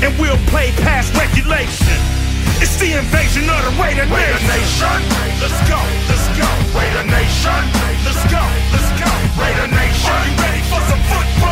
And 0.00 0.16
we'll 0.16 0.40
play 0.48 0.72
past 0.80 1.12
regulation. 1.20 2.00
It's 2.64 2.80
the 2.80 2.96
invasion 2.96 3.44
of 3.52 3.60
the 3.68 3.72
Raider, 3.76 4.08
Raider 4.08 4.40
Nation. 4.48 4.96
Let's 5.36 5.60
go, 5.68 5.80
let's 6.08 6.28
go. 6.32 6.48
Raider 6.72 7.12
Nation. 7.12 7.60
Let's 8.08 8.24
go, 8.32 8.40
let's 8.72 8.88
go. 8.96 9.10
Raider 9.36 9.68
Nation. 9.68 10.08
Are 10.08 10.24
you 10.24 10.36
ready 10.40 10.64
for 10.64 10.80
some 10.88 11.02
football? 11.12 11.51